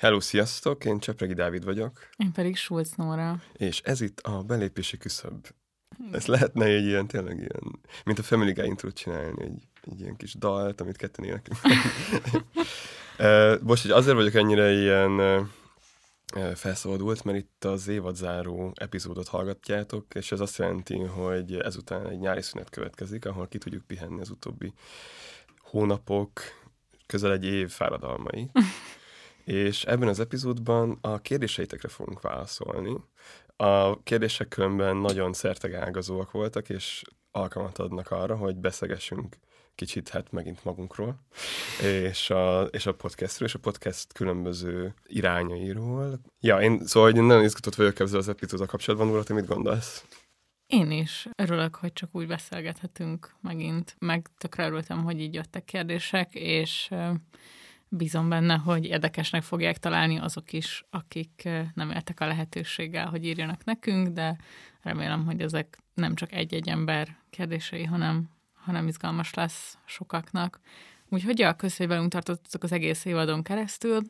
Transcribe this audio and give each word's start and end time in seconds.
Hello, 0.00 0.20
sziasztok! 0.20 0.84
Én 0.84 0.98
Csepregi 0.98 1.34
Dávid 1.34 1.64
vagyok. 1.64 2.08
Én 2.16 2.32
pedig 2.32 2.56
Schulz 2.56 2.92
Nóra. 2.96 3.42
És 3.52 3.80
ez 3.84 4.00
itt 4.00 4.20
a 4.20 4.42
belépési 4.42 4.96
küszöb. 4.96 5.46
Ez 6.12 6.26
lehetne 6.26 6.64
egy 6.64 6.84
ilyen, 6.84 7.06
tényleg 7.06 7.36
ilyen, 7.36 7.80
mint 8.04 8.18
a 8.18 8.22
Family 8.22 8.52
Guy 8.52 8.66
intrót 8.66 8.94
csinálni, 8.94 9.42
egy, 9.42 9.68
egy 9.82 10.00
ilyen 10.00 10.16
kis 10.16 10.34
dalt, 10.34 10.80
amit 10.80 10.96
ketten 10.96 11.24
éneklünk. 11.24 11.60
Most, 13.62 13.82
hogy 13.86 13.90
azért 13.90 14.16
vagyok 14.16 14.34
ennyire 14.34 14.72
ilyen 14.72 15.46
felszabadult, 16.54 17.24
mert 17.24 17.38
itt 17.38 17.64
az 17.64 17.88
évadzáró 17.88 18.72
epizódot 18.74 19.28
hallgatjátok, 19.28 20.14
és 20.14 20.32
ez 20.32 20.40
azt 20.40 20.58
jelenti, 20.58 20.98
hogy 20.98 21.54
ezután 21.54 22.08
egy 22.08 22.18
nyári 22.18 22.42
szünet 22.42 22.70
következik, 22.70 23.26
ahol 23.26 23.48
ki 23.48 23.58
tudjuk 23.58 23.86
pihenni 23.86 24.20
az 24.20 24.30
utóbbi 24.30 24.72
hónapok, 25.58 26.40
közel 27.06 27.32
egy 27.32 27.44
év 27.44 27.70
fáradalmai. 27.70 28.50
és 29.50 29.84
ebben 29.84 30.08
az 30.08 30.20
epizódban 30.20 30.98
a 31.00 31.20
kérdéseitekre 31.20 31.88
fogunk 31.88 32.20
válaszolni. 32.20 32.96
A 33.56 34.02
kérdések 34.02 34.48
különben 34.48 34.96
nagyon 34.96 35.32
szertegágazóak 35.32 36.30
voltak, 36.30 36.68
és 36.68 37.02
alkalmat 37.30 37.78
adnak 37.78 38.10
arra, 38.10 38.36
hogy 38.36 38.56
beszegessünk 38.56 39.36
kicsit 39.74 40.08
hát 40.08 40.32
megint 40.32 40.64
magunkról, 40.64 41.20
és 41.82 42.30
a, 42.30 42.62
és 42.62 42.86
a 42.86 42.94
podcastről, 42.94 43.48
és 43.48 43.54
a 43.54 43.58
podcast 43.58 44.12
különböző 44.12 44.94
irányairól. 45.06 46.20
Ja, 46.40 46.60
én 46.60 46.86
szóval 46.86 47.14
én 47.14 47.22
nagyon 47.22 47.44
izgatott 47.44 47.74
vagyok 47.74 47.98
ezzel 48.00 48.18
az 48.18 48.28
epizóddal 48.28 48.66
kapcsolatban, 48.66 49.10
Úr, 49.10 49.24
te 49.24 49.34
mit 49.34 49.46
gondolsz? 49.46 50.04
Én 50.66 50.90
is 50.90 51.28
örülök, 51.36 51.74
hogy 51.74 51.92
csak 51.92 52.08
úgy 52.12 52.26
beszélgethetünk 52.26 53.34
megint. 53.40 53.96
Meg 53.98 54.30
tökre 54.38 54.66
örültem, 54.66 55.04
hogy 55.04 55.20
így 55.20 55.34
jöttek 55.34 55.64
kérdések, 55.64 56.34
és 56.34 56.90
bízom 57.90 58.28
benne, 58.28 58.56
hogy 58.56 58.84
érdekesnek 58.84 59.42
fogják 59.42 59.78
találni 59.78 60.18
azok 60.18 60.52
is, 60.52 60.84
akik 60.90 61.48
nem 61.74 61.90
éltek 61.90 62.20
a 62.20 62.26
lehetőséggel, 62.26 63.06
hogy 63.06 63.24
írjanak 63.24 63.64
nekünk, 63.64 64.08
de 64.08 64.36
remélem, 64.82 65.24
hogy 65.24 65.40
ezek 65.40 65.78
nem 65.94 66.14
csak 66.14 66.32
egy-egy 66.32 66.68
ember 66.68 67.16
kérdései, 67.30 67.84
hanem, 67.84 68.28
hanem 68.54 68.86
izgalmas 68.86 69.34
lesz 69.34 69.78
sokaknak. 69.84 70.60
Úgyhogy 71.08 71.38
ja, 71.38 71.54
köszönjük, 71.54 71.78
hogy 71.78 71.88
velünk 71.88 72.12
tartottak 72.12 72.62
az 72.62 72.72
egész 72.72 73.04
évadon 73.04 73.42
keresztül. 73.42 74.00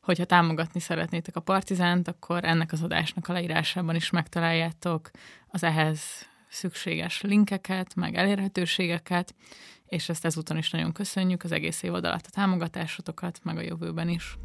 Hogyha 0.00 0.24
támogatni 0.24 0.80
szeretnétek 0.80 1.36
a 1.36 1.40
Partizánt, 1.40 2.08
akkor 2.08 2.44
ennek 2.44 2.72
az 2.72 2.82
adásnak 2.82 3.28
a 3.28 3.32
leírásában 3.32 3.94
is 3.94 4.10
megtaláljátok 4.10 5.10
az 5.48 5.62
ehhez 5.62 6.28
szükséges 6.48 7.20
linkeket, 7.20 7.94
meg 7.94 8.14
elérhetőségeket, 8.14 9.34
és 9.88 10.08
ezt 10.08 10.24
ezúton 10.24 10.56
is 10.56 10.70
nagyon 10.70 10.92
köszönjük 10.92 11.42
az 11.42 11.52
egész 11.52 11.82
évad 11.82 12.04
alatt 12.04 12.26
a 12.26 12.30
támogatásotokat, 12.34 13.40
meg 13.42 13.56
a 13.56 13.62
jövőben 13.62 14.08
is. 14.08 14.38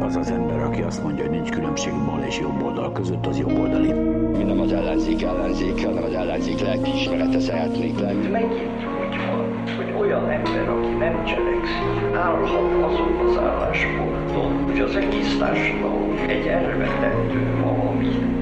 Az 0.00 0.16
az 0.16 0.30
ember, 0.30 0.58
aki 0.58 0.82
azt 0.82 1.02
mondja, 1.02 1.24
hogy 1.24 1.32
nincs 1.32 1.50
különbség 1.50 1.92
bal 1.92 2.22
és 2.22 2.38
jobb 2.38 2.62
oldal 2.62 2.92
között, 2.92 3.26
az 3.26 3.38
jobb 3.38 3.58
oldali. 3.58 3.92
Mi 4.36 4.42
nem 4.42 4.60
az 4.60 4.72
ellenzék 4.72 5.22
ellenzéke, 5.22 5.86
hanem 5.86 6.02
az 6.02 6.12
ellenzék 6.12 6.60
lelkiismerete 6.60 7.40
szeretnék 7.40 7.98
lenni. 7.98 8.28
Megint, 8.28 8.82
hogyha, 8.98 9.46
hogy 9.76 9.92
olyan 10.00 10.30
ember, 10.30 10.68
aki 10.68 10.88
nem 10.88 11.24
cselekszik, 11.24 12.14
állhat 12.14 12.82
azon 12.84 13.26
az 13.26 13.36
állásponton, 13.36 14.64
hogy 14.64 14.80
az 14.80 14.96
egész 14.96 15.38
társadalom 15.38 16.16
egy 16.28 16.46
elvetendő 16.46 17.60
valami 17.62 18.38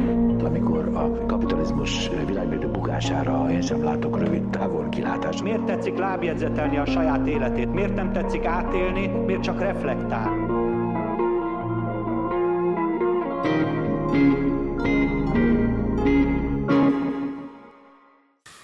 amikor 0.49 0.97
a 0.97 1.27
kapitalizmus 1.27 2.09
bukására 2.99 3.51
én 3.51 3.61
sem 3.61 3.85
látok 3.85 4.19
rövid 4.19 4.49
távol 4.51 4.89
kilátást. 4.89 5.43
Miért 5.43 5.65
tetszik 5.65 5.97
lábjegyzetelni 5.99 6.79
a 6.79 6.87
saját 6.87 7.27
életét? 7.27 7.73
Miért 7.73 7.95
nem 7.95 8.13
tetszik 8.13 8.45
átélni? 8.45 9.07
Miért 9.07 9.43
csak 9.43 9.61
reflektál? 9.61 10.47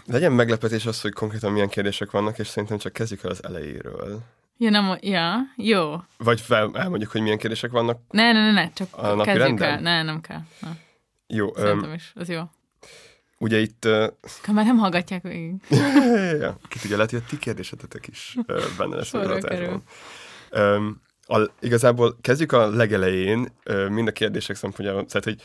Legyen 0.06 0.32
meglepetés 0.32 0.86
az, 0.86 1.00
hogy 1.00 1.12
konkrétan 1.12 1.52
milyen 1.52 1.68
kérdések 1.68 2.10
vannak, 2.10 2.38
és 2.38 2.46
szerintem 2.46 2.78
csak 2.78 2.92
kezdjük 2.92 3.24
el 3.24 3.30
az 3.30 3.44
elejéről. 3.44 4.20
Ja, 4.58 4.70
nem, 4.70 4.98
ja, 5.00 5.36
jó. 5.56 5.94
Vagy 6.18 6.40
fel, 6.40 6.70
elmondjuk, 6.74 7.10
hogy 7.10 7.20
milyen 7.20 7.38
kérdések 7.38 7.70
vannak. 7.70 8.00
Ne, 8.10 8.32
ne, 8.32 8.40
ne, 8.40 8.52
ne 8.52 8.70
csak 8.72 8.88
a 8.90 9.14
napi 9.14 9.24
kezdjük 9.24 9.58
renden? 9.58 9.68
el. 9.68 9.80
Ne, 9.80 10.02
nem 10.02 10.20
kell. 10.20 10.40
Ne. 10.60 10.68
Jó. 11.26 11.54
Szerintem 11.54 11.88
um, 11.88 11.94
is, 11.94 12.12
az 12.14 12.28
jó. 12.28 12.40
Ugye 13.38 13.58
itt... 13.58 13.84
Uh, 13.84 14.54
már 14.54 14.64
nem 14.64 14.76
hallgatják 14.76 15.22
végig. 15.22 15.54
ja, 16.40 16.58
ki 16.68 16.78
tudja, 16.78 16.96
lehet, 16.96 17.10
hogy 17.10 17.22
a 17.24 17.28
ti 17.28 17.38
kérdésetetek 17.38 18.06
is 18.06 18.36
uh, 18.46 18.62
benne 18.78 18.96
lesz 18.96 19.14
a 19.14 19.80
um, 20.52 21.02
a, 21.26 21.50
igazából 21.60 22.18
kezdjük 22.20 22.52
a 22.52 22.68
legelején, 22.68 23.48
uh, 23.66 23.88
mind 23.88 24.08
a 24.08 24.12
kérdések 24.12 24.56
szempontjából, 24.56 25.06
tehát, 25.06 25.24
hogy 25.24 25.42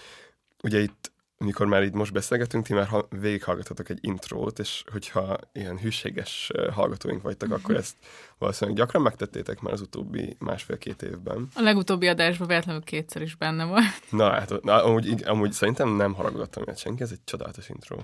ugye 0.63 0.79
itt 0.79 1.11
mikor 1.45 1.67
már 1.67 1.83
itt 1.83 1.93
most 1.93 2.13
beszélgetünk, 2.13 2.65
ti 2.65 2.73
már 2.73 2.87
ha, 2.87 3.07
végighallgatatok 3.09 3.89
egy 3.89 3.97
intrót, 4.01 4.59
és 4.59 4.83
hogyha 4.91 5.37
ilyen 5.51 5.77
hűséges 5.77 6.51
hallgatóink 6.71 7.21
vagytok, 7.21 7.51
akkor 7.51 7.75
ezt 7.75 7.95
valószínűleg 8.37 8.79
gyakran 8.79 9.01
megtettétek 9.01 9.59
már 9.61 9.73
az 9.73 9.81
utóbbi 9.81 10.35
másfél-két 10.39 11.01
évben. 11.01 11.47
A 11.55 11.61
legutóbbi 11.61 12.07
adásban 12.07 12.47
véletlenül 12.47 12.83
kétszer 12.83 13.21
is 13.21 13.35
benne 13.35 13.65
volt. 13.65 13.83
Na, 14.09 14.29
hát 14.29 14.61
na, 14.61 14.83
amúgy, 14.83 15.23
amúgy 15.25 15.51
szerintem 15.51 15.89
nem 15.89 16.13
haragudottam 16.13 16.63
ilyet 16.63 16.77
senki, 16.77 17.01
ez 17.01 17.11
egy 17.11 17.23
csodálatos 17.23 17.69
intro. 17.69 17.97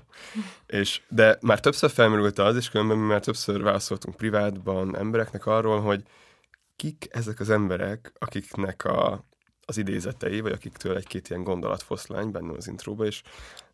és, 0.65 1.01
de 1.09 1.37
már 1.41 1.59
többször 1.59 1.89
felmerült 1.89 2.39
az, 2.39 2.55
és 2.55 2.69
különben 2.69 2.97
mi 2.97 3.05
már 3.05 3.21
többször 3.21 3.61
válaszoltunk 3.61 4.15
privátban 4.15 4.97
embereknek 4.97 5.45
arról, 5.45 5.81
hogy 5.81 6.03
kik 6.75 7.07
ezek 7.11 7.39
az 7.39 7.49
emberek, 7.49 8.13
akiknek 8.19 8.85
a, 8.85 9.25
az 9.65 9.77
idézetei, 9.77 10.39
vagy 10.39 10.51
akiktől 10.51 10.95
egy-két 10.95 11.29
ilyen 11.29 11.43
gondolatfoszlány 11.43 12.31
benne 12.31 12.53
az 12.53 12.67
intróba, 12.67 13.05
és, 13.05 13.21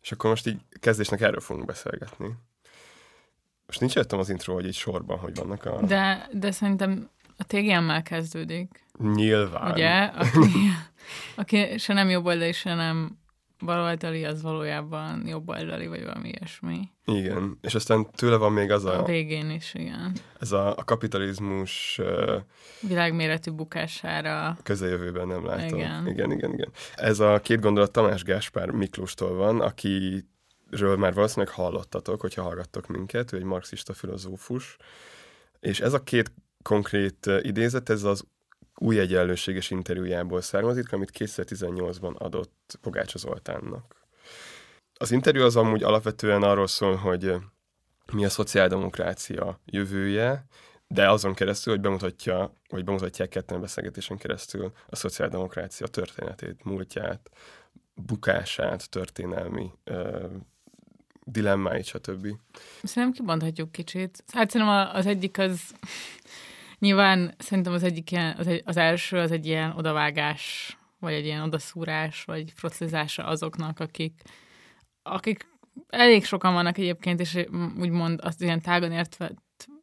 és 0.02 0.12
akkor 0.12 0.30
most 0.30 0.46
így 0.46 0.60
kezdésnek 0.80 1.20
erről 1.20 1.40
fogunk 1.40 1.66
beszélgetni. 1.66 2.34
Most 3.66 3.80
nincs 3.80 3.94
jöttem 3.94 4.18
az 4.18 4.28
intro, 4.28 4.54
hogy 4.54 4.66
egy 4.66 4.74
sorban, 4.74 5.18
hogy 5.18 5.34
vannak 5.34 5.64
a... 5.64 5.82
De, 5.82 6.28
de 6.32 6.50
szerintem 6.50 7.10
a 7.36 7.44
TGM-mel 7.44 8.02
kezdődik. 8.02 8.84
Nyilván. 8.98 9.72
Ugye? 9.72 10.02
Aki, 10.02 10.38
aki 11.36 11.78
se 11.78 11.92
nem 11.92 12.08
jobb 12.08 12.26
oldali, 12.26 12.52
se 12.52 12.74
nem 12.74 13.18
baloldali, 13.64 14.24
az 14.24 14.42
valójában 14.42 15.26
jobb 15.26 15.48
oldali, 15.48 15.86
vagy 15.86 16.04
valami 16.04 16.28
ilyesmi. 16.28 16.88
Igen, 17.04 17.58
és 17.60 17.74
aztán 17.74 18.10
tőle 18.10 18.36
van 18.36 18.52
még 18.52 18.70
az 18.70 18.84
a... 18.84 19.00
A 19.00 19.04
végén 19.04 19.50
is, 19.50 19.74
igen. 19.74 20.12
Ez 20.38 20.52
a, 20.52 20.76
a 20.76 20.84
kapitalizmus... 20.84 21.98
Uh, 22.02 22.34
Világméretű 22.80 23.50
bukására... 23.50 24.56
Közeljövőben 24.62 25.26
nem 25.26 25.44
látom. 25.44 25.78
Igen. 25.78 26.06
igen, 26.06 26.30
igen, 26.30 26.52
igen. 26.52 26.70
Ez 26.94 27.20
a 27.20 27.40
két 27.40 27.60
gondolat 27.60 27.92
Tamás 27.92 28.22
Gáspár 28.22 28.70
Miklóstól 28.70 29.34
van, 29.34 29.60
aki 29.60 30.24
ről 30.70 30.96
már 30.96 31.14
valószínűleg 31.14 31.54
hallottatok, 31.54 32.20
hogyha 32.20 32.42
hallgattok 32.42 32.86
minket, 32.86 33.32
ő 33.32 33.36
egy 33.36 33.42
marxista 33.42 33.92
filozófus, 33.92 34.76
és 35.60 35.80
ez 35.80 35.92
a 35.92 36.02
két 36.02 36.32
konkrét 36.62 37.30
idézet, 37.42 37.88
ez 37.90 38.02
az 38.02 38.24
új 38.82 38.98
egyenlőséges 38.98 39.70
interjújából 39.70 40.40
származik, 40.40 40.92
amit 40.92 41.10
2018-ban 41.18 42.16
adott 42.16 42.78
Pogácsa 42.80 43.18
Zoltánnak. 43.18 44.06
Az 44.94 45.10
interjú 45.10 45.42
az 45.42 45.56
amúgy 45.56 45.82
alapvetően 45.82 46.42
arról 46.42 46.66
szól, 46.66 46.94
hogy 46.94 47.34
mi 48.12 48.24
a 48.24 48.28
szociáldemokrácia 48.28 49.60
jövője, 49.64 50.46
de 50.86 51.10
azon 51.10 51.34
keresztül, 51.34 51.72
hogy 51.72 51.82
bemutatja, 51.82 52.52
vagy 52.68 52.84
bemutatják 52.84 53.28
ketten 53.28 53.60
beszélgetésen 53.60 54.16
keresztül 54.16 54.72
a 54.86 54.96
szociáldemokrácia 54.96 55.86
történetét, 55.86 56.64
múltját, 56.64 57.30
bukását, 57.94 58.90
történelmi 58.90 59.70
ö, 59.84 60.26
dilemmáit, 61.24 61.84
stb. 61.84 62.26
Szerintem 62.82 63.12
kibonthatjuk 63.12 63.72
kicsit. 63.72 64.24
Hát 64.32 64.50
szerintem 64.50 64.90
az 64.92 65.06
egyik 65.06 65.38
az 65.38 65.60
Nyilván 66.82 67.34
szerintem 67.38 67.72
az 67.72 67.82
egyik 67.82 68.10
ilyen, 68.10 68.36
az, 68.38 68.46
egy, 68.46 68.62
az 68.64 68.76
első 68.76 69.18
az 69.18 69.32
egy 69.32 69.46
ilyen 69.46 69.72
odavágás, 69.76 70.76
vagy 70.98 71.12
egy 71.12 71.24
ilyen 71.24 71.42
odaszúrás, 71.42 72.24
vagy 72.24 72.52
frocizása 72.54 73.24
azoknak, 73.24 73.80
akik, 73.80 74.22
akik 75.02 75.46
elég 75.88 76.24
sokan 76.24 76.52
vannak 76.52 76.78
egyébként, 76.78 77.20
és 77.20 77.38
úgymond 77.78 78.20
azt 78.22 78.42
ilyen 78.42 78.60
tágon 78.60 78.92
értve 78.92 79.32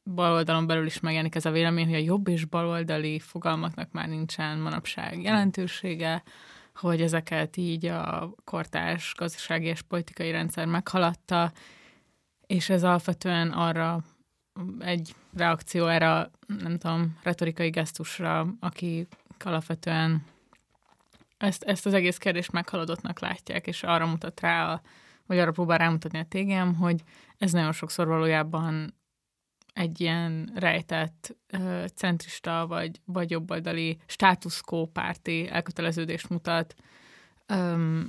baloldalon 0.03 0.67
belül 0.67 0.85
is 0.85 0.99
megjelenik 0.99 1.35
ez 1.35 1.45
a 1.45 1.51
vélemény, 1.51 1.85
hogy 1.85 1.93
a 1.93 2.05
jobb 2.05 2.27
és 2.27 2.45
baloldali 2.45 3.19
fogalmaknak 3.19 3.91
már 3.91 4.07
nincsen 4.07 4.57
manapság 4.57 5.21
jelentősége, 5.21 6.23
hogy 6.75 7.01
ezeket 7.01 7.57
így 7.57 7.85
a 7.85 8.33
kortárs 8.43 9.13
gazdasági 9.17 9.67
és 9.67 9.81
politikai 9.81 10.31
rendszer 10.31 10.65
meghaladta, 10.65 11.51
és 12.47 12.69
ez 12.69 12.83
alapvetően 12.83 13.51
arra 13.51 14.03
egy 14.79 15.15
reakció 15.33 15.87
erre, 15.87 16.29
nem 16.47 16.77
tudom, 16.77 17.17
retorikai 17.23 17.69
gesztusra, 17.69 18.47
aki 18.59 19.07
alapvetően 19.43 20.23
ezt, 21.37 21.63
ezt 21.63 21.85
az 21.85 21.93
egész 21.93 22.17
kérdést 22.17 22.51
meghaladottnak 22.51 23.19
látják, 23.19 23.67
és 23.67 23.83
arra 23.83 24.05
mutat 24.05 24.39
rá, 24.39 24.71
a, 24.71 24.81
vagy 25.25 25.39
arra 25.39 25.51
próbál 25.51 25.77
rámutatni 25.77 26.19
a 26.19 26.25
tégem, 26.29 26.75
hogy 26.75 27.03
ez 27.37 27.51
nagyon 27.51 27.71
sokszor 27.71 28.07
valójában 28.07 28.93
egy 29.73 30.01
ilyen 30.01 30.51
rejtett 30.55 31.35
centrista 31.95 32.65
vagy, 32.67 33.01
vagy 33.05 33.29
jobboldali 33.29 33.97
státuszkó 34.05 34.85
párti 34.85 35.47
elköteleződést 35.49 36.29
mutat, 36.29 36.75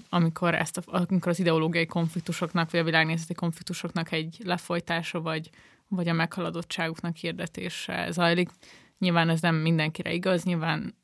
amikor, 0.08 0.55
ezt 0.55 0.76
a, 0.76 0.82
amikor 0.87 1.31
az 1.31 1.38
ideológiai 1.38 1.87
konfliktusoknak, 1.87 2.70
vagy 2.70 2.81
a 2.81 2.85
világnézeti 2.85 3.35
konfliktusoknak 3.35 4.12
egy 4.12 4.41
lefolytása, 4.44 5.20
vagy, 5.20 5.50
vagy 5.90 6.08
a 6.08 6.12
meghaladottságuknak 6.12 7.16
hirdetése 7.16 8.10
zajlik. 8.10 8.50
Nyilván 8.98 9.28
ez 9.28 9.40
nem 9.40 9.54
mindenkire 9.54 10.12
igaz, 10.12 10.44
nyilván 10.44 10.94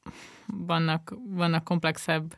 vannak, 0.46 1.14
vannak 1.28 1.64
komplexebb 1.64 2.36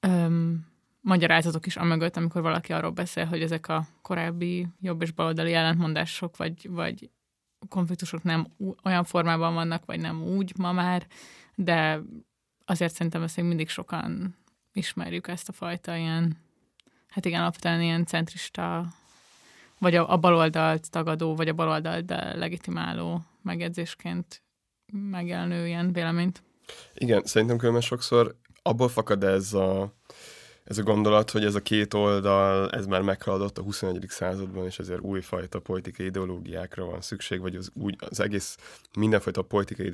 öm, 0.00 0.66
magyarázatok 1.00 1.66
is 1.66 1.76
amögött, 1.76 2.16
amikor 2.16 2.42
valaki 2.42 2.72
arról 2.72 2.90
beszél, 2.90 3.24
hogy 3.24 3.42
ezek 3.42 3.68
a 3.68 3.86
korábbi 4.02 4.66
jobb 4.80 5.02
és 5.02 5.10
baloldali 5.10 5.54
ellentmondások 5.54 6.36
vagy, 6.36 6.68
vagy 6.70 7.10
konfliktusok 7.68 8.22
nem 8.22 8.46
olyan 8.84 9.04
formában 9.04 9.54
vannak, 9.54 9.84
vagy 9.84 10.00
nem 10.00 10.22
úgy 10.22 10.52
ma 10.58 10.72
már, 10.72 11.06
de 11.54 12.00
azért 12.64 12.92
szerintem 12.92 13.22
ezt 13.22 13.36
még 13.36 13.44
mindig 13.44 13.68
sokan 13.68 14.36
ismerjük 14.72 15.28
ezt 15.28 15.48
a 15.48 15.52
fajta 15.52 15.96
ilyen, 15.96 16.36
hát 17.08 17.24
igen, 17.24 17.40
alapvetően 17.40 17.82
ilyen 17.82 18.06
centrista, 18.06 18.86
vagy 19.86 19.94
a, 19.94 20.12
a 20.12 20.16
baloldalt 20.16 20.90
tagadó, 20.90 21.34
vagy 21.34 21.48
a 21.48 21.52
baloldalt 21.52 22.10
legitimáló 22.34 23.22
megjegyzésként 23.42 24.42
megjelenő 25.10 25.66
ilyen 25.66 25.92
véleményt. 25.92 26.42
Igen, 26.94 27.22
szerintem 27.24 27.56
különben 27.56 27.82
sokszor 27.82 28.34
abból 28.62 28.88
fakad 28.88 29.24
ez 29.24 29.52
a, 29.52 29.92
ez 30.64 30.78
a 30.78 30.82
gondolat, 30.82 31.30
hogy 31.30 31.44
ez 31.44 31.54
a 31.54 31.60
két 31.60 31.94
oldal, 31.94 32.70
ez 32.70 32.86
már 32.86 33.02
meghaladott 33.02 33.58
a 33.58 33.62
21. 33.62 34.04
században, 34.08 34.64
és 34.64 34.78
ezért 34.78 35.00
újfajta 35.00 35.60
politikai 35.60 36.06
ideológiákra 36.06 36.84
van 36.84 37.00
szükség, 37.00 37.40
vagy 37.40 37.56
az, 37.56 37.70
úgy, 37.74 37.96
az 37.98 38.20
egész 38.20 38.56
mindenfajta 38.98 39.42
politikai 39.42 39.92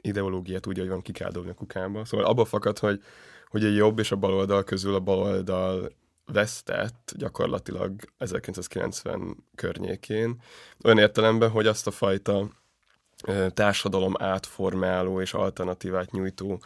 ideológiát, 0.00 0.66
úgy, 0.66 0.78
hogy 0.78 0.88
van 0.88 1.02
ki 1.02 1.12
kell 1.12 1.30
dobni 1.30 1.50
a 1.50 1.54
kukába. 1.54 2.04
Szóval 2.04 2.26
abból 2.26 2.44
fakad, 2.44 2.78
hogy, 2.78 3.02
hogy 3.48 3.64
a 3.64 3.68
jobb 3.68 3.98
és 3.98 4.12
a 4.12 4.16
baloldal 4.16 4.64
közül 4.64 4.94
a 4.94 5.00
baloldal 5.00 5.90
vesztett 6.32 7.12
gyakorlatilag 7.16 8.00
1990 8.18 9.44
környékén, 9.54 10.42
olyan 10.84 10.98
értelemben, 10.98 11.50
hogy 11.50 11.66
azt 11.66 11.86
a 11.86 11.90
fajta 11.90 12.48
társadalom 13.48 14.14
átformáló 14.18 15.20
és 15.20 15.34
alternatívát 15.34 16.10
nyújtó 16.10 16.62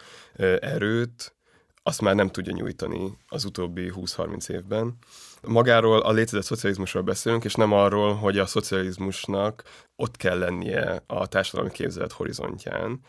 erőt, 0.60 1.34
azt 1.82 2.00
már 2.00 2.14
nem 2.14 2.28
tudja 2.28 2.52
nyújtani 2.52 3.18
az 3.28 3.44
utóbbi 3.44 3.92
20-30 3.94 4.48
évben. 4.50 4.96
Magáról 5.42 6.00
a 6.00 6.12
létezett 6.12 6.42
szocializmusról 6.42 7.02
beszélünk, 7.02 7.44
és 7.44 7.54
nem 7.54 7.72
arról, 7.72 8.14
hogy 8.14 8.38
a 8.38 8.46
szocializmusnak 8.46 9.62
ott 9.96 10.16
kell 10.16 10.38
lennie 10.38 11.02
a 11.06 11.26
társadalmi 11.26 11.70
képzelet 11.70 12.12
horizontján. 12.12 13.00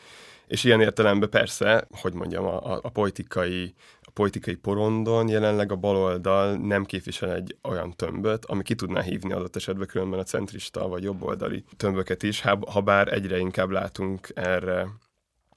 És 0.48 0.64
ilyen 0.64 0.82
értelemben 0.82 1.30
persze, 1.30 1.88
hogy 1.92 2.14
mondjam, 2.14 2.46
a, 2.46 2.80
a 2.82 2.90
politikai 2.90 3.74
politikai 4.14 4.56
porondon 4.56 5.28
jelenleg 5.28 5.72
a 5.72 5.76
baloldal 5.76 6.56
nem 6.56 6.86
képvisel 6.86 7.34
egy 7.34 7.58
olyan 7.64 7.96
tömböt, 7.96 8.46
ami 8.46 8.64
ki 8.64 8.76
tudná 8.76 9.02
hívni 9.02 9.34
adott 9.34 9.56
esetben 9.56 9.88
különben 9.88 10.20
a 10.20 10.24
centrista 10.24 10.88
vagy 10.88 11.04
jobboldali 11.04 11.64
tömböket 11.78 12.24
is, 12.24 12.42
ha 12.42 12.82
bár 12.82 13.14
egyre 13.14 13.38
inkább 13.38 13.70
látunk 13.70 14.30
erre 14.34 14.88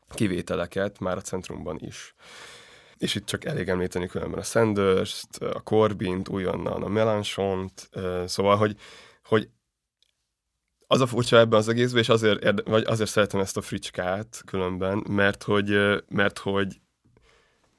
kivételeket 0.08 0.98
már 0.98 1.16
a 1.16 1.20
centrumban 1.20 1.78
is. 1.80 2.14
És 2.96 3.14
itt 3.14 3.26
csak 3.26 3.44
elég 3.44 3.68
említeni 3.68 4.06
különben 4.06 4.38
a 4.38 4.42
sanders 4.42 5.24
a 5.40 5.60
Corbint, 5.60 6.28
újonnan 6.28 6.82
a 6.82 6.88
Melanchont, 6.88 7.90
szóval, 8.26 8.56
hogy, 8.56 8.76
hogy 9.24 9.48
az 10.86 11.00
a 11.00 11.06
furcsa 11.06 11.38
ebben 11.38 11.58
az 11.58 11.68
egészben, 11.68 12.02
és 12.02 12.08
azért, 12.08 12.68
vagy 12.68 12.84
azért 12.84 13.10
szeretem 13.10 13.40
ezt 13.40 13.56
a 13.56 13.60
fricskát 13.60 14.42
különben, 14.46 15.04
mert 15.08 15.42
hogy, 15.42 15.78
mert 16.08 16.38
hogy, 16.38 16.80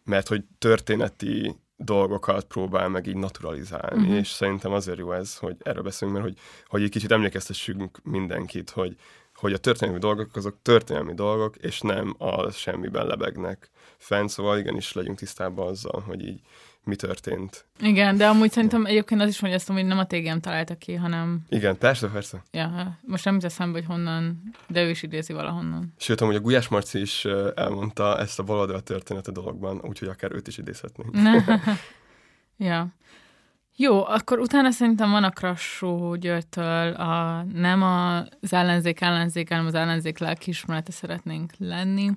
mert 0.06 0.28
hogy 0.28 0.44
történeti 0.57 1.56
dolgokat 1.78 2.46
próbál 2.46 2.90
meg 2.90 3.07
így 3.07 3.16
naturalizálni, 3.16 4.02
uh-huh. 4.02 4.18
és 4.18 4.28
szerintem 4.28 4.72
azért 4.72 4.98
jó 4.98 5.12
ez, 5.12 5.38
hogy 5.38 5.56
erről 5.60 5.84
beszélünk, 5.84 6.18
mert 6.18 6.30
hogy, 6.30 6.40
hogy 6.68 6.84
egy 6.84 6.90
kicsit 6.90 7.12
emlékeztessünk 7.12 8.00
mindenkit, 8.04 8.69
hogy, 8.69 8.96
hogy 9.36 9.54
a 9.54 9.57
történelmi 9.57 10.00
dolgok 10.00 10.36
azok 10.36 10.57
történelmi 10.62 11.13
dolgok, 11.13 11.56
és 11.56 11.81
nem 11.81 12.16
a 12.18 12.52
semmiben 12.52 13.06
lebegnek 13.06 13.69
fent, 13.98 14.30
szóval 14.30 14.57
igenis 14.57 14.94
legyünk 14.94 15.18
tisztában 15.18 15.68
azzal, 15.68 16.02
hogy 16.02 16.28
így 16.28 16.42
mi 16.86 16.96
történt. 16.96 17.66
Igen, 17.80 18.18
de 18.18 18.28
amúgy 18.28 18.52
szerintem 18.52 18.86
egyébként 18.86 19.22
az 19.22 19.30
is 19.30 19.40
mondja 19.40 19.60
azt, 19.60 19.72
hogy 19.72 19.86
nem 19.86 19.98
a 19.98 20.06
TGM 20.06 20.38
találta 20.38 20.76
ki, 20.76 20.94
hanem... 20.94 21.42
Igen, 21.50 21.78
persze, 21.78 22.08
persze. 22.08 22.44
Ja, 22.52 23.00
most 23.02 23.26
nem 23.26 23.38
eszembe, 23.42 23.78
hogy 23.78 23.88
honnan, 23.88 24.42
de 24.68 24.84
ő 24.84 24.90
is 24.90 25.04
idézi 25.04 25.34
valahonnan. 25.34 25.94
Sőt, 25.98 26.22
amúgy 26.22 26.36
a 26.36 26.40
Gulyás 26.40 26.68
Marci 26.68 27.00
is 27.00 27.26
elmondta 27.56 28.20
ezt 28.20 28.40
a 28.40 28.44
baloldal 28.44 28.82
története 28.82 29.32
dologban, 29.32 29.82
úgyhogy 29.84 30.08
akár 30.08 30.32
őt 30.32 30.48
is 30.48 30.58
idézhetnénk. 30.58 31.16
ja. 32.58 32.94
Jó, 33.78 34.06
akkor 34.06 34.40
utána 34.40 34.72
szerintem 34.72 35.12
van 35.12 35.24
a 35.24 35.30
Krassó 35.30 36.16
Györgytől 36.16 36.94
a, 36.94 37.44
nem 37.44 37.82
az 37.82 38.54
ellenzék 38.54 39.02
ellenzék, 39.02 39.50
hanem 39.50 39.66
az 39.66 39.74
ellenzék 39.74 40.18
lelkiismerete 40.18 40.92
szeretnénk 40.92 41.52
lenni, 41.58 42.12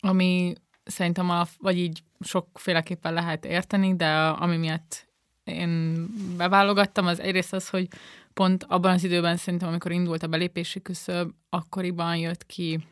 ami 0.00 0.54
szerintem, 0.84 1.30
a, 1.30 1.46
vagy 1.58 1.78
így 1.78 2.02
sokféleképpen 2.20 3.12
lehet 3.12 3.44
érteni, 3.44 3.96
de 3.96 4.16
ami 4.16 4.56
miatt 4.56 5.06
én 5.44 6.06
beválogattam, 6.36 7.06
az 7.06 7.20
egyrészt 7.20 7.52
az, 7.52 7.68
hogy 7.68 7.88
pont 8.34 8.64
abban 8.68 8.92
az 8.92 9.04
időben 9.04 9.36
szerintem, 9.36 9.68
amikor 9.68 9.92
indult 9.92 10.22
a 10.22 10.26
belépési 10.26 10.82
küszöb, 10.82 11.30
akkoriban 11.48 12.16
jött 12.16 12.46
ki 12.46 12.86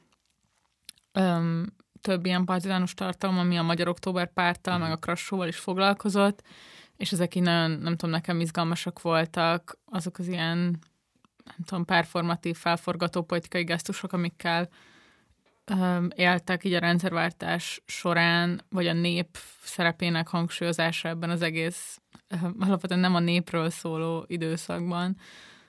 öm, 1.13 1.73
több 2.01 2.27
ilyen 2.27 2.45
partizánus 2.45 2.95
tartalom, 2.95 3.39
ami 3.39 3.59
a 3.59 3.63
Magyar 3.63 3.89
Október 3.89 4.33
párttal, 4.33 4.79
meg 4.79 4.91
a 4.91 4.97
Krassóval 4.97 5.49
is 5.49 5.57
foglalkozott, 5.57 6.43
és 6.97 7.13
ezek 7.13 7.35
így 7.35 7.43
nagyon, 7.43 7.71
nem 7.71 7.97
tudom, 7.97 8.11
nekem 8.11 8.41
izgalmasak 8.41 9.03
voltak, 9.03 9.79
azok 9.85 10.19
az 10.19 10.29
ilyen, 10.29 10.59
nem 11.45 11.65
tudom, 11.65 11.85
performatív, 11.85 12.57
felforgató 12.57 13.23
politikai 13.23 13.65
gesztusok, 13.65 14.13
amikkel 14.13 14.69
éltek 16.15 16.65
így 16.65 16.73
a 16.73 16.79
rendszerváltás 16.79 17.83
során, 17.87 18.65
vagy 18.69 18.87
a 18.87 18.93
nép 18.93 19.39
szerepének 19.63 20.29
hangsúlyozása 20.29 21.09
ebben 21.09 21.31
az 21.31 21.43
egész, 21.43 22.01
alapvetően 22.59 23.01
nem 23.01 23.15
a 23.15 23.21
népről 23.21 23.71
szóló 23.71 24.25
időszakban. 24.27 25.17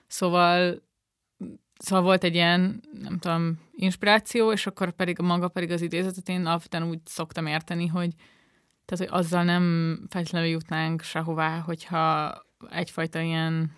Szóval 0.06 0.82
Szóval 1.78 2.04
volt 2.04 2.24
egy 2.24 2.34
ilyen, 2.34 2.80
nem 3.00 3.18
tudom, 3.18 3.58
inspiráció, 3.72 4.52
és 4.52 4.66
akkor 4.66 4.90
pedig 4.90 5.18
maga 5.18 5.48
pedig 5.48 5.70
az 5.70 5.82
idézetet 5.82 6.28
én 6.28 6.46
alapvetően 6.46 6.88
úgy 6.88 6.98
szoktam 7.04 7.46
érteni, 7.46 7.86
hogy 7.86 8.10
tehát, 8.84 9.10
hogy 9.10 9.20
azzal 9.20 9.44
nem 9.44 9.98
feltétlenül 10.10 10.48
jutnánk 10.48 11.02
sehová, 11.02 11.58
hogyha 11.58 12.34
egyfajta 12.70 13.20
ilyen, 13.20 13.72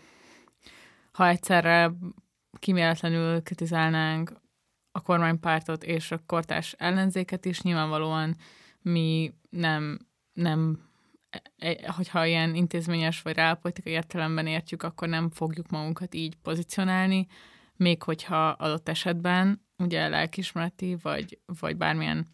ha 1.12 1.28
egyszerre 1.28 1.92
kiméletlenül 2.58 3.42
kritizálnánk 3.42 4.32
a 4.96 5.00
kormánypártot 5.00 5.84
és 5.84 6.10
a 6.10 6.22
kortás 6.26 6.74
ellenzéket 6.78 7.44
is, 7.44 7.60
nyilvánvalóan 7.60 8.36
mi 8.82 9.34
nem, 9.50 9.98
nem 10.32 10.88
e, 11.58 11.92
hogyha 11.92 12.26
ilyen 12.26 12.54
intézményes 12.54 13.22
vagy 13.22 13.34
reálpolitikai 13.34 13.92
értelemben 13.92 14.46
értjük, 14.46 14.82
akkor 14.82 15.08
nem 15.08 15.30
fogjuk 15.30 15.68
magunkat 15.68 16.14
így 16.14 16.36
pozícionálni, 16.36 17.26
még 17.76 18.02
hogyha 18.02 18.48
adott 18.48 18.88
esetben 18.88 19.66
ugye 19.78 20.08
lelkismereti, 20.08 20.96
vagy, 21.02 21.38
vagy 21.60 21.76
bármilyen 21.76 22.26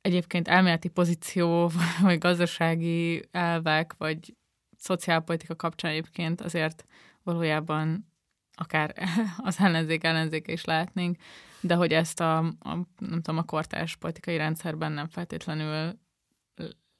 egyébként 0.00 0.48
elméleti 0.48 0.88
pozíció, 0.88 1.70
vagy 2.02 2.18
gazdasági 2.18 3.22
elvek, 3.30 3.94
vagy 3.98 4.34
szociálpolitika 4.76 5.56
kapcsán 5.56 5.90
egyébként 5.90 6.40
azért 6.40 6.84
valójában 7.22 8.12
akár 8.54 8.94
az 9.36 9.60
ellenzék 9.60 10.04
ellenzéke 10.04 10.52
is 10.52 10.64
lehetnénk, 10.64 11.16
de 11.60 11.74
hogy 11.74 11.92
ezt 11.92 12.20
a, 12.20 12.36
a 12.38 12.74
nem 12.98 13.22
tudom, 13.22 13.38
a 13.38 13.42
kortárs 13.42 13.96
politikai 13.96 14.36
rendszerben 14.36 14.92
nem 14.92 15.08
feltétlenül 15.08 15.98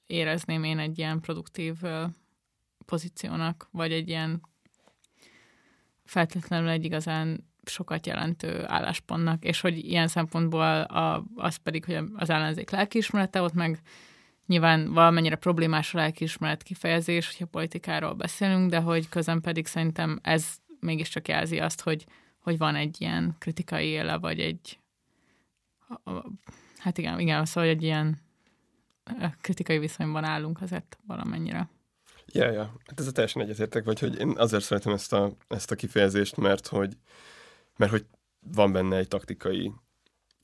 érezném 0.06 0.64
én 0.64 0.78
egy 0.78 0.98
ilyen 0.98 1.20
produktív 1.20 1.74
pozíciónak, 2.86 3.68
vagy 3.70 3.92
egy 3.92 4.08
ilyen 4.08 4.40
feltétlenül 6.04 6.68
egy 6.68 6.84
igazán 6.84 7.52
sokat 7.64 8.06
jelentő 8.06 8.64
álláspontnak, 8.66 9.44
és 9.44 9.60
hogy 9.60 9.78
ilyen 9.78 10.08
szempontból 10.08 10.80
a, 10.80 11.24
az 11.34 11.56
pedig, 11.56 11.84
hogy 11.84 11.98
az 12.14 12.30
ellenzék 12.30 12.70
lelkiismerete, 12.70 13.42
ott 13.42 13.52
meg 13.52 13.80
nyilván 14.46 14.92
valamennyire 14.92 15.36
problémás 15.36 15.94
a 15.94 15.98
lelkiismeret 15.98 16.62
kifejezés, 16.62 17.26
hogyha 17.26 17.46
politikáról 17.46 18.12
beszélünk, 18.12 18.70
de 18.70 18.78
hogy 18.78 19.08
közben 19.08 19.40
pedig 19.40 19.66
szerintem 19.66 20.18
ez 20.22 20.56
mégiscsak 20.84 21.28
jelzi 21.28 21.58
azt, 21.58 21.80
hogy, 21.80 22.06
hogy 22.38 22.58
van 22.58 22.74
egy 22.74 23.00
ilyen 23.00 23.36
kritikai 23.38 23.86
éle, 23.86 24.16
vagy 24.16 24.40
egy 24.40 24.78
hát 26.78 26.98
igen, 26.98 27.18
igen, 27.20 27.44
szóval 27.44 27.70
egy 27.70 27.82
ilyen 27.82 28.18
kritikai 29.40 29.78
viszonyban 29.78 30.24
állunk 30.24 30.60
azért 30.60 30.98
valamennyire. 31.06 31.68
Ja, 32.26 32.50
ja, 32.50 32.74
hát 32.86 33.00
ez 33.00 33.06
a 33.06 33.12
teljesen 33.12 33.42
egyetértek, 33.42 33.84
vagy 33.84 33.98
hogy 33.98 34.18
én 34.18 34.34
azért 34.36 34.64
szeretem 34.64 34.92
ezt 34.92 35.12
a, 35.12 35.36
ezt 35.48 35.70
a 35.70 35.74
kifejezést, 35.74 36.36
mert 36.36 36.66
hogy 36.66 36.96
mert 37.76 37.90
hogy 37.90 38.06
van 38.40 38.72
benne 38.72 38.96
egy 38.96 39.08
taktikai 39.08 39.72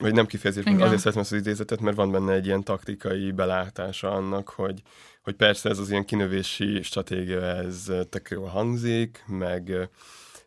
vagy 0.01 0.13
nem 0.13 0.25
kifejezés, 0.25 0.65
Igen. 0.65 0.81
azért 0.81 0.99
szeretem 0.99 1.21
ezt 1.21 1.31
az 1.31 1.39
idézetet, 1.39 1.79
mert 1.79 1.95
van 1.95 2.11
benne 2.11 2.33
egy 2.33 2.45
ilyen 2.45 2.63
taktikai 2.63 3.31
belátása 3.31 4.11
annak, 4.11 4.49
hogy, 4.49 4.81
hogy 5.21 5.35
persze 5.35 5.69
ez 5.69 5.79
az 5.79 5.89
ilyen 5.89 6.05
kinövési 6.05 6.81
stratégia, 6.81 7.41
ez 7.41 7.91
tök 8.09 8.29
jól 8.29 8.47
hangzik, 8.47 9.23
meg, 9.27 9.89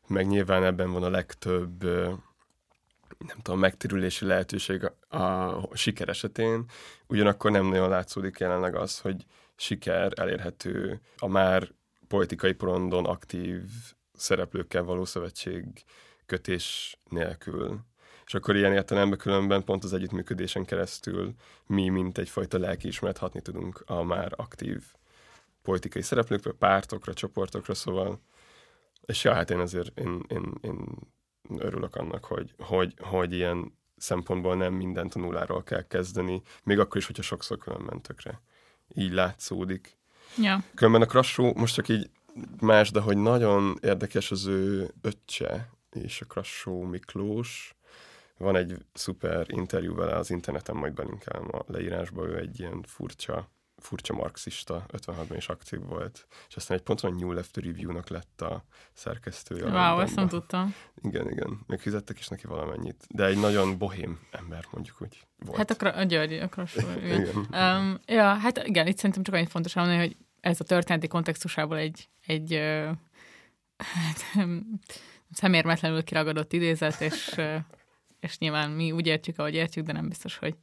meg 0.06 0.26
nyilván 0.26 0.64
ebben 0.64 0.92
van 0.92 1.02
a 1.02 1.10
legtöbb 1.10 1.84
nem 3.26 3.36
tudom, 3.42 3.60
megtérülési 3.60 4.24
lehetőség 4.24 4.90
a, 5.08 5.18
a 5.18 5.68
siker 5.76 6.08
esetén, 6.08 6.64
ugyanakkor 7.06 7.50
nem 7.50 7.66
nagyon 7.66 7.88
látszódik 7.88 8.38
jelenleg 8.38 8.74
az, 8.74 8.98
hogy 8.98 9.24
siker 9.56 10.12
elérhető 10.16 11.00
a 11.18 11.26
már 11.26 11.72
politikai 12.08 12.52
porondon 12.52 13.04
aktív 13.04 13.62
szereplőkkel 14.12 14.82
való 14.82 15.04
szövetség 15.04 15.64
kötés 16.26 16.98
nélkül. 17.08 17.78
És 18.26 18.34
akkor 18.34 18.56
ilyen 18.56 18.72
értelemben 18.72 19.18
különben 19.18 19.64
pont 19.64 19.84
az 19.84 19.92
együttműködésen 19.92 20.64
keresztül 20.64 21.34
mi, 21.66 21.88
mint 21.88 22.18
egyfajta 22.18 22.58
lelkiismeret 22.58 23.18
hatni 23.18 23.40
tudunk 23.40 23.82
a 23.86 24.02
már 24.02 24.32
aktív 24.36 24.82
politikai 25.62 26.02
szereplőkre, 26.02 26.52
pártokra, 26.52 27.14
csoportokra, 27.14 27.74
szóval 27.74 28.20
és 29.06 29.24
ja, 29.24 29.34
hát 29.34 29.50
én 29.50 29.58
azért 29.58 29.98
én, 29.98 30.24
én, 30.28 30.52
én 30.60 30.98
örülök 31.58 31.94
annak, 31.94 32.24
hogy, 32.24 32.54
hogy, 32.58 32.94
hogy 32.98 33.32
ilyen 33.32 33.78
szempontból 33.96 34.56
nem 34.56 34.72
mindent 34.72 35.14
a 35.14 35.18
nulláról 35.18 35.62
kell 35.62 35.86
kezdeni, 35.86 36.42
még 36.62 36.78
akkor 36.78 36.96
is, 36.96 37.06
hogyha 37.06 37.22
sokszor 37.22 37.58
különben 37.58 38.00
tökre 38.00 38.42
így 38.94 39.12
látszódik. 39.12 39.98
Ja. 40.38 40.64
Különben 40.74 41.02
a 41.02 41.06
Krassó 41.06 41.52
most 41.56 41.74
csak 41.74 41.88
így 41.88 42.10
más, 42.60 42.90
de 42.90 43.00
hogy 43.00 43.16
nagyon 43.16 43.78
érdekes 43.82 44.30
az 44.30 44.46
ő 44.46 44.90
öccse, 45.00 45.70
és 45.90 46.20
a 46.20 46.24
Krassó 46.24 46.82
Miklós. 46.82 47.74
Van 48.38 48.56
egy 48.56 48.76
szuper 48.92 49.46
interjú 49.48 49.94
vele 49.94 50.16
az 50.16 50.30
interneten, 50.30 50.76
majd 50.76 50.94
belinkelem 50.94 51.48
a 51.52 51.64
leírásba, 51.66 52.26
ő 52.26 52.38
egy 52.38 52.60
ilyen 52.60 52.82
furcsa 52.82 53.48
furcsa 53.84 54.14
marxista, 54.14 54.86
56-ban 54.92 55.34
is 55.36 55.48
aktív 55.48 55.80
volt, 55.80 56.26
és 56.48 56.56
aztán 56.56 56.76
egy 56.76 56.82
ponton 56.82 57.14
New 57.14 57.32
Left 57.32 57.56
Review-nak 57.56 58.08
lett 58.08 58.40
a 58.40 58.64
szerkesztője. 58.92 59.64
Wow, 59.64 60.00
ezt 60.00 60.14
nem 60.14 60.28
tudtam. 60.28 60.74
Igen, 61.02 61.30
igen, 61.30 61.60
még 61.66 61.78
fizettek 61.78 62.18
is 62.18 62.28
neki 62.28 62.46
valamennyit, 62.46 63.04
de 63.08 63.24
egy 63.24 63.38
nagyon 63.38 63.78
bohém 63.78 64.20
ember, 64.30 64.66
mondjuk 64.70 65.02
úgy 65.02 65.26
volt. 65.38 65.56
Hát 65.56 65.70
a, 65.70 65.98
a 65.98 66.02
György, 66.02 66.30
igen. 67.02 67.36
Um, 67.36 68.00
ja, 68.06 68.34
hát 68.34 68.58
igen, 68.66 68.86
itt 68.86 68.96
szerintem 68.96 69.22
csak 69.22 69.34
annyit 69.34 69.50
fontos 69.50 69.74
mondani, 69.74 69.98
hogy 69.98 70.16
ez 70.40 70.60
a 70.60 70.64
történeti 70.64 71.06
kontextusából 71.06 71.76
egy, 71.76 72.08
egy 72.26 72.54
uh, 72.54 72.90
hát, 73.76 74.46
szemérmetlenül 75.30 76.04
kiragadott 76.04 76.52
idézet, 76.52 77.00
és, 77.00 77.40
és 78.20 78.38
nyilván 78.38 78.70
mi 78.70 78.92
úgy 78.92 79.06
értjük, 79.06 79.38
ahogy 79.38 79.54
értjük, 79.54 79.86
de 79.86 79.92
nem 79.92 80.08
biztos, 80.08 80.36
hogy 80.36 80.54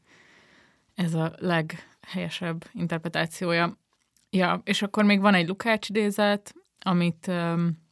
ez 0.96 1.13
a 1.13 1.36
leghelyesebb 2.01 2.65
interpretációja. 2.74 3.77
Ja, 4.29 4.62
és 4.63 4.81
akkor 4.81 5.03
még 5.03 5.20
van 5.20 5.34
egy 5.34 5.48
Lukács 5.48 5.89
idézet, 5.89 6.53
amit, 6.79 7.27
um, 7.27 7.89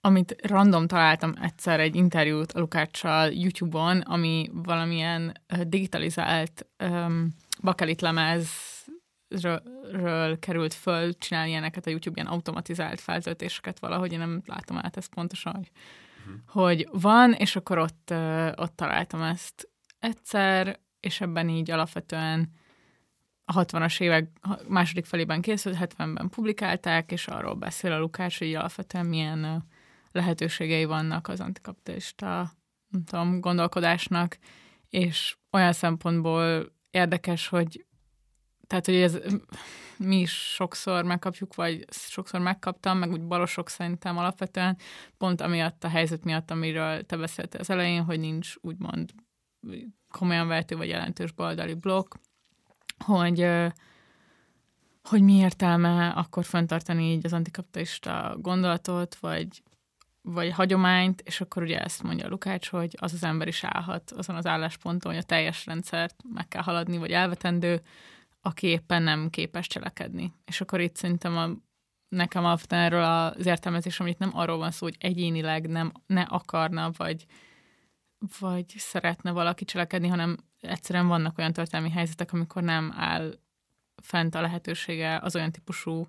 amit 0.00 0.36
random 0.42 0.86
találtam 0.86 1.34
egyszer 1.40 1.80
egy 1.80 1.96
interjút 1.96 2.52
a 2.52 2.60
Lukáccsal 2.60 3.30
YouTube-on, 3.30 4.00
ami 4.00 4.50
valamilyen 4.52 5.32
digitalizált 5.66 6.66
um, 6.84 7.34
bakelit 7.62 8.00
lemezről 8.00 10.38
került 10.38 10.74
föl, 10.74 11.18
csinálni 11.18 11.50
ilyeneket 11.50 11.86
a 11.86 11.90
YouTube, 11.90 12.20
ilyen 12.20 12.32
automatizált 12.32 13.00
feltöltéseket 13.00 13.78
valahogy, 13.78 14.12
én 14.12 14.18
nem 14.18 14.42
látom 14.46 14.76
át 14.76 14.96
ezt 14.96 15.14
pontosan, 15.14 15.54
hogy, 15.54 15.70
uh-huh. 16.26 16.40
hogy 16.46 16.88
van, 16.92 17.32
és 17.32 17.56
akkor 17.56 17.78
ott, 17.78 18.08
uh, 18.10 18.52
ott 18.56 18.76
találtam 18.76 19.22
ezt 19.22 19.68
egyszer, 19.98 20.80
és 21.00 21.20
ebben 21.20 21.48
így 21.48 21.70
alapvetően 21.70 22.50
a 23.48 23.64
60-as 23.64 24.00
évek 24.00 24.30
második 24.68 25.04
felében 25.04 25.40
készült, 25.40 25.76
70-ben 25.80 26.28
publikálták, 26.28 27.12
és 27.12 27.28
arról 27.28 27.54
beszél 27.54 27.92
a 27.92 27.98
Lukács, 27.98 28.38
hogy 28.38 28.54
alapvetően 28.54 29.06
milyen 29.06 29.64
lehetőségei 30.12 30.84
vannak 30.84 31.28
az 31.28 31.40
antikapitalista 31.40 32.52
nem 32.88 33.04
tudom, 33.04 33.40
gondolkodásnak, 33.40 34.38
és 34.88 35.36
olyan 35.52 35.72
szempontból 35.72 36.72
érdekes, 36.90 37.48
hogy 37.48 37.86
tehát, 38.66 38.86
hogy 38.86 38.94
ez 38.94 39.18
mi 39.96 40.20
is 40.20 40.32
sokszor 40.32 41.04
megkapjuk, 41.04 41.54
vagy 41.54 41.84
sokszor 41.90 42.40
megkaptam, 42.40 42.98
meg 42.98 43.10
úgy 43.10 43.22
balosok 43.22 43.68
szerintem 43.68 44.18
alapvetően, 44.18 44.78
pont 45.18 45.40
amiatt 45.40 45.84
a 45.84 45.88
helyzet 45.88 46.24
miatt, 46.24 46.50
amiről 46.50 47.02
te 47.02 47.16
beszéltél 47.16 47.60
az 47.60 47.70
elején, 47.70 48.04
hogy 48.04 48.20
nincs 48.20 48.54
úgymond 48.60 49.10
komolyan 50.10 50.48
vehető 50.48 50.76
vagy 50.76 50.88
jelentős 50.88 51.32
baloldali 51.32 51.74
blokk, 51.74 52.14
hogy, 53.04 53.46
hogy 55.02 55.22
mi 55.22 55.32
értelme 55.32 56.08
akkor 56.08 56.44
fenntartani 56.44 57.12
így 57.12 57.24
az 57.24 57.32
antikapitalista 57.32 58.36
gondolatot, 58.40 59.14
vagy, 59.14 59.62
vagy 60.22 60.50
hagyományt, 60.50 61.20
és 61.20 61.40
akkor 61.40 61.62
ugye 61.62 61.80
ezt 61.80 62.02
mondja 62.02 62.28
Lukács, 62.28 62.68
hogy 62.68 62.96
az 62.98 63.12
az 63.12 63.24
ember 63.24 63.48
is 63.48 63.64
állhat 63.64 64.10
azon 64.10 64.36
az 64.36 64.46
állásponton, 64.46 65.12
hogy 65.12 65.20
a 65.20 65.26
teljes 65.26 65.66
rendszert 65.66 66.22
meg 66.34 66.48
kell 66.48 66.62
haladni, 66.62 66.96
vagy 66.96 67.10
elvetendő, 67.10 67.82
aki 68.40 68.66
éppen 68.66 69.02
nem 69.02 69.30
képes 69.30 69.66
cselekedni. 69.66 70.32
És 70.44 70.60
akkor 70.60 70.80
itt 70.80 70.96
szerintem 70.96 71.36
a, 71.36 71.48
nekem 72.08 72.44
alapvetően 72.44 72.82
erről 72.82 73.04
az 73.04 73.46
értelmezés, 73.46 74.00
amit 74.00 74.18
nem 74.18 74.30
arról 74.32 74.56
van 74.56 74.70
szó, 74.70 74.86
hogy 74.86 74.96
egyénileg 74.98 75.68
nem, 75.68 75.92
ne 76.06 76.22
akarna, 76.22 76.90
vagy, 76.96 77.26
vagy 78.38 78.64
szeretne 78.76 79.30
valaki 79.30 79.64
cselekedni, 79.64 80.08
hanem 80.08 80.36
egyszerűen 80.60 81.06
vannak 81.06 81.38
olyan 81.38 81.52
történelmi 81.52 81.90
helyzetek, 81.90 82.32
amikor 82.32 82.62
nem 82.62 82.92
áll 82.96 83.38
fent 84.02 84.34
a 84.34 84.40
lehetősége 84.40 85.18
az 85.18 85.36
olyan 85.36 85.52
típusú 85.52 86.06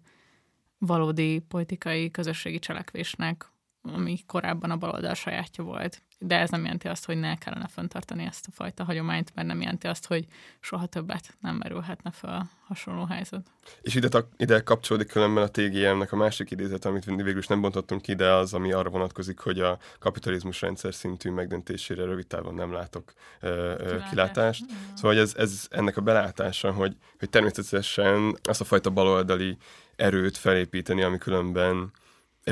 valódi 0.77 1.39
politikai 1.39 2.11
közösségi 2.11 2.59
cselekvésnek, 2.59 3.51
ami 3.81 4.19
korábban 4.25 4.71
a 4.71 4.77
baloldal 4.77 5.13
sajátja 5.13 5.63
volt 5.63 6.01
de 6.19 6.39
ez 6.39 6.49
nem 6.49 6.61
jelenti 6.61 6.87
azt, 6.87 7.05
hogy 7.05 7.17
ne 7.17 7.35
kellene 7.35 7.67
föntartani 7.67 8.23
ezt 8.23 8.47
a 8.47 8.51
fajta 8.51 8.83
hagyományt, 8.83 9.31
mert 9.35 9.47
nem 9.47 9.61
jelenti 9.61 9.87
azt, 9.87 10.07
hogy 10.07 10.25
soha 10.59 10.85
többet 10.85 11.37
nem 11.39 11.55
merülhetne 11.55 12.11
fel 12.11 12.49
hasonló 12.67 13.05
helyzet. 13.05 13.47
És 13.81 13.95
ide, 13.95 14.09
ide 14.37 14.59
kapcsolódik 14.59 15.07
különben 15.07 15.43
a 15.43 15.47
TGM-nek 15.47 16.11
a 16.11 16.15
másik 16.15 16.51
idézet, 16.51 16.85
amit 16.85 17.05
végül 17.05 17.37
is 17.37 17.47
nem 17.47 17.61
bontottunk 17.61 18.01
ki, 18.01 18.13
de 18.13 18.31
az, 18.31 18.53
ami 18.53 18.71
arra 18.71 18.89
vonatkozik, 18.89 19.39
hogy 19.39 19.59
a 19.59 19.77
kapitalizmus 19.99 20.61
rendszer 20.61 20.93
szintű 20.93 21.29
megdöntésére 21.29 22.03
rövid 22.05 22.27
távon 22.27 22.53
nem 22.53 22.71
látok 22.71 23.13
ö, 23.39 23.73
ö, 23.77 23.97
kilátást. 24.09 24.65
Szóval 24.95 25.17
ez, 25.17 25.33
ez 25.35 25.67
ennek 25.69 25.97
a 25.97 26.01
belátása, 26.01 26.71
hogy, 26.71 26.95
hogy 27.19 27.29
természetesen 27.29 28.37
azt 28.43 28.61
a 28.61 28.65
fajta 28.65 28.89
baloldali 28.89 29.57
erőt 29.95 30.37
felépíteni, 30.37 31.01
ami 31.01 31.17
különben 31.17 31.91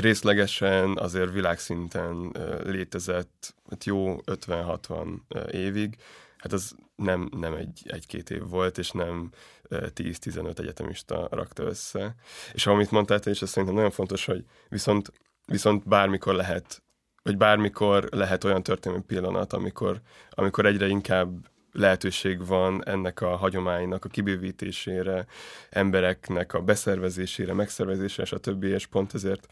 részlegesen 0.00 0.96
azért 0.96 1.32
világszinten 1.32 2.36
létezett 2.64 3.54
hát 3.70 3.84
jó 3.84 4.16
50-60 4.24 5.06
évig, 5.50 5.96
hát 6.36 6.52
az 6.52 6.74
nem, 6.96 7.28
nem 7.36 7.54
egy, 7.54 7.82
egy-két 7.84 8.30
év 8.30 8.48
volt, 8.48 8.78
és 8.78 8.90
nem 8.90 9.30
10-15 9.70 10.58
egyetemista 10.58 11.28
rakta 11.30 11.62
össze. 11.62 12.14
És 12.52 12.66
amit 12.66 12.90
mondtál 12.90 13.20
te, 13.20 13.30
és 13.30 13.42
ez 13.42 13.48
szerintem 13.48 13.74
nagyon 13.74 13.90
fontos, 13.90 14.24
hogy 14.24 14.44
viszont, 14.68 15.12
viszont 15.46 15.88
bármikor 15.88 16.34
lehet, 16.34 16.82
vagy 17.22 17.36
bármikor 17.36 18.08
lehet 18.10 18.44
olyan 18.44 18.62
történelmi 18.62 19.04
pillanat, 19.04 19.52
amikor, 19.52 20.00
amikor 20.30 20.66
egyre 20.66 20.86
inkább 20.86 21.48
lehetőség 21.72 22.46
van 22.46 22.84
ennek 22.86 23.20
a 23.20 23.36
hagyománynak 23.36 24.04
a 24.04 24.08
kibővítésére, 24.08 25.26
embereknek 25.70 26.54
a 26.54 26.60
beszervezésére, 26.60 27.52
megszervezésére, 27.52 28.24
stb. 28.24 28.64
És 28.64 28.86
pont 28.86 29.14
ezért 29.14 29.48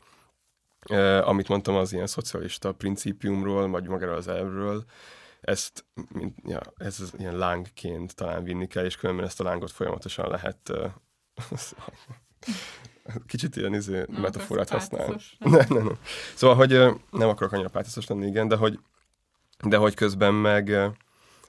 Uh, 0.90 1.28
amit 1.28 1.48
mondtam, 1.48 1.74
az 1.74 1.92
ilyen 1.92 2.06
szocialista 2.06 2.72
principiumról, 2.72 3.68
vagy 3.68 3.88
magáról 3.88 4.16
az 4.16 4.28
elvről, 4.28 4.84
ezt, 5.40 5.84
mint, 6.08 6.36
ja, 6.44 6.60
ez 6.76 7.00
az 7.00 7.12
ilyen 7.18 7.36
lángként 7.36 8.14
talán 8.14 8.44
vinni 8.44 8.66
kell, 8.66 8.84
és 8.84 8.96
különben 8.96 9.24
ezt 9.24 9.40
a 9.40 9.44
lángot 9.44 9.70
folyamatosan 9.70 10.28
lehet 10.28 10.68
uh, 10.68 10.90
kicsit 13.26 13.56
ilyen 13.56 13.74
izé, 13.74 14.04
no, 14.08 14.20
metaforát 14.20 14.68
használni. 14.68 15.16
nem, 15.38 15.66
nem, 15.68 15.84
nem. 15.84 15.98
Szóval, 16.34 16.56
hogy 16.56 16.72
uh, 16.72 16.94
nem 17.10 17.28
akarok 17.28 17.52
annyira 17.52 17.68
pátoszos 17.68 18.06
lenni, 18.06 18.26
igen, 18.26 18.48
de 18.48 18.56
hogy, 18.56 18.78
de 19.64 19.76
hogy 19.76 19.94
közben 19.94 20.34
meg 20.34 20.70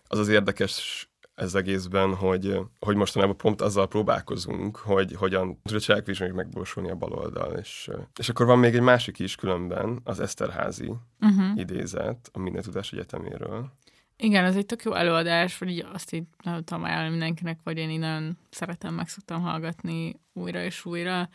az 0.07 0.19
az 0.19 0.27
érdekes 0.27 1.07
ez 1.35 1.55
egészben, 1.55 2.15
hogy, 2.15 2.59
hogy 2.79 2.95
mostanában 2.95 3.37
pont 3.37 3.61
azzal 3.61 3.87
próbálkozunk, 3.87 4.77
hogy 4.77 5.13
hogyan 5.13 5.61
tud 5.63 5.75
a 5.75 5.79
cselekvés 5.79 6.19
megborsulni 6.19 6.89
a 6.89 6.95
baloldal. 6.95 7.53
És, 7.53 7.89
és 8.19 8.29
akkor 8.29 8.45
van 8.45 8.59
még 8.59 8.75
egy 8.75 8.81
másik 8.81 9.19
is 9.19 9.35
különben, 9.35 9.99
az 10.03 10.19
Eszterházi 10.19 10.93
uh-huh. 11.19 11.59
idézet 11.59 12.29
a 12.33 12.39
Minden 12.39 12.61
Tudás 12.61 12.91
Egyeteméről. 12.91 13.71
Igen, 14.17 14.45
ez 14.45 14.55
egy 14.55 14.65
tök 14.65 14.83
jó 14.83 14.93
előadás, 14.93 15.57
vagy 15.57 15.69
így 15.69 15.85
azt 15.93 16.13
így 16.13 16.23
nem 16.43 16.63
tudom 16.63 16.83
ajánlani 16.83 17.09
mindenkinek, 17.09 17.59
vagy 17.63 17.77
én 17.77 17.89
így 17.89 17.99
nagyon 17.99 18.37
szeretem, 18.49 18.93
meg 18.93 19.07
szoktam 19.07 19.41
hallgatni 19.41 20.19
újra 20.33 20.63
és 20.63 20.85
újra. 20.85 21.29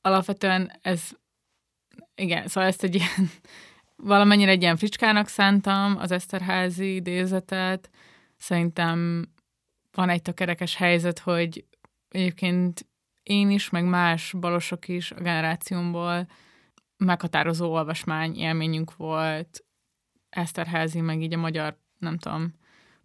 Alapvetően 0.00 0.72
ez, 0.82 1.10
igen, 2.14 2.46
szóval 2.46 2.68
ezt 2.68 2.82
egy 2.82 2.94
ilyen 2.94 3.30
valamennyire 3.96 4.50
egy 4.50 4.62
ilyen 4.62 4.76
fricskának 4.76 5.28
szántam 5.28 5.96
az 5.98 6.10
Eszterházi 6.10 6.94
idézetet. 6.94 7.90
Szerintem 8.42 9.28
van 9.92 10.08
egy 10.08 10.22
tökerekes 10.22 10.74
helyzet, 10.74 11.18
hogy 11.18 11.64
egyébként 12.08 12.86
én 13.22 13.50
is, 13.50 13.70
meg 13.70 13.84
más 13.84 14.34
balosok 14.40 14.88
is 14.88 15.10
a 15.10 15.20
generációmból 15.20 16.28
meghatározó 16.96 17.72
olvasmány 17.72 18.36
élményünk 18.36 18.96
volt 18.96 19.64
Eszterházi, 20.30 21.00
meg 21.00 21.22
így 21.22 21.34
a 21.34 21.38
magyar, 21.38 21.78
nem 21.98 22.18
tudom, 22.18 22.54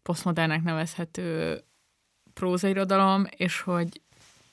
posztmodernek 0.02 0.64
nevezhető 0.64 1.62
prózairodalom, 2.34 3.26
és 3.30 3.62
hogy 3.62 4.02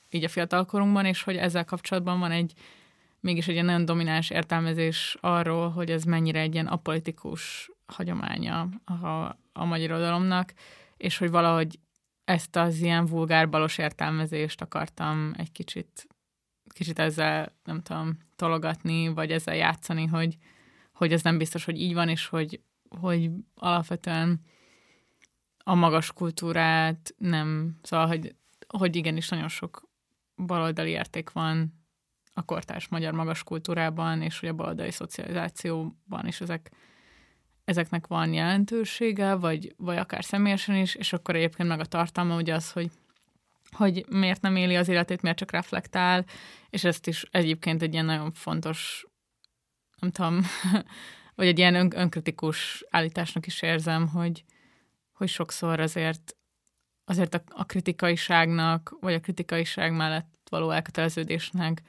így 0.09 0.23
a 0.23 0.29
fiatalkorunkban, 0.29 1.05
és 1.05 1.23
hogy 1.23 1.35
ezzel 1.35 1.65
kapcsolatban 1.65 2.19
van 2.19 2.31
egy 2.31 2.53
mégis 3.19 3.47
egy 3.47 3.53
ilyen 3.53 3.65
nagyon 3.65 3.85
domináns 3.85 4.29
értelmezés 4.29 5.17
arról, 5.19 5.69
hogy 5.69 5.91
ez 5.91 6.03
mennyire 6.03 6.39
egy 6.39 6.53
ilyen 6.53 6.67
apolitikus 6.67 7.69
hagyománya 7.85 8.69
a, 8.85 9.05
a 9.53 9.65
magyar 9.65 9.85
irodalomnak, 9.89 10.53
és 10.97 11.17
hogy 11.17 11.29
valahogy 11.29 11.79
ezt 12.23 12.55
az 12.55 12.81
ilyen 12.81 13.05
vulgár 13.05 13.49
balos 13.49 13.77
értelmezést 13.77 14.61
akartam 14.61 15.33
egy 15.37 15.51
kicsit, 15.51 16.07
kicsit 16.73 16.99
ezzel, 16.99 17.55
nem 17.63 17.81
tudom, 17.81 18.17
tologatni, 18.35 19.07
vagy 19.07 19.31
ezzel 19.31 19.55
játszani, 19.55 20.05
hogy, 20.05 20.37
hogy 20.93 21.13
ez 21.13 21.21
nem 21.21 21.37
biztos, 21.37 21.65
hogy 21.65 21.81
így 21.81 21.93
van, 21.93 22.09
és 22.09 22.27
hogy, 22.27 22.61
hogy 22.89 23.29
alapvetően 23.55 24.41
a 25.63 25.75
magas 25.75 26.13
kultúrát 26.13 27.13
nem, 27.17 27.79
szóval, 27.81 28.07
hogy, 28.07 28.35
hogy 28.67 28.95
igenis 28.95 29.29
nagyon 29.29 29.47
sok 29.47 29.89
baloldali 30.35 30.89
érték 30.89 31.31
van 31.31 31.83
a 32.33 32.41
kortárs 32.41 32.87
magyar 32.87 33.13
magas 33.13 33.43
kultúrában, 33.43 34.21
és 34.21 34.39
hogy 34.39 34.49
a 34.49 34.53
baloldali 34.53 34.91
szocializációban 34.91 36.27
is 36.27 36.41
ezek, 36.41 36.71
ezeknek 37.65 38.07
van 38.07 38.33
jelentősége, 38.33 39.33
vagy, 39.33 39.73
vagy 39.77 39.97
akár 39.97 40.23
személyesen 40.23 40.75
is, 40.75 40.95
és 40.95 41.13
akkor 41.13 41.35
egyébként 41.35 41.69
meg 41.69 41.79
a 41.79 41.85
tartalma 41.85 42.35
ugye 42.35 42.53
az, 42.53 42.71
hogy 42.71 42.91
hogy 43.71 44.05
miért 44.09 44.41
nem 44.41 44.55
éli 44.55 44.75
az 44.75 44.87
életét, 44.87 45.21
miért 45.21 45.37
csak 45.37 45.51
reflektál, 45.51 46.25
és 46.69 46.83
ezt 46.83 47.07
is 47.07 47.25
egyébként 47.31 47.81
egy 47.81 47.93
ilyen 47.93 48.05
nagyon 48.05 48.31
fontos, 48.31 49.05
nem 49.99 50.11
tudom, 50.11 50.41
vagy 51.35 51.47
egy 51.47 51.57
ilyen 51.57 51.75
ön, 51.75 51.91
önkritikus 51.95 52.85
állításnak 52.89 53.45
is 53.45 53.61
érzem, 53.61 54.07
hogy, 54.07 54.43
hogy 55.13 55.27
sokszor 55.27 55.79
azért 55.79 56.35
azért 57.05 57.33
a, 57.33 57.43
a 57.49 57.65
kritikaiságnak, 57.65 58.97
vagy 58.99 59.13
a 59.13 59.19
kritikaiság 59.19 59.93
mellett 59.95 60.47
való 60.49 60.71
elköteleződésnek, 60.71 61.81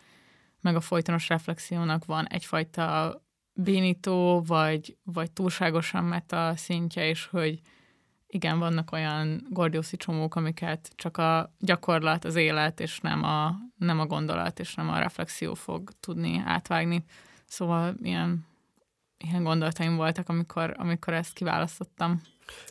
meg 0.60 0.76
a 0.76 0.80
folytonos 0.80 1.28
reflexiónak 1.28 2.04
van 2.04 2.26
egyfajta 2.26 3.20
bénító, 3.56 4.42
vagy, 4.46 4.96
vagy 5.04 5.30
túlságosan 5.30 6.04
meta 6.04 6.52
szintje, 6.56 7.08
és 7.08 7.26
hogy 7.26 7.60
igen, 8.26 8.58
vannak 8.58 8.92
olyan 8.92 9.46
gordiuszi 9.50 9.96
csomók, 9.96 10.34
amiket 10.34 10.90
csak 10.94 11.16
a 11.16 11.54
gyakorlat, 11.58 12.24
az 12.24 12.34
élet, 12.34 12.80
és 12.80 13.00
nem 13.00 13.24
a, 13.24 13.54
nem 13.78 14.00
a 14.00 14.06
gondolat, 14.06 14.60
és 14.60 14.74
nem 14.74 14.88
a 14.88 14.98
reflexió 14.98 15.54
fog 15.54 15.90
tudni 16.00 16.42
átvágni. 16.44 17.04
Szóval 17.46 17.94
ilyen, 18.02 18.46
ilyen 19.18 19.42
gondolataim 19.42 19.96
voltak, 19.96 20.28
amikor, 20.28 20.74
amikor 20.78 21.12
ezt 21.12 21.32
kiválasztottam. 21.32 22.22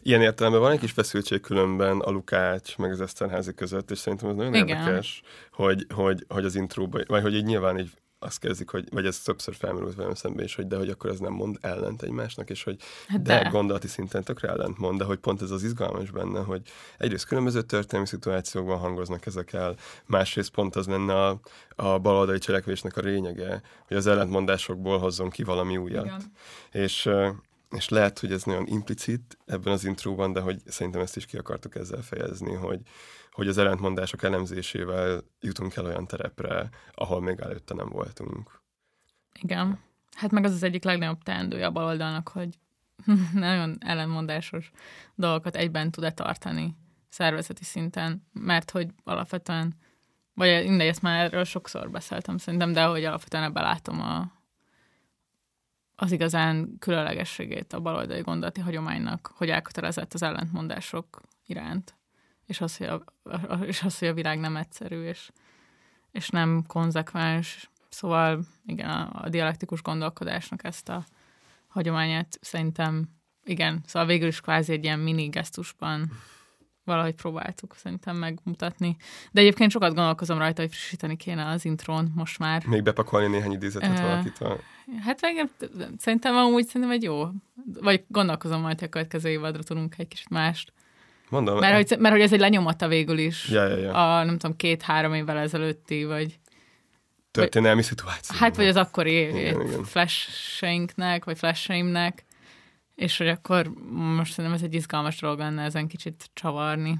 Ilyen 0.01 0.21
értelemben 0.21 0.61
van 0.61 0.71
egy 0.71 0.79
kis 0.79 0.91
feszültség 0.91 1.41
különben 1.41 1.99
a 1.99 2.09
Lukács 2.09 2.77
meg 2.77 2.91
az 2.91 3.01
Eszterházi 3.01 3.53
között, 3.53 3.91
és 3.91 3.97
szerintem 3.97 4.29
ez 4.29 4.35
nagyon 4.35 4.53
Igen. 4.53 4.67
érdekes, 4.67 5.21
hogy, 5.51 5.85
hogy, 5.93 6.25
hogy 6.27 6.45
az 6.45 6.55
intróban, 6.55 7.03
vagy 7.07 7.21
hogy 7.21 7.35
így 7.35 7.45
nyilván 7.45 7.79
így 7.79 7.91
azt 8.19 8.39
kezdik, 8.39 8.69
hogy, 8.69 8.87
vagy 8.91 9.05
ez 9.05 9.19
többször 9.19 9.55
felmerült 9.55 9.95
velem 9.95 10.13
szembe 10.13 10.43
is, 10.43 10.55
hogy 10.55 10.67
de 10.67 10.77
hogy 10.77 10.89
akkor 10.89 11.09
ez 11.09 11.19
nem 11.19 11.33
mond 11.33 11.57
ellent 11.61 12.01
egymásnak, 12.01 12.49
és 12.49 12.63
hogy 12.63 12.81
hát 13.07 13.21
de, 13.21 13.43
de 13.43 13.49
gondolati 13.49 13.87
szinten 13.87 14.23
tökre 14.23 14.47
ellent 14.47 14.77
mond, 14.77 14.97
de 14.97 15.03
hogy 15.03 15.17
pont 15.17 15.41
ez 15.41 15.51
az 15.51 15.63
izgalmas 15.63 16.11
benne, 16.11 16.39
hogy 16.39 16.61
egyrészt 16.97 17.25
különböző 17.25 17.61
történelmi 17.61 18.07
szituációkban 18.07 18.77
hangoznak 18.77 19.25
ezek 19.25 19.53
el, 19.53 19.75
másrészt 20.05 20.51
pont 20.51 20.75
az 20.75 20.87
lenne 20.87 21.25
a, 21.25 21.39
a 21.75 21.99
baloldali 21.99 22.39
cselekvésnek 22.39 22.97
a 22.97 23.01
lényege, 23.01 23.61
hogy 23.87 23.97
az 23.97 24.07
ellentmondásokból 24.07 24.99
hozzon 24.99 25.29
ki 25.29 25.43
valami 25.43 25.77
újat. 25.77 26.05
Igen. 26.05 26.31
És 26.71 27.09
és 27.71 27.89
lehet, 27.89 28.19
hogy 28.19 28.31
ez 28.31 28.43
nagyon 28.43 28.67
implicit 28.67 29.37
ebben 29.45 29.73
az 29.73 29.85
intróban, 29.85 30.33
de 30.33 30.39
hogy 30.39 30.61
szerintem 30.65 31.01
ezt 31.01 31.15
is 31.15 31.25
ki 31.25 31.37
akartuk 31.37 31.75
ezzel 31.75 32.01
fejezni, 32.01 32.53
hogy, 32.53 32.79
hogy 33.35 33.47
az 33.47 33.57
ellentmondások 33.57 34.23
elemzésével 34.23 35.23
jutunk 35.39 35.75
el 35.75 35.85
olyan 35.85 36.07
terepre, 36.07 36.69
ahol 36.93 37.21
még 37.21 37.39
előtte 37.39 37.73
nem 37.73 37.89
voltunk. 37.89 38.61
Igen. 39.39 39.79
Hát 40.15 40.31
meg 40.31 40.43
az 40.43 40.51
az 40.51 40.63
egyik 40.63 40.83
legnagyobb 40.83 41.23
teendője 41.23 41.65
a 41.65 41.71
baloldalnak, 41.71 42.27
hogy 42.27 42.59
nagyon 43.33 43.77
ellenmondásos 43.79 44.71
dolgokat 45.15 45.55
egyben 45.55 45.91
tud-e 45.91 46.11
tartani 46.11 46.75
szervezeti 47.09 47.63
szinten, 47.63 48.27
mert 48.33 48.71
hogy 48.71 48.87
alapvetően, 49.03 49.73
vagy 50.33 50.67
mindegy, 50.67 50.87
ezt 50.87 51.01
már 51.01 51.25
erről 51.25 51.43
sokszor 51.43 51.91
beszéltem 51.91 52.37
szerintem, 52.37 52.73
de 52.73 52.83
hogy 52.83 53.03
alapvetően 53.03 53.43
ebben 53.43 53.63
látom 53.63 54.01
a, 54.01 54.31
az 55.95 56.11
igazán 56.11 56.75
különlegességét 56.79 57.73
a 57.73 57.79
baloldali 57.79 58.21
gondolati 58.21 58.61
hagyománynak, 58.61 59.31
hogy 59.35 59.49
elkötelezett 59.49 60.13
az 60.13 60.21
ellentmondások 60.23 61.21
iránt, 61.45 61.95
és 62.45 62.61
az, 62.61 62.77
hogy 62.77 62.87
a, 62.87 63.03
és 63.65 63.83
az, 63.83 63.99
hogy 63.99 64.07
a 64.07 64.13
világ 64.13 64.39
nem 64.39 64.55
egyszerű, 64.55 65.03
és, 65.03 65.29
és 66.11 66.29
nem 66.29 66.63
konzekvens. 66.67 67.69
Szóval 67.89 68.45
igen, 68.65 68.89
a, 68.89 69.09
a 69.23 69.29
dialektikus 69.29 69.81
gondolkodásnak 69.81 70.63
ezt 70.63 70.89
a 70.89 71.05
hagyományát 71.67 72.37
szerintem 72.41 73.09
igen, 73.45 73.81
szóval 73.85 74.07
végül 74.07 74.27
is 74.27 74.41
kvázi 74.41 74.73
egy 74.73 74.83
ilyen 74.83 74.99
mini 74.99 75.27
gesztusban 75.27 76.11
valahogy 76.83 77.15
próbáltuk 77.15 77.75
szerintem 77.75 78.15
megmutatni. 78.17 78.95
De 79.31 79.41
egyébként 79.41 79.71
sokat 79.71 79.93
gondolkozom 79.93 80.37
rajta, 80.37 80.61
hogy 80.61 80.71
frissíteni 80.71 81.15
kéne 81.15 81.47
az 81.47 81.65
intrón 81.65 82.11
most 82.15 82.39
már. 82.39 82.65
Még 82.65 82.83
bepakolni 82.83 83.27
néhány 83.27 83.51
idézetet 83.51 83.99
uh, 83.99 84.01
valakit 84.01 84.37
van. 84.37 84.57
Hát 84.99 85.21
meg, 85.21 85.49
szerintem 85.97 86.35
amúgy 86.35 86.65
szerintem 86.65 86.91
egy 86.91 87.03
jó. 87.03 87.27
Vagy 87.81 88.03
gondolkozom 88.07 88.61
majd, 88.61 88.79
hogy 88.79 88.87
a 88.87 88.91
következő 88.91 89.29
évadra 89.29 89.63
tudunk 89.63 89.95
egy 89.97 90.07
kicsit 90.07 90.29
mást. 90.29 90.73
Mondom. 91.29 91.59
Mert, 91.59 91.89
hogy, 91.89 91.99
mert 91.99 92.13
hogy 92.13 92.23
ez 92.23 92.33
egy 92.33 92.39
lenyomata 92.39 92.87
végül 92.87 93.17
is. 93.17 93.49
Ja, 93.49 93.67
ja, 93.67 93.77
ja. 93.77 94.17
A 94.17 94.23
nem 94.23 94.37
tudom, 94.37 94.55
két-három 94.55 95.13
évvel 95.13 95.37
ezelőtti, 95.37 96.03
vagy 96.03 96.39
történelmi 97.31 97.81
szituáció. 97.81 98.37
Hát, 98.39 98.55
vagy 98.55 98.67
az 98.67 98.75
akkori 98.75 99.53
flasheinknek, 99.83 101.25
vagy 101.25 101.37
flasheimnek, 101.37 102.25
és 102.95 103.17
hogy 103.17 103.27
akkor 103.27 103.71
most 103.91 104.33
szerintem 104.33 104.53
ez 104.53 104.63
egy 104.65 104.73
izgalmas 104.73 105.19
dolog 105.19 105.39
lenne 105.39 105.63
ezen 105.63 105.87
kicsit 105.87 106.29
csavarni. 106.33 106.99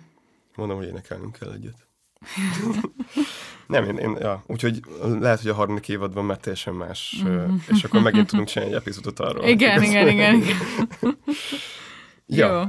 Mondom, 0.55 0.77
hogy 0.77 0.87
énekelnünk 0.87 1.37
kell 1.39 1.51
egyet. 1.51 1.87
Nem, 3.67 3.83
én, 3.83 3.97
én 3.97 4.17
ja, 4.19 4.43
úgyhogy 4.47 4.79
lehet, 5.19 5.41
hogy 5.41 5.49
a 5.49 5.53
harmadik 5.53 5.89
évadban 5.89 6.25
már 6.25 6.37
teljesen 6.37 6.73
más, 6.73 7.15
mm. 7.27 7.55
és 7.71 7.83
akkor 7.83 8.01
megint 8.01 8.27
tudunk 8.27 8.47
csinálni 8.47 8.73
egy 8.73 8.79
epizódot 8.79 9.19
arról. 9.19 9.47
Igen, 9.47 9.83
igen, 9.89 10.07
igen, 10.07 10.35
igen. 10.35 10.57
ja. 12.25 12.53
Jó. 12.53 12.63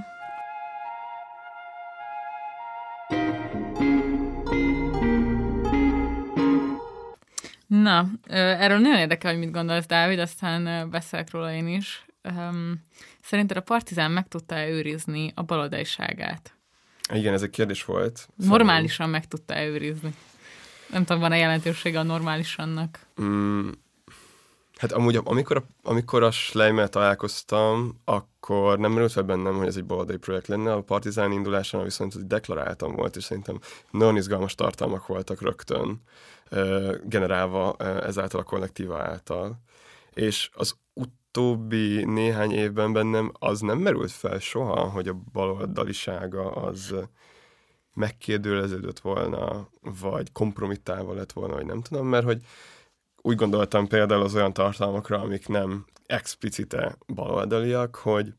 Na, 7.87 8.07
erről 8.29 8.79
nagyon 8.79 8.99
érdekel, 8.99 9.31
hogy 9.31 9.41
mit 9.41 9.51
gondolsz, 9.51 9.87
Dávid, 9.87 10.19
aztán 10.19 10.91
beszélek 10.91 11.31
róla 11.31 11.53
én 11.53 11.69
is. 11.69 12.07
Szerinted 13.23 13.57
a 13.57 13.61
Partizán 13.61 14.11
meg 14.11 14.29
tudta 14.29 14.69
őrizni 14.69 15.33
a 15.35 15.43
baloldaliságát? 15.43 16.55
Igen, 17.13 17.33
ez 17.33 17.43
egy 17.43 17.51
kérdés 17.51 17.85
volt. 17.85 18.29
Normálisan 18.37 19.11
meg 19.11 19.27
tudta 19.27 19.65
őrizni. 19.65 20.15
Nem 20.91 21.05
tudom, 21.05 21.21
van-e 21.21 21.37
jelentősége 21.37 21.99
a 21.99 22.03
normálisannak? 22.03 23.07
Mm, 23.23 23.69
hát 24.77 24.93
amúgy, 24.93 25.21
amikor 25.25 25.57
a, 25.57 25.65
amikor 25.83 26.23
a 26.23 26.31
Schleimmel 26.31 26.89
találkoztam, 26.89 28.01
akkor 28.05 28.79
nem 28.79 28.93
merült 28.93 29.13
fel 29.13 29.23
bennem, 29.23 29.57
hogy 29.57 29.67
ez 29.67 29.77
egy 29.77 29.85
baloldali 29.85 30.19
projekt 30.19 30.47
lenne. 30.47 30.73
A 30.73 30.83
Partizán 30.83 31.33
indulásán 31.33 31.83
viszont 31.83 32.27
deklaráltam 32.27 32.95
volt, 32.95 33.17
és 33.17 33.25
szerintem 33.25 33.59
nagyon 33.91 34.17
izgalmas 34.17 34.55
tartalmak 34.55 35.07
voltak 35.07 35.43
rögtön 35.43 36.03
generálva 37.05 37.77
ezáltal 38.03 38.41
a 38.41 38.45
kollektíva 38.45 39.03
által. 39.03 39.61
És 40.15 40.51
az 40.55 40.77
utóbbi 40.93 42.05
néhány 42.05 42.53
évben 42.53 42.93
bennem 42.93 43.33
az 43.39 43.61
nem 43.61 43.79
merült 43.79 44.11
fel 44.11 44.39
soha, 44.39 44.81
hogy 44.81 45.09
a 45.09 45.21
baloldalisága 45.33 46.51
az 46.51 46.95
megkérdőleződött 47.95 48.99
volna, 48.99 49.69
vagy 50.01 50.33
kompromittálva 50.33 51.15
lett 51.15 51.33
volna, 51.33 51.55
vagy 51.55 51.67
nem 51.67 51.83
tudom, 51.83 52.07
mert 52.07 52.25
hogy 52.25 52.43
úgy 53.23 53.37
gondoltam 53.37 53.87
például 53.87 54.23
az 54.23 54.35
olyan 54.35 54.53
tartalmakra, 54.53 55.21
amik 55.21 55.49
nem 55.49 55.85
explicite 56.07 56.97
baloldaliak, 57.07 57.95
hogy, 57.95 58.35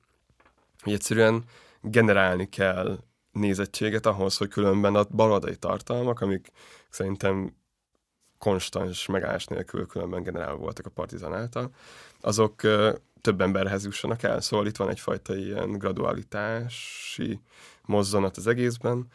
hogy 0.82 0.94
egyszerűen 0.94 1.44
generálni 1.82 2.50
kell 2.50 3.00
nézettséget 3.32 4.06
ahhoz, 4.06 4.38
hogy 4.38 4.50
különben 4.50 4.96
a 4.96 5.04
baloldali 5.10 5.56
tartalmak, 5.56 6.22
amik 6.22 6.52
szerintem 6.90 7.56
konstans 8.38 9.06
megállás 9.06 9.46
nélkül 9.46 9.86
különben 9.86 10.24
generálva 10.24 10.58
voltak 10.58 10.86
a 10.86 10.90
partizán 10.90 11.34
által, 11.34 11.70
azok 12.22 12.62
több 13.22 13.42
emberhez 13.42 13.84
jussanak 13.84 14.24
el. 14.24 14.42
Szóval 14.42 14.68
itt 14.68 14.78
van 14.78 14.90
egyfajta 14.90 15.36
ilyen 15.36 15.72
gradualitási 15.72 17.40
mozzanat 17.82 18.38
az 18.38 18.48
egészben. 18.48 19.08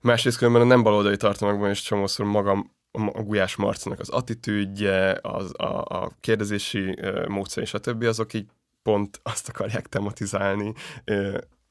Másrészt 0.00 0.36
különben 0.36 0.62
a 0.62 0.64
nem 0.64 0.82
baloldali 0.82 1.16
tartalmakban 1.16 1.70
is 1.70 1.82
csomószor 1.82 2.26
magam 2.26 2.72
a 2.92 3.22
Gulyás 3.22 3.56
Marcinak 3.56 4.00
az 4.00 4.08
attitűdje, 4.08 5.18
az, 5.22 5.52
a, 5.56 5.84
a 5.84 6.12
kérdezési 6.20 6.98
módszer 7.28 7.62
és 7.62 7.74
a 7.74 7.78
többi, 7.78 8.06
azok 8.06 8.32
így 8.32 8.46
pont 8.82 9.20
azt 9.22 9.48
akarják 9.48 9.86
tematizálni, 9.86 10.74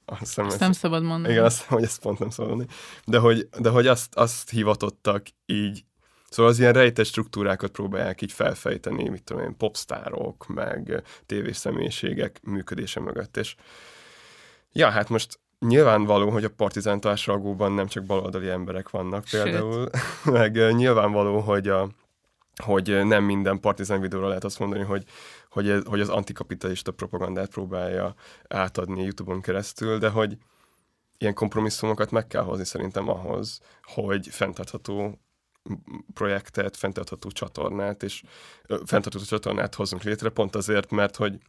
azt, 0.05 0.19
hiszem, 0.19 0.45
azt 0.45 0.59
nem 0.59 0.71
szabad 0.71 1.03
mondani. 1.03 1.33
Igen, 1.33 1.45
azt 1.45 1.61
hogy 1.61 1.83
ezt 1.83 2.01
pont 2.01 2.19
nem 2.19 2.29
szabad 2.29 2.49
mondani. 2.49 2.69
De 3.05 3.17
hogy, 3.17 3.49
de 3.59 3.69
hogy 3.69 3.87
azt, 3.87 4.15
azt 4.15 4.49
hivatottak 4.49 5.27
így, 5.45 5.85
szóval 6.29 6.51
az 6.51 6.59
ilyen 6.59 6.73
rejtett 6.73 7.05
struktúrákat 7.05 7.71
próbálják 7.71 8.21
így 8.21 8.31
felfejteni, 8.31 9.09
mit 9.09 9.23
tudom 9.23 9.43
én, 9.43 9.57
popstárok, 9.57 10.47
meg 10.47 11.03
tévészemélységek 11.25 12.39
működése 12.43 12.99
mögött, 12.99 13.37
és 13.37 13.55
ja, 14.71 14.89
hát 14.89 15.09
most 15.09 15.39
nyilvánvaló, 15.59 16.29
hogy 16.29 16.43
a 16.43 16.49
partizán 16.49 16.99
társalgóban 16.99 17.71
nem 17.71 17.87
csak 17.87 18.03
baloldali 18.03 18.49
emberek 18.49 18.89
vannak 18.89 19.23
például, 19.31 19.89
Sőt. 19.91 20.33
meg 20.37 20.75
nyilvánvaló, 20.75 21.39
hogy 21.39 21.67
a 21.67 21.89
hogy 22.63 23.05
nem 23.05 23.23
minden 23.23 23.59
partizán 23.59 24.01
videóra 24.01 24.27
lehet 24.27 24.43
azt 24.43 24.59
mondani, 24.59 24.83
hogy, 24.83 25.03
hogy, 25.49 25.69
ez, 25.69 25.81
hogy 25.85 25.99
az 25.99 26.09
antikapitalista 26.09 26.91
propagandát 26.91 27.49
próbálja 27.49 28.15
átadni 28.47 29.03
YouTube-on 29.03 29.41
keresztül, 29.41 29.97
de 29.97 30.09
hogy 30.09 30.37
ilyen 31.17 31.33
kompromisszumokat 31.33 32.11
meg 32.11 32.27
kell 32.27 32.41
hozni 32.41 32.65
szerintem 32.65 33.09
ahhoz, 33.09 33.59
hogy 33.83 34.27
fenntartható 34.27 35.19
projektet, 36.13 36.77
fenntartható 36.77 37.29
csatornát, 37.29 38.03
és 38.03 38.23
fenntartható 38.67 39.25
csatornát 39.25 39.75
hozzunk 39.75 40.03
létre, 40.03 40.29
pont 40.29 40.55
azért, 40.55 40.91
mert 40.91 41.15
hogy 41.15 41.39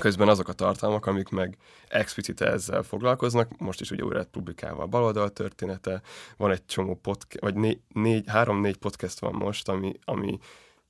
Közben 0.00 0.28
azok 0.28 0.48
a 0.48 0.52
tartalmak, 0.52 1.06
amik 1.06 1.28
meg 1.28 1.56
explicit 1.88 2.40
ezzel 2.40 2.82
foglalkoznak, 2.82 3.58
most 3.58 3.80
is 3.80 3.90
ugye 3.90 4.04
újra 4.04 4.24
publikálva 4.24 4.82
a 4.82 4.86
baloldal 4.86 5.30
története, 5.30 6.02
van 6.36 6.50
egy 6.50 6.66
csomó 6.66 6.94
podcast, 6.94 7.40
vagy 7.40 7.54
né, 7.54 7.80
négy, 7.88 8.24
három-négy 8.26 8.76
podcast 8.76 9.18
van 9.18 9.34
most, 9.34 9.68
ami, 9.68 9.92
ami 10.04 10.38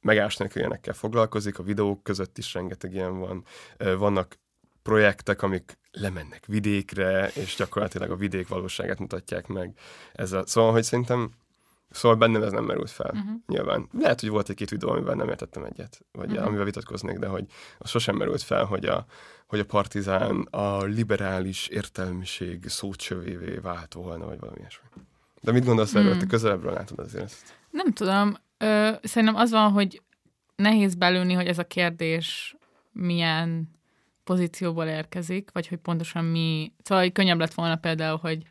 megásnak 0.01 0.55
ilyenekkel 0.55 0.95
foglalkozik, 0.95 1.59
a 1.59 1.63
videók 1.63 2.03
között 2.03 2.39
is 2.39 2.55
rengeteg 2.55 2.93
ilyen 2.93 3.19
van. 3.19 3.45
Vannak 3.99 4.39
projektek, 4.83 5.43
amik 5.43 5.79
lemennek 5.91 6.47
vidékre, 6.47 7.29
és 7.35 7.55
gyakorlatilag 7.57 8.11
a 8.11 8.17
vidék 8.17 8.49
valóságát 8.49 8.99
mutatják 8.99 9.47
meg. 9.47 9.79
Ezzel. 10.13 10.47
Szóval, 10.47 10.73
hogy 10.73 10.83
szerintem 10.83 11.31
Szóval 11.91 12.17
bennem 12.17 12.43
ez 12.43 12.53
nem 12.53 12.65
merült 12.65 12.91
fel, 12.91 13.11
uh-huh. 13.15 13.31
nyilván. 13.47 13.89
Lehet, 13.99 14.21
hogy 14.21 14.29
volt 14.29 14.49
egy-két 14.49 14.71
videó, 14.71 14.91
amivel 14.91 15.15
nem 15.15 15.29
értettem 15.29 15.65
egyet, 15.65 16.05
vagy 16.13 16.31
uh-huh. 16.31 16.47
amivel 16.47 16.65
vitatkoznék, 16.65 17.19
de 17.19 17.27
hogy 17.27 17.47
az 17.79 17.91
sosem 17.91 18.17
merült 18.17 18.43
fel, 18.43 18.65
hogy 18.65 18.85
a, 18.85 19.07
hogy 19.47 19.59
a 19.59 19.65
partizán 19.65 20.41
a 20.51 20.83
liberális 20.83 21.67
értelmiség 21.69 22.69
szócsövévé 22.69 23.57
vált 23.57 23.93
volna, 23.95 24.27
vagy 24.27 24.41
valami 24.41 24.59
ilyesmi. 24.59 24.87
De 25.41 25.53
mit 25.53 25.65
gondolsz 25.65 25.95
erről, 25.95 26.11
hmm. 26.11 26.19
te 26.19 26.27
közelebbről 26.27 26.73
látod 26.73 26.99
azért 26.99 27.25
ezt? 27.25 27.59
Nem 27.71 27.93
tudom. 27.93 28.35
Ö, 28.59 28.91
szerintem 29.03 29.37
az 29.37 29.51
van, 29.51 29.71
hogy 29.71 30.03
nehéz 30.57 30.95
belülni, 30.95 31.33
hogy 31.33 31.47
ez 31.47 31.59
a 31.59 31.67
kérdés 31.67 32.57
milyen 32.93 33.71
pozícióból 34.25 34.85
érkezik, 34.85 35.51
vagy 35.53 35.69
hogy 35.69 35.79
pontosan 35.79 36.25
mi... 36.25 36.73
Szóval 36.83 37.05
hogy 37.05 37.13
könnyebb 37.13 37.39
lett 37.39 37.55
volna 37.55 37.77
például, 37.77 38.19
hogy 38.19 38.43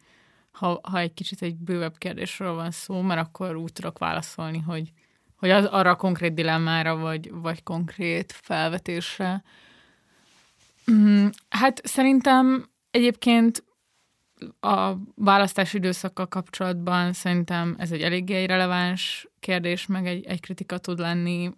ha, 0.56 0.80
ha 0.84 1.00
egy 1.00 1.14
kicsit 1.14 1.42
egy 1.42 1.56
bővebb 1.56 1.98
kérdésről 1.98 2.54
van 2.54 2.72
szó, 2.72 3.02
mert 3.02 3.22
akkor 3.22 3.56
úgy 3.56 3.74
tudok 3.74 3.98
válaszolni, 3.98 4.60
hogy, 4.60 4.92
hogy 5.36 5.50
az 5.50 5.66
arra 5.66 5.90
a 5.90 5.96
konkrét 5.96 6.34
dilemmára, 6.34 6.96
vagy, 6.96 7.32
vagy 7.32 7.64
konkrét 7.64 8.32
felvetésre. 8.32 9.44
Mm, 10.92 11.28
hát 11.50 11.82
szerintem 11.88 12.70
egyébként 12.92 13.64
a 14.60 14.94
választási 15.16 15.78
időszakkal 15.78 16.28
kapcsolatban 16.28 17.14
szerintem 17.14 17.76
ez 17.78 17.92
egy 17.92 18.02
eléggé 18.02 18.44
releváns 18.44 19.28
kérdés, 19.40 19.86
meg 19.86 20.08
egy, 20.08 20.26
egy 20.26 20.40
kritika 20.40 20.78
tud 20.78 21.00
lenni. 21.00 21.52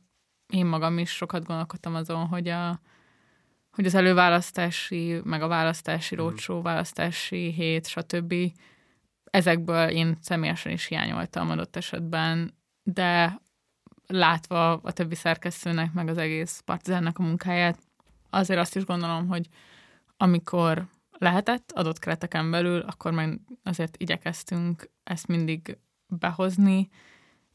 Én 0.48 0.66
magam 0.66 0.98
is 0.98 1.10
sokat 1.10 1.46
gondolkodtam 1.46 1.96
azon, 1.96 2.28
hogy 2.28 2.48
a, 2.48 2.80
hogy 3.72 3.86
az 3.86 3.96
előválasztási, 3.96 5.20
meg 5.24 5.42
a 5.42 5.48
választási 5.48 6.16
mhm. 6.16 6.24
rócsó, 6.24 6.62
választási 6.62 7.52
hét, 7.52 7.88
stb 7.88 8.34
ezekből 9.30 9.90
én 9.90 10.18
személyesen 10.22 10.72
is 10.72 10.86
hiányoltam 10.86 11.50
adott 11.50 11.76
esetben, 11.76 12.54
de 12.84 13.42
látva 14.08 14.72
a 14.72 14.92
többi 14.92 15.16
szerkesztőnek, 15.16 15.94
meg 15.94 16.08
az 16.08 16.18
egész 16.18 16.62
partizánnak 16.66 17.18
a 17.20 17.24
munkáját, 17.24 17.80
azért 18.30 18.60
azt 18.60 18.76
is 18.76 18.86
gondolom, 18.86 19.28
hogy 19.28 19.48
amikor 20.18 20.88
lehetett 21.12 21.72
adott 21.72 22.00
kereteken 22.00 22.52
belül, 22.52 22.80
akkor 22.80 23.12
meg 23.12 23.40
azért 23.63 23.98
igyekeztünk 23.98 24.90
ezt 25.04 25.28
mindig 25.28 25.78
behozni. 26.08 26.90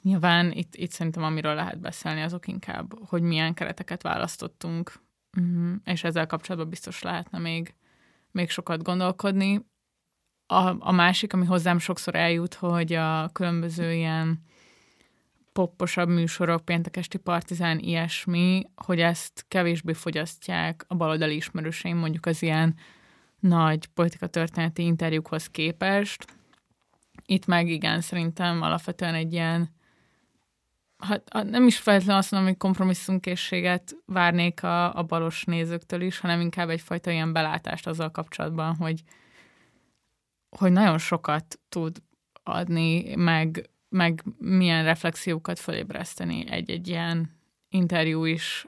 Nyilván 0.03 0.53
itt, 0.53 0.75
itt 0.75 0.91
szerintem 0.91 1.23
amiről 1.23 1.55
lehet 1.55 1.81
beszélni, 1.81 2.21
azok 2.21 2.49
inkább, 2.49 3.09
hogy 3.09 3.23
milyen 3.23 3.55
kereteket 3.55 4.03
választottunk, 4.03 4.93
mhm, 5.37 5.75
és 5.85 6.05
ezzel 6.05 6.27
kapcsolatban 6.27 6.71
biztos 6.71 7.03
lehetne 7.03 7.39
még, 7.39 7.75
még 8.31 8.51
sokat 8.51 8.83
gondolkodni 8.83 9.71
a, 10.47 10.75
a 10.79 10.93
másik, 10.93 11.33
ami 11.33 11.47
hozzám 11.47 11.79
sokszor 11.79 12.15
eljut, 12.15 12.55
hogy 12.55 12.93
a 12.93 13.29
különböző 13.33 13.93
ilyen 13.93 14.43
popposabb 15.53 16.09
műsorok, 16.09 16.65
péntekesti 16.65 17.19
partizán, 17.19 17.79
ilyesmi, 17.79 18.65
hogy 18.75 19.01
ezt 19.01 19.45
kevésbé 19.49 19.93
fogyasztják 19.93 20.85
a 20.89 20.95
baloldali 20.95 21.35
ismerőseim, 21.35 21.97
mondjuk 21.97 22.27
az 22.27 22.43
ilyen 22.43 22.75
nagy 23.41 23.87
politikatörténeti 23.87 24.85
interjúkhoz 24.85 25.47
képest. 25.47 26.25
Itt 27.27 27.47
meg 27.47 27.69
igen, 27.69 28.01
szerintem 28.01 28.63
alapvetően 28.63 29.15
egy 29.15 29.33
ilyen, 29.33 29.71
hát 30.99 31.33
nem 31.51 31.67
is 31.67 31.79
feltétlenül 31.79 32.21
azt 32.21 32.31
mondom, 32.31 32.49
hogy 32.49 32.59
kompromisszumkészséget 32.59 33.97
várnék 34.07 34.63
a, 34.63 34.95
a 34.97 35.03
balos 35.03 35.45
nézőktől 35.45 36.01
is, 36.01 36.19
hanem 36.19 36.41
inkább 36.41 36.69
egyfajta 36.69 37.11
ilyen 37.11 37.33
belátást 37.33 37.87
azzal 37.87 38.11
kapcsolatban, 38.11 38.77
hogy, 38.77 39.03
hogy 40.57 40.73
nagyon 40.73 40.99
sokat 40.99 41.61
tud 41.69 42.03
adni, 42.43 43.15
meg, 43.15 43.71
meg 43.89 44.25
milyen 44.39 44.85
reflexiókat 44.85 45.59
felébreszteni 45.59 46.51
egy-egy 46.51 46.89
ilyen 46.89 47.31
interjú 47.69 48.25
is 48.25 48.67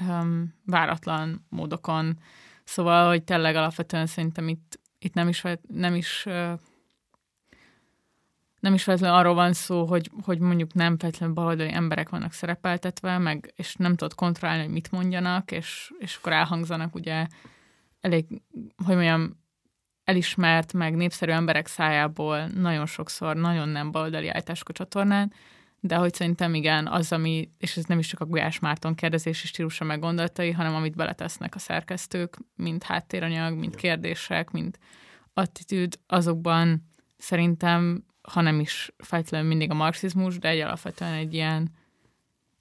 um, 0.00 0.54
váratlan 0.66 1.46
módokon. 1.48 2.18
Szóval, 2.64 3.08
hogy 3.08 3.22
tényleg 3.22 3.56
alapvetően 3.56 4.06
szerintem 4.06 4.48
itt, 4.48 4.80
itt 4.98 5.14
nem 5.14 5.28
is, 5.28 5.42
nem 5.68 5.94
is 5.94 6.26
nem 8.62 8.74
is 8.74 8.82
feltétlenül 8.82 9.18
arról 9.18 9.34
van 9.34 9.52
szó, 9.52 9.84
hogy, 9.84 10.10
hogy 10.22 10.38
mondjuk 10.38 10.74
nem 10.74 10.98
feltétlenül 10.98 11.34
baloldali 11.34 11.72
emberek 11.72 12.08
vannak 12.08 12.32
szerepeltetve, 12.32 13.18
meg, 13.18 13.52
és 13.56 13.74
nem 13.74 13.94
tudod 13.94 14.14
kontrollálni, 14.14 14.62
hogy 14.62 14.72
mit 14.72 14.90
mondjanak, 14.90 15.50
és, 15.50 15.92
és 15.98 16.16
akkor 16.16 16.32
elhangzanak 16.32 16.94
ugye 16.94 17.26
elég, 18.00 18.26
hogy 18.84 18.94
mondjam, 18.94 19.41
elismert, 20.12 20.72
meg 20.72 20.96
népszerű 20.96 21.32
emberek 21.32 21.66
szájából 21.66 22.46
nagyon 22.46 22.86
sokszor 22.86 23.36
nagyon 23.36 23.68
nem 23.68 23.90
baloldali 23.90 24.28
állítások 24.28 24.68
a 24.68 24.72
csatornán, 24.72 25.32
de 25.80 25.96
hogy 25.96 26.14
szerintem 26.14 26.54
igen, 26.54 26.86
az, 26.86 27.12
ami, 27.12 27.50
és 27.58 27.76
ez 27.76 27.84
nem 27.84 27.98
is 27.98 28.06
csak 28.06 28.20
a 28.20 28.24
Gulyás 28.24 28.58
Márton 28.58 28.94
kérdezési 28.94 29.46
stílusa 29.46 29.84
meg 29.84 30.00
gondolatai, 30.00 30.50
hanem 30.50 30.74
amit 30.74 30.96
beletesznek 30.96 31.54
a 31.54 31.58
szerkesztők, 31.58 32.36
mint 32.56 32.82
háttéranyag, 32.82 33.58
mint 33.58 33.74
kérdések, 33.74 34.50
mint 34.50 34.78
attitűd, 35.34 35.98
azokban 36.06 36.88
szerintem, 37.16 38.04
ha 38.22 38.40
nem 38.40 38.60
is 38.60 38.92
feltétlenül 38.96 39.48
mindig 39.48 39.70
a 39.70 39.74
marxizmus, 39.74 40.38
de 40.38 40.48
egy 40.48 40.60
alapvetően 40.60 41.12
egy 41.12 41.34
ilyen, 41.34 41.70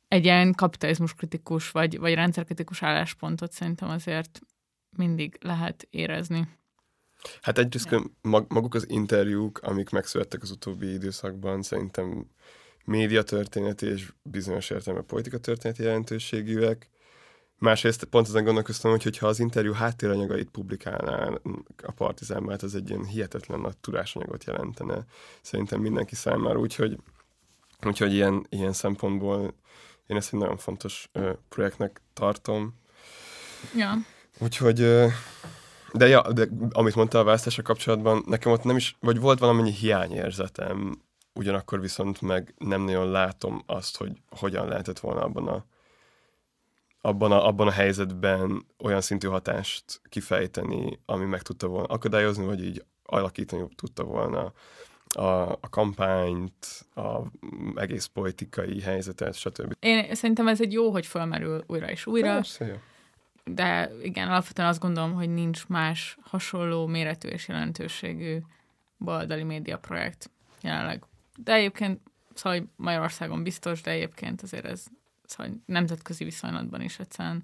egy 0.08 0.24
ilyen 0.24 0.54
kapitalizmus 0.54 1.14
kritikus, 1.14 1.72
vagy, 1.72 2.00
vagy 2.00 2.14
rendszerkritikus 2.14 2.84
álláspontot 2.84 3.52
szerintem 3.52 3.90
azért 3.90 4.40
mindig 4.98 5.38
lehet 5.42 5.88
érezni. 5.90 6.48
Hát 7.42 7.58
egyrészt 7.58 7.96
maguk 8.22 8.76
az 8.76 8.90
interjúk, 8.90 9.60
amik 9.64 9.90
megszülettek 9.90 10.42
az 10.42 10.52
utóbbi 10.52 10.94
időszakban, 10.94 11.62
szerintem 11.62 12.26
médiatörténeti 12.86 13.86
és 13.86 14.12
bizonyos 14.22 14.70
értelme 14.70 15.02
politika 15.02 15.38
történeti 15.38 15.84
jelentőségűek. 15.84 16.90
Másrészt 17.58 18.04
pont 18.04 18.28
ezen 18.28 18.44
gondolkoztam, 18.44 18.92
hogy 18.92 19.18
ha 19.18 19.28
az 19.28 19.40
interjú 19.40 19.74
háttéranyagait 19.74 20.50
publikálná 20.50 21.30
a 21.84 21.92
Partizán, 21.92 22.44
mert 22.44 22.64
az 22.64 22.76
egy 22.76 22.90
ilyen 22.90 23.06
hihetetlen 23.06 23.60
nagy 23.60 23.78
tudásanyagot 23.78 24.44
jelentene 24.44 25.06
szerintem 25.42 25.80
mindenki 25.80 26.16
számára, 26.16 26.60
úgyhogy, 26.60 26.98
úgyhogy 27.86 28.14
ilyen, 28.14 28.46
ilyen 28.50 28.74
szempontból 28.74 29.54
én 30.08 30.18
ezt 30.18 30.34
egy 30.34 30.40
nagyon 30.40 30.58
fontos 30.58 31.10
ö, 31.12 31.32
projektnek 31.50 32.02
tartom. 32.14 32.74
Ja. 33.76 33.94
Úgyhogy 34.40 34.82
ö, 34.82 35.08
de 35.94 36.08
ja, 36.08 36.32
de 36.32 36.48
amit 36.72 36.96
mondta 36.96 37.20
a 37.20 37.24
választása 37.24 37.62
kapcsolatban, 37.62 38.24
nekem 38.28 38.52
ott 38.52 38.64
nem 38.64 38.76
is, 38.76 38.96
vagy 39.00 39.20
volt 39.20 39.40
valamennyi 39.40 39.72
hiányérzetem, 39.72 41.02
ugyanakkor 41.34 41.82
viszont 41.82 42.22
meg 42.22 42.54
nem 42.58 42.82
nagyon 42.82 43.12
látom 43.12 43.64
azt, 43.66 43.98
hogy 43.98 44.12
hogyan 44.30 44.68
lehetett 44.68 45.00
volna 45.00 45.22
abban 45.22 45.48
a 45.48 45.66
abban 47.04 47.32
a, 47.32 47.48
abban 47.48 47.68
a 47.68 47.72
helyzetben 47.72 48.66
olyan 48.80 49.02
szintű 49.02 49.28
hatást 49.28 50.02
kifejteni, 50.10 51.00
ami 51.06 51.26
meg 51.26 51.42
tudta 51.42 51.68
volna 51.68 51.88
akadályozni, 51.88 52.46
vagy 52.46 52.64
így 52.64 52.84
alakítani 53.04 53.68
tudta 53.76 54.04
volna 54.04 54.54
a, 55.16 55.52
a 55.52 55.70
kampányt, 55.70 56.86
a 56.96 57.20
egész 57.76 58.06
politikai 58.06 58.82
helyzetet, 58.82 59.36
stb. 59.36 59.74
Én 59.80 60.16
szerintem 60.16 60.48
ez 60.48 60.62
egy 60.62 60.74
jó, 60.74 60.92
hogy 60.92 61.06
felmerül 61.06 61.64
újra 61.68 61.90
és 61.90 62.06
újra. 62.06 62.34
Persze, 62.34 62.66
jó. 62.66 62.76
De 63.44 63.92
igen, 64.04 64.28
alapvetően 64.28 64.68
azt 64.68 64.80
gondolom, 64.80 65.14
hogy 65.14 65.30
nincs 65.30 65.68
más 65.68 66.18
hasonló 66.22 66.88
méretű 66.88 67.28
és 67.28 67.48
jelentőségű 67.48 68.38
baloldali 69.00 69.44
média 69.44 69.78
projekt 69.78 70.32
jelenleg. 70.62 71.04
De 71.36 71.54
egyébként, 71.54 72.02
szóval 72.34 72.72
Magyarországon 72.76 73.44
biztos, 73.44 73.82
de 73.82 73.92
egyébként 73.92 74.42
azért 74.42 74.66
ez 74.66 74.86
szóval 75.24 75.54
nemzetközi 75.66 76.24
viszonylatban 76.24 76.82
is 76.82 77.00
egyszerűen 77.00 77.44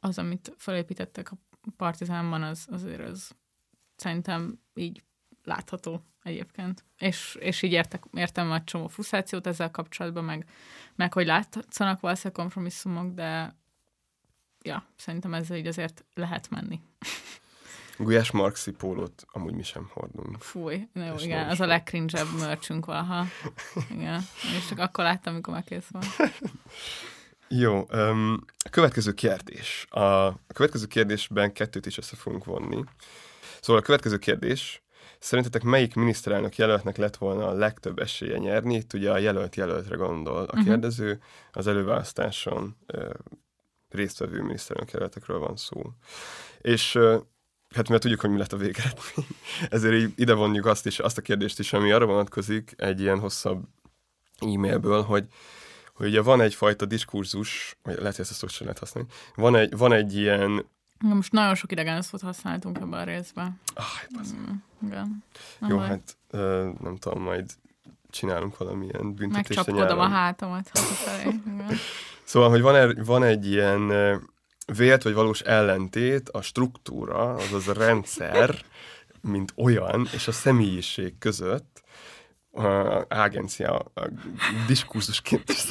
az, 0.00 0.18
amit 0.18 0.52
felépítettek 0.56 1.30
a 1.30 1.36
partizánban, 1.76 2.42
az 2.42 2.66
azért 2.70 3.08
az 3.08 3.30
szerintem 3.96 4.58
így 4.74 5.02
látható 5.44 6.04
egyébként. 6.22 6.84
És, 6.98 7.36
és 7.40 7.62
így 7.62 7.72
értek, 7.72 8.04
értem 8.12 8.50
a 8.50 8.64
csomó 8.64 8.86
frusztrációt 8.86 9.46
ezzel 9.46 9.70
kapcsolatban, 9.70 10.24
meg, 10.24 10.48
meg 10.94 11.12
hogy 11.12 11.26
látszanak 11.26 12.00
valószínűleg 12.00 12.38
kompromisszumok, 12.42 13.14
de 13.14 13.56
ja, 14.64 14.84
szerintem 14.96 15.34
ezzel 15.34 15.56
így 15.56 15.66
azért 15.66 16.04
lehet 16.14 16.50
menni. 16.50 16.80
Gulyás 17.98 18.30
Marxi 18.30 18.70
pólót 18.70 19.26
amúgy 19.32 19.54
mi 19.54 19.62
sem 19.62 19.90
hordunk. 19.92 20.42
Fúj, 20.42 20.88
na 20.92 21.04
jó, 21.04 21.14
igen, 21.18 21.48
az 21.48 21.60
a 21.60 21.66
legcringe 21.66 22.22
mörcsünk 22.38 22.86
valaha. 22.86 23.24
Igen, 23.90 24.20
és 24.58 24.66
csak 24.68 24.78
akkor 24.78 25.04
láttam, 25.04 25.32
amikor 25.32 25.52
már 25.52 25.64
kész 25.64 25.86
van. 25.90 26.02
Jó, 27.48 27.86
um, 27.92 28.44
a 28.64 28.68
következő 28.70 29.12
kérdés. 29.12 29.86
A, 29.90 30.00
a 30.00 30.36
következő 30.54 30.86
kérdésben 30.86 31.52
kettőt 31.52 31.86
is 31.86 31.98
össze 31.98 32.16
fogunk 32.16 32.44
vonni. 32.44 32.84
Szóval 33.60 33.82
a 33.82 33.84
következő 33.84 34.18
kérdés, 34.18 34.82
szerintetek 35.18 35.62
melyik 35.62 35.94
miniszterelnök 35.94 36.56
jelöltnek 36.56 36.96
lett 36.96 37.16
volna 37.16 37.48
a 37.48 37.52
legtöbb 37.52 37.98
esélye 37.98 38.38
nyerni? 38.38 38.74
Itt 38.74 38.92
ugye 38.92 39.10
a 39.10 39.18
jelölt 39.18 39.56
jelöltre 39.56 39.96
gondol 39.96 40.36
a 40.36 40.42
uh-huh. 40.42 40.64
kérdező, 40.64 41.20
az 41.52 41.66
előválasztáson 41.66 42.76
résztvevő 43.94 44.42
miniszterelnök 44.42 44.92
jelöltekről 44.92 45.38
van 45.38 45.56
szó. 45.56 45.82
És 46.60 46.98
hát 47.74 47.88
mert 47.88 48.02
tudjuk, 48.02 48.20
hogy 48.20 48.30
mi 48.30 48.38
lett 48.38 48.52
a 48.52 48.56
végeredmény, 48.56 49.26
ezért 49.70 50.18
ide 50.18 50.34
vonjuk 50.34 50.66
azt 50.66 50.86
is, 50.86 50.98
azt 50.98 51.18
a 51.18 51.22
kérdést 51.22 51.58
is, 51.58 51.72
ami 51.72 51.92
arra 51.92 52.06
vonatkozik 52.06 52.74
egy 52.76 53.00
ilyen 53.00 53.18
hosszabb 53.18 53.64
e-mailből, 54.40 55.02
hogy 55.02 55.28
hogy 55.94 56.06
ugye 56.06 56.22
van 56.22 56.40
egyfajta 56.40 56.84
diskurzus, 56.84 57.76
vagy 57.82 57.94
lehet, 57.94 58.16
hogy 58.16 58.24
ezt 58.24 58.42
a 58.42 58.48
szót 58.48 58.58
lehet 58.58 58.78
használni, 58.78 59.08
van 59.34 59.56
egy, 59.56 59.76
van 59.76 59.92
egy 59.92 60.16
ilyen 60.16 60.64
Ja, 61.08 61.14
most 61.14 61.32
nagyon 61.32 61.54
sok 61.54 61.72
idegen 61.72 62.02
szót 62.02 62.20
használtunk 62.20 62.76
ebben 62.76 63.00
a 63.00 63.04
részben. 63.04 63.60
Ah, 63.74 64.22
mm, 64.22 64.54
igen. 64.86 65.24
Jó, 65.68 65.76
majd. 65.76 65.88
hát 65.88 66.16
nem 66.80 66.96
tudom, 66.96 67.22
majd 67.22 67.50
csinálunk 68.14 68.58
valamilyen 68.58 69.14
büntetést 69.14 69.66
Megcsapkodom 69.66 69.98
a 69.98 70.08
hátamat 70.08 70.70
Szóval, 72.24 72.48
hogy 72.48 72.60
van, 72.60 72.74
er, 72.74 73.04
van 73.04 73.22
egy 73.22 73.50
ilyen 73.50 73.92
vélt 74.76 75.02
vagy 75.02 75.14
valós 75.14 75.40
ellentét 75.40 76.28
a 76.28 76.42
struktúra, 76.42 77.34
azaz 77.34 77.68
a 77.68 77.72
rendszer, 77.72 78.54
mint 79.20 79.52
olyan, 79.56 80.08
és 80.12 80.28
a 80.28 80.32
személyiség 80.32 81.18
között, 81.18 81.82
a 82.52 83.04
agencia 83.08 83.78
a 83.78 84.08
diskurzusként 84.66 85.50
is 85.50 85.58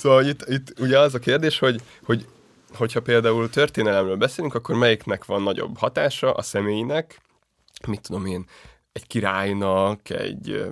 szóval 0.00 0.24
itt, 0.24 0.48
itt 0.48 0.78
ugye 0.78 0.98
az 0.98 1.14
a 1.14 1.18
kérdés, 1.18 1.58
hogy, 1.58 1.82
hogy 2.02 2.26
hogyha 2.74 3.00
például 3.00 3.50
történelemről 3.50 4.16
beszélünk, 4.16 4.54
akkor 4.54 4.74
melyiknek 4.74 5.24
van 5.24 5.42
nagyobb 5.42 5.78
hatása 5.78 6.32
a 6.32 6.42
személynek, 6.42 7.20
mit 7.86 8.00
tudom 8.00 8.26
én, 8.26 8.46
egy 8.92 9.06
királynak, 9.06 10.10
egy 10.10 10.64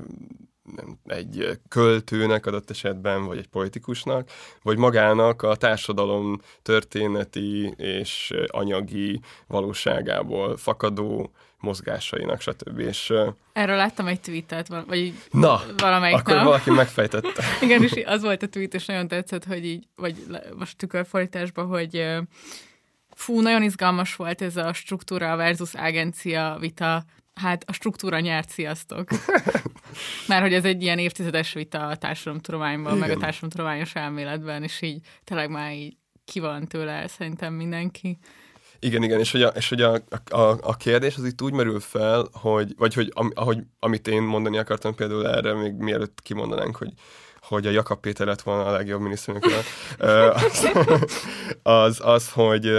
nem, 0.76 0.98
egy 1.06 1.58
költőnek 1.68 2.46
adott 2.46 2.70
esetben, 2.70 3.24
vagy 3.26 3.38
egy 3.38 3.48
politikusnak, 3.48 4.30
vagy 4.62 4.76
magának 4.76 5.42
a 5.42 5.56
társadalom 5.56 6.40
történeti 6.62 7.74
és 7.76 8.34
anyagi 8.46 9.20
valóságából 9.46 10.56
fakadó 10.56 11.30
mozgásainak, 11.58 12.40
stb. 12.40 12.78
És, 12.78 13.12
Erről 13.52 13.76
láttam 13.76 14.06
egy 14.06 14.20
tweetet, 14.20 14.68
vagy 14.68 15.12
Na, 15.30 15.60
valamelyik 15.76 16.18
akkor 16.18 16.34
nap. 16.34 16.44
valaki 16.44 16.70
megfejtette. 16.70 17.42
Igen, 17.62 17.82
és 17.82 18.02
az 18.06 18.22
volt 18.22 18.42
a 18.42 18.48
tweet, 18.48 18.74
és 18.74 18.86
nagyon 18.86 19.08
tetszett, 19.08 19.44
hogy 19.44 19.64
így, 19.64 19.86
vagy 19.96 20.16
most 20.56 20.76
tükörfordításban, 20.76 21.66
hogy 21.66 22.06
fú, 23.14 23.40
nagyon 23.40 23.62
izgalmas 23.62 24.16
volt 24.16 24.42
ez 24.42 24.56
a 24.56 24.72
struktúra 24.72 25.36
versus 25.36 25.74
agencia 25.74 26.56
vita, 26.60 27.04
Hát 27.40 27.64
a 27.66 27.72
struktúra 27.72 28.20
nyert, 28.20 28.48
sziasztok. 28.48 29.08
Mert 30.28 30.42
hogy 30.42 30.54
ez 30.54 30.64
egy 30.64 30.82
ilyen 30.82 30.98
évtizedes 30.98 31.52
vita 31.52 31.86
a 31.86 31.96
társadalomtudományban, 31.96 32.98
meg 32.98 33.10
a 33.10 33.16
társadalomtudományos 33.16 33.94
elméletben, 33.94 34.62
és 34.62 34.82
így 34.82 35.00
tényleg 35.24 35.50
már 35.50 35.72
így 35.72 35.96
ki 36.24 36.40
van 36.40 36.66
tőle 36.66 37.06
szerintem 37.06 37.54
mindenki. 37.54 38.18
Igen, 38.80 39.02
igen, 39.02 39.18
és 39.18 39.30
hogy 39.30 39.42
a, 39.42 39.48
és 39.48 39.68
hogy 39.68 39.82
a, 39.82 39.94
a, 40.30 40.58
a 40.60 40.76
kérdés 40.76 41.16
az 41.16 41.24
itt 41.24 41.42
úgy 41.42 41.52
merül 41.52 41.80
fel, 41.80 42.28
hogy, 42.32 42.74
vagy 42.76 42.94
hogy 42.94 43.10
am, 43.14 43.30
ahogy, 43.34 43.58
amit 43.78 44.08
én 44.08 44.22
mondani 44.22 44.58
akartam 44.58 44.94
például 44.94 45.28
erre, 45.28 45.54
még 45.54 45.72
mielőtt 45.72 46.22
kimondanánk, 46.22 46.76
hogy 46.76 46.92
hogy 47.40 47.66
a 47.66 47.70
Jakab 47.70 48.00
Péter 48.00 48.26
lett 48.26 48.42
volna 48.42 48.64
a 48.64 48.70
legjobb 48.70 49.00
miniszterelnök, 49.00 49.52
az, 49.98 50.70
az, 51.62 52.00
az, 52.02 52.30
hogy, 52.30 52.72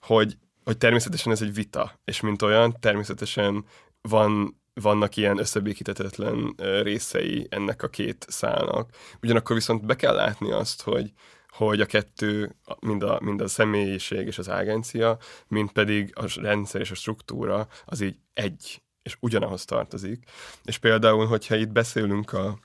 hogy, 0.00 0.36
hogy 0.64 0.78
természetesen 0.78 1.32
ez 1.32 1.42
egy 1.42 1.54
vita, 1.54 2.00
és 2.04 2.20
mint 2.20 2.42
olyan, 2.42 2.76
természetesen 2.80 3.64
van, 4.08 4.60
vannak 4.74 5.16
ilyen 5.16 5.38
összebékítetetlen 5.38 6.54
részei 6.82 7.46
ennek 7.50 7.82
a 7.82 7.88
két 7.88 8.26
szálnak. 8.28 8.90
Ugyanakkor 9.22 9.56
viszont 9.56 9.86
be 9.86 9.96
kell 9.96 10.14
látni 10.14 10.52
azt, 10.52 10.82
hogy, 10.82 11.12
hogy 11.48 11.80
a 11.80 11.86
kettő, 11.86 12.56
mind 12.80 13.02
a, 13.02 13.18
mind 13.22 13.40
a 13.40 13.48
személyiség 13.48 14.26
és 14.26 14.38
az 14.38 14.48
agencia, 14.48 15.18
mind 15.48 15.72
pedig 15.72 16.12
a 16.14 16.40
rendszer 16.40 16.80
és 16.80 16.90
a 16.90 16.94
struktúra, 16.94 17.68
az 17.84 18.00
így 18.00 18.16
egy, 18.32 18.82
és 19.02 19.16
ugyanahoz 19.20 19.64
tartozik. 19.64 20.24
És 20.64 20.78
például, 20.78 21.26
hogyha 21.26 21.56
itt 21.56 21.72
beszélünk 21.72 22.32
a 22.32 22.58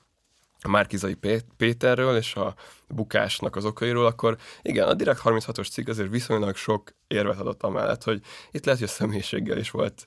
Márkizai 0.67 1.17
Péterről 1.58 2.17
és 2.17 2.36
a 2.36 2.56
bukásnak 2.88 3.56
az 3.56 3.65
okairól, 3.65 4.06
akkor 4.06 4.38
igen, 4.62 4.88
a 4.88 4.93
Direkt 4.93 5.22
36-os 5.24 5.72
cikk 5.72 5.88
azért 5.88 6.10
viszonylag 6.10 6.56
sok 6.56 6.91
érvet 7.08 7.39
adott 7.39 7.63
amellett, 7.63 8.04
hogy 8.04 8.22
itt 8.52 8.65
lehet, 8.65 8.80
hogy 8.80 8.89
a 8.89 8.91
személyiséggel 8.91 9.58
is 9.58 9.72
volt 9.72 10.06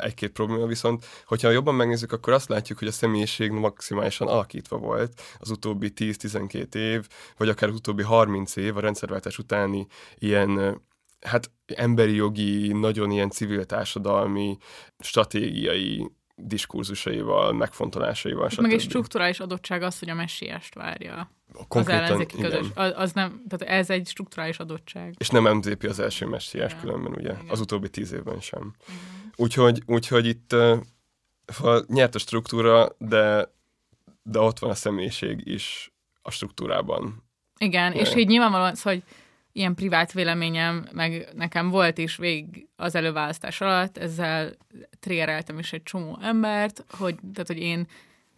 egy-két 0.00 0.30
probléma, 0.30 0.66
viszont 0.66 1.04
hogyha 1.26 1.50
jobban 1.50 1.74
megnézzük, 1.74 2.12
akkor 2.12 2.32
azt 2.32 2.48
látjuk, 2.48 2.78
hogy 2.78 2.88
a 2.88 2.92
személyiség 2.92 3.50
maximálisan 3.50 4.28
alakítva 4.28 4.76
volt 4.76 5.22
az 5.38 5.50
utóbbi 5.50 5.92
10-12 5.96 6.74
év, 6.74 7.06
vagy 7.36 7.48
akár 7.48 7.68
az 7.68 7.74
utóbbi 7.74 8.02
30 8.02 8.56
év 8.56 8.76
a 8.76 8.80
rendszerváltás 8.80 9.38
utáni 9.38 9.86
ilyen 10.18 10.80
hát 11.20 11.50
emberi 11.66 12.14
jogi, 12.14 12.72
nagyon 12.72 13.10
ilyen 13.10 13.30
civil 13.30 13.64
társadalmi, 13.64 14.56
stratégiai 14.98 16.10
diskurzusaival, 16.34 17.52
megfontolásaival. 17.52 18.48
Meg 18.60 18.72
egy 18.72 18.80
strukturális 18.80 19.40
adottság 19.40 19.82
az, 19.82 19.98
hogy 19.98 20.10
a 20.10 20.14
messiást 20.14 20.74
várja 20.74 21.30
Konkrétan, 21.68 22.02
az 22.02 22.08
ellenzéki 22.10 22.36
közös. 22.36 22.66
Az, 22.74 22.92
az 22.96 23.12
nem, 23.12 23.42
tehát 23.48 23.74
ez 23.74 23.90
egy 23.90 24.06
strukturális 24.06 24.58
adottság. 24.58 25.14
És 25.18 25.28
nem 25.28 25.56
MZP 25.56 25.84
az 25.84 25.98
első 25.98 26.26
messiás 26.26 26.76
különben, 26.80 27.12
ugye? 27.12 27.32
Igen. 27.32 27.46
Az 27.48 27.60
utóbbi 27.60 27.90
tíz 27.90 28.12
évben 28.12 28.40
sem. 28.40 28.74
Úgyhogy, 29.36 29.82
úgyhogy 29.86 30.26
itt 30.26 30.52
uh, 30.52 30.78
nyert 31.86 32.14
a 32.14 32.18
struktúra, 32.18 32.88
de, 32.98 33.52
de 34.22 34.38
ott 34.38 34.58
van 34.58 34.70
a 34.70 34.74
személyiség 34.74 35.46
is 35.46 35.92
a 36.22 36.30
struktúrában. 36.30 37.24
Igen, 37.58 37.92
Igen. 37.92 38.04
és 38.04 38.14
így 38.14 38.28
nyilvánvalóan, 38.28 38.74
szóval, 38.74 38.92
hogy 38.92 39.02
ilyen 39.52 39.74
privát 39.74 40.12
véleményem, 40.12 40.88
meg 40.92 41.28
nekem 41.34 41.68
volt 41.68 41.98
is 41.98 42.16
végig 42.16 42.68
az 42.76 42.94
előválasztás 42.94 43.60
alatt, 43.60 43.98
ezzel 43.98 44.52
triggereltem 45.00 45.58
is 45.58 45.72
egy 45.72 45.82
csomó 45.82 46.18
embert, 46.22 46.84
hogy, 46.88 47.14
tehát, 47.32 47.46
hogy 47.46 47.58
én 47.58 47.86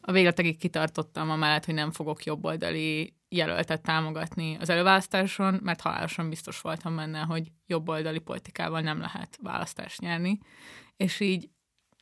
a 0.00 0.12
végletekig 0.12 0.59
kitartottam 0.59 1.31
amellett, 1.31 1.64
hogy 1.64 1.74
nem 1.74 1.90
fogok 1.90 2.24
jobboldali 2.24 3.14
jelöltet 3.29 3.83
támogatni 3.83 4.57
az 4.61 4.68
előválasztáson, 4.68 5.61
mert 5.62 5.81
halálosan 5.81 6.29
biztos 6.29 6.61
voltam 6.61 6.96
benne, 6.96 7.20
hogy 7.20 7.53
jobboldali 7.66 8.18
politikával 8.18 8.81
nem 8.81 9.00
lehet 9.00 9.38
választást 9.42 10.00
nyerni. 10.00 10.38
És 10.96 11.20
így 11.20 11.48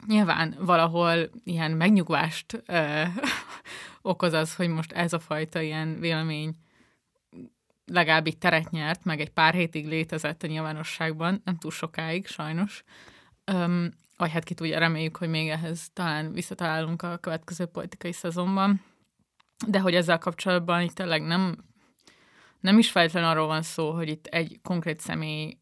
nyilván 0.07 0.57
valahol 0.59 1.31
ilyen 1.45 1.71
megnyugvást 1.71 2.63
ö, 2.67 3.03
okoz 4.03 4.33
az, 4.33 4.55
hogy 4.55 4.69
most 4.69 4.93
ez 4.93 5.13
a 5.13 5.19
fajta 5.19 5.61
ilyen 5.61 6.01
vélemény 6.01 6.55
legalább 7.93 8.27
így 8.27 8.39
teret 8.39 8.71
nyert, 8.71 9.05
meg 9.05 9.21
egy 9.21 9.31
pár 9.31 9.55
hétig 9.55 9.87
létezett 9.87 10.43
a 10.43 10.47
nyilvánosságban, 10.47 11.41
nem 11.45 11.57
túl 11.57 11.71
sokáig 11.71 12.27
sajnos. 12.27 12.85
Um, 13.53 13.91
vagy 14.17 14.31
hát 14.31 14.45
ki 14.45 14.55
tudja, 14.55 14.79
reméljük, 14.79 15.17
hogy 15.17 15.29
még 15.29 15.49
ehhez 15.49 15.91
talán 15.93 16.33
visszatalálunk 16.33 17.03
a 17.03 17.17
következő 17.17 17.67
politikai 17.67 18.13
szezonban. 18.13 18.85
De 19.67 19.81
hogy 19.81 19.95
ezzel 19.95 20.19
kapcsolatban 20.19 20.83
itt 20.83 20.95
tényleg 20.95 21.23
nem, 21.23 21.65
nem 22.61 22.79
is 22.79 22.91
feltétlenül 22.91 23.29
arról 23.29 23.47
van 23.47 23.63
szó, 23.63 23.91
hogy 23.91 24.09
itt 24.09 24.27
egy 24.27 24.61
konkrét 24.63 25.01
személy 25.01 25.59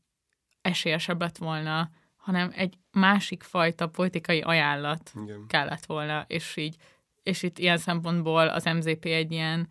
esélyesebb 0.63 1.21
lett 1.21 1.37
volna, 1.37 1.91
hanem 2.17 2.51
egy 2.55 2.79
másik 2.93 3.43
fajta 3.43 3.89
politikai 3.89 4.41
ajánlat 4.41 5.13
Igen. 5.23 5.45
kellett 5.47 5.87
volna, 5.87 6.25
és 6.27 6.57
így, 6.57 6.77
és 7.23 7.43
itt 7.43 7.59
ilyen 7.59 7.79
szempontból 7.79 8.49
az 8.49 8.65
MZP 8.65 9.05
egy 9.05 9.33
ilyen 9.33 9.69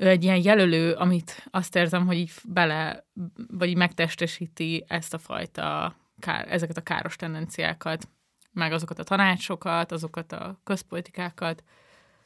ő 0.00 0.08
egy 0.08 0.24
ilyen 0.24 0.42
jelölő, 0.42 0.92
amit 0.92 1.46
azt 1.50 1.76
érzem, 1.76 2.06
hogy 2.06 2.16
így 2.16 2.32
bele, 2.44 3.06
vagy 3.48 3.68
így 3.68 3.76
megtestesíti 3.76 4.84
ezt 4.88 5.14
a 5.14 5.18
fajta, 5.18 5.96
kár, 6.18 6.52
ezeket 6.52 6.76
a 6.76 6.82
káros 6.82 7.16
tendenciákat, 7.16 8.08
meg 8.52 8.72
azokat 8.72 8.98
a 8.98 9.04
tanácsokat, 9.04 9.92
azokat 9.92 10.32
a 10.32 10.60
közpolitikákat, 10.64 11.64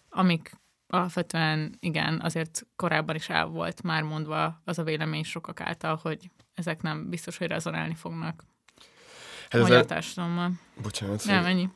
amik 0.09 0.53
alapvetően 0.87 1.77
igen, 1.81 2.21
azért 2.21 2.67
korábban 2.77 3.15
is 3.15 3.29
el 3.29 3.47
volt 3.47 3.83
már 3.83 4.03
mondva 4.03 4.61
az 4.65 4.79
a 4.79 4.83
vélemény 4.83 5.25
sokak 5.25 5.61
által, 5.61 5.99
hogy 6.03 6.31
ezek 6.55 6.83
nem 6.83 7.09
biztos, 7.09 7.37
hogy 7.37 7.47
rezonálni 7.47 7.95
fognak 7.95 8.45
hát 9.49 9.61
a 9.61 9.65
magyar 9.65 9.85
társadalommal. 9.85 10.51
Bocsánat. 10.83 11.25
Nem, 11.25 11.45
ennyi. 11.45 11.69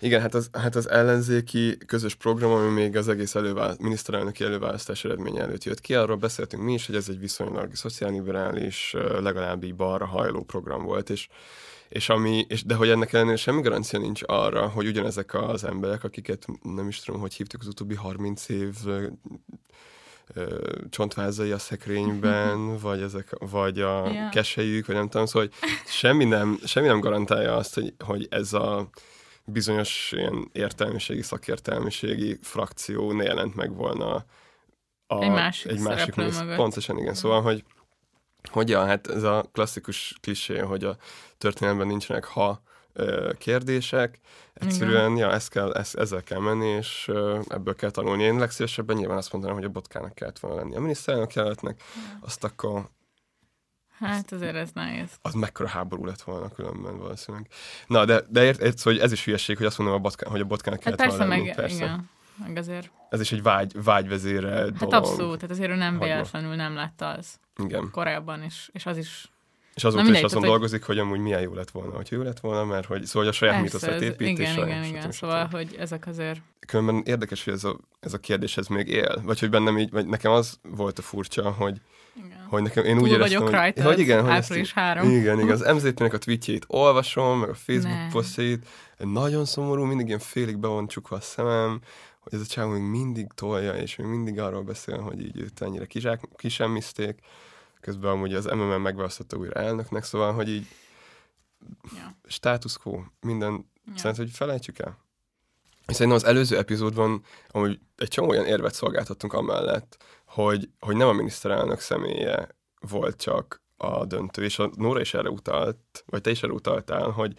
Igen, 0.00 0.20
hát 0.20 0.34
az, 0.34 0.48
hát 0.52 0.76
az 0.76 0.90
ellenzéki 0.90 1.76
közös 1.86 2.14
program, 2.14 2.50
ami 2.50 2.68
még 2.68 2.96
az 2.96 3.08
egész 3.08 3.34
előválaszt, 3.34 3.80
miniszterelnöki 3.80 4.44
előválasztás 4.44 5.04
eredménye 5.04 5.40
előtt 5.40 5.64
jött 5.64 5.80
ki, 5.80 5.94
arról 5.94 6.16
beszéltünk 6.16 6.62
mi 6.62 6.72
is, 6.72 6.86
hogy 6.86 6.94
ez 6.94 7.08
egy 7.08 7.18
viszonylag 7.18 7.74
szociálliberális, 7.74 8.94
legalább 9.20 9.64
így 9.64 9.74
balra 9.74 10.06
hajló 10.06 10.44
program 10.44 10.82
volt, 10.82 11.10
és, 11.10 11.28
és 11.88 12.08
ami, 12.08 12.44
és, 12.48 12.64
de 12.64 12.74
hogy 12.74 12.88
ennek 12.88 13.12
ellenére 13.12 13.36
semmi 13.36 13.60
garancia 13.60 13.98
nincs 13.98 14.20
arra, 14.26 14.68
hogy 14.68 14.86
ugyanezek 14.86 15.34
az 15.34 15.64
emberek, 15.64 16.04
akiket 16.04 16.46
nem 16.62 16.88
is 16.88 17.00
tudom, 17.00 17.20
hogy 17.20 17.34
hívtuk 17.34 17.60
az 17.60 17.66
utóbbi 17.66 17.94
30 17.94 18.48
év 18.48 18.74
csontvázai 20.90 21.50
a 21.50 21.58
szekrényben, 21.58 22.76
vagy, 22.78 23.00
ezek, 23.00 23.30
vagy 23.38 23.80
a 23.80 24.10
yeah. 24.10 24.30
keselyük, 24.30 24.86
vagy 24.86 24.96
nem 24.96 25.08
tudom, 25.08 25.26
szóval 25.26 25.48
hogy 25.48 25.70
semmi 25.86 26.24
nem, 26.24 26.58
semmi 26.64 26.86
nem 26.86 27.00
garantálja 27.00 27.56
azt, 27.56 27.74
hogy, 27.74 27.94
hogy 28.04 28.26
ez 28.30 28.52
a 28.52 28.88
bizonyos 29.46 30.12
ilyen 30.16 30.50
értelmiségi, 30.52 31.22
szakértelmiségi 31.22 32.38
frakció 32.42 33.12
ne 33.12 33.24
jelent 33.24 33.54
meg 33.54 33.74
volna 33.74 34.24
a, 35.06 35.22
egy 35.22 35.30
másik, 35.30 35.70
egy 35.70 35.80
másik 35.80 36.14
mész. 36.14 36.40
Pontosan 36.56 36.98
igen, 36.98 37.14
szóval, 37.14 37.42
hogy 37.42 37.64
hogy 38.50 38.68
ja, 38.68 38.84
hát 38.84 39.06
ez 39.06 39.22
a 39.22 39.44
klasszikus 39.52 40.16
klisé, 40.20 40.58
hogy 40.58 40.84
a 40.84 40.96
történelemben 41.38 41.86
nincsenek 41.86 42.24
ha 42.24 42.62
kérdések. 43.38 44.18
Egyszerűen, 44.54 45.12
Igen. 45.12 45.28
ja, 45.28 45.32
ezt 45.32 45.50
kell, 45.50 45.72
ezt, 45.72 45.94
ezzel 45.94 46.22
kell 46.22 46.38
menni, 46.38 46.68
és 46.68 47.10
ebből 47.48 47.74
kell 47.74 47.90
tanulni. 47.90 48.22
Én 48.22 48.38
legszívesebben 48.38 48.96
nyilván 48.96 49.16
azt 49.16 49.32
mondanám, 49.32 49.56
hogy 49.56 49.66
a 49.66 49.70
botkának 49.70 50.14
kellett 50.14 50.38
volna 50.38 50.56
lenni. 50.56 50.76
A 50.76 50.80
miniszterelnök 50.80 51.34
jelöltnek, 51.34 51.82
azt 52.20 52.44
akkor 52.44 52.88
Hát 53.98 54.32
azért 54.32 54.54
ez 54.54 54.70
nehéz. 54.74 55.10
Az 55.22 55.34
mekkora 55.34 55.68
háború 55.68 56.04
lett 56.04 56.22
volna 56.22 56.48
különben 56.48 56.98
valószínűleg. 56.98 57.46
Na, 57.86 58.04
de, 58.04 58.22
de 58.28 58.44
ért, 58.44 58.60
ért, 58.60 58.78
szóval, 58.78 58.92
hogy 58.92 59.02
ez 59.02 59.12
is 59.12 59.24
hülyeség, 59.24 59.56
hogy 59.56 59.66
azt 59.66 59.78
mondom, 59.78 59.96
a 59.96 60.00
botka, 60.00 60.30
hogy 60.30 60.40
a 60.40 60.44
botkának 60.44 60.82
hát 60.82 60.96
kellett 60.96 61.10
persze, 61.10 61.26
volna 61.26 61.44
meg. 61.44 61.54
Persze, 61.54 62.00
meg 62.46 62.56
azért. 62.56 62.90
Ez 63.10 63.20
is 63.20 63.32
egy 63.32 63.42
vágy, 63.42 63.82
vágyvezére 63.82 64.50
hát 64.50 64.72
dolog. 64.72 64.94
Hát 64.94 65.04
abszolút, 65.04 65.34
tehát 65.34 65.50
azért 65.50 65.70
ő 65.70 65.74
nem 65.74 65.98
véletlenül 65.98 66.54
nem 66.54 66.74
lett 66.74 67.02
az. 67.02 67.38
Igen. 67.56 67.90
Korábban 67.90 68.42
is, 68.42 68.70
és 68.72 68.86
az 68.86 68.96
is 68.96 69.30
és 69.76 69.84
azóta 69.84 70.10
is 70.10 70.22
azon 70.22 70.42
dolgozik, 70.42 70.84
hogy 70.84 70.98
amúgy 70.98 71.18
milyen 71.18 71.40
jó 71.40 71.54
lett 71.54 71.70
volna, 71.70 71.94
hogy 71.96 72.08
jó 72.10 72.22
lett 72.22 72.40
volna, 72.40 72.64
mert 72.64 72.86
hogy, 72.86 73.04
szóval 73.04 73.22
hogy 73.22 73.32
a 73.34 73.36
saját 73.36 73.62
mítoszát 73.62 74.00
épít. 74.00 74.28
Igen, 74.28 74.50
és 74.50 74.56
igen, 74.56 74.84
igen, 74.84 75.10
szóval, 75.12 75.48
hogy 75.52 75.76
ezek 75.78 76.06
azért... 76.06 76.40
Különben 76.66 77.02
érdekes, 77.04 77.44
hogy 77.44 77.52
ez 77.52 77.64
a, 77.64 77.76
ez 78.00 78.12
a 78.12 78.18
kérdés 78.18 78.56
ez 78.56 78.66
még 78.66 78.88
él, 78.88 79.20
vagy 79.22 79.40
hogy 79.40 79.50
bennem 79.50 79.78
így, 79.78 79.90
vagy 79.90 80.06
nekem 80.06 80.32
az 80.32 80.58
volt 80.62 80.98
a 80.98 81.02
furcsa, 81.02 81.50
hogy, 81.50 81.80
igen. 82.16 82.46
hogy 82.48 82.62
nekem, 82.62 82.84
én 82.84 82.94
Túl 82.94 83.04
úgy 83.04 83.10
éreztem, 83.10 83.38
vagyok 83.38 83.54
rajta, 83.54 83.82
hogy, 83.82 83.98
igen, 83.98 84.22
hogy 84.22 84.30
április 84.30 84.72
három. 84.72 85.10
Igen, 85.10 85.40
igen, 85.40 85.60
az 85.60 85.74
MZP-nek 85.74 86.12
a 86.12 86.18
tweetjét 86.18 86.64
olvasom, 86.68 87.38
meg 87.38 87.48
a 87.48 87.54
Facebook 87.54 88.08
posztjait, 88.10 88.68
nagyon 88.98 89.44
szomorú, 89.44 89.84
mindig 89.84 90.06
ilyen 90.06 90.18
félig 90.18 90.58
be 90.58 90.68
van 90.68 90.86
csukva 90.86 91.16
a 91.16 91.20
szemem, 91.20 91.80
hogy 92.20 92.34
ez 92.34 92.40
a 92.40 92.46
csávó 92.46 92.70
még 92.70 92.82
mindig 92.82 93.26
tolja, 93.34 93.72
és 93.74 93.96
még 93.96 94.06
mindig 94.06 94.40
arról 94.40 94.62
beszél, 94.62 94.98
hogy 94.98 95.20
így 95.20 95.40
őt 95.40 95.62
ennyire 95.62 95.86
kisemmizték 96.36 97.18
közben 97.86 98.10
amúgy 98.10 98.34
az 98.34 98.44
MMM 98.44 98.80
megválasztotta 98.80 99.36
újra 99.36 99.60
elnöknek, 99.60 100.04
szóval, 100.04 100.32
hogy 100.32 100.48
így 100.48 100.66
ja. 101.96 102.16
status 102.24 102.78
quo, 102.78 103.00
minden, 103.20 103.52
ja. 103.86 103.92
szerintem, 103.96 104.24
hogy 104.24 104.34
felejtjük 104.34 104.78
el. 104.78 104.98
És 105.86 105.94
szerintem 105.94 106.16
az 106.22 106.24
előző 106.24 106.56
epizódban 106.56 107.22
amúgy 107.48 107.80
egy 107.96 108.08
csomó 108.08 108.28
olyan 108.28 108.46
érvet 108.46 108.74
szolgáltattunk 108.74 109.32
amellett, 109.32 109.96
hogy, 110.36 110.70
hogy 110.80 110.96
nem 110.96 111.08
a 111.08 111.12
miniszterelnök 111.12 111.80
személye 111.80 112.48
volt 112.80 113.16
csak 113.16 113.62
a 113.76 114.04
döntő, 114.04 114.44
és 114.44 114.58
a 114.58 114.70
Nóra 114.74 115.00
is 115.00 115.14
erre 115.14 115.30
utalt, 115.30 116.04
vagy 116.06 116.20
te 116.20 116.30
is 116.30 116.42
erre 116.42 116.52
utaltál, 116.52 117.10
hogy, 117.10 117.38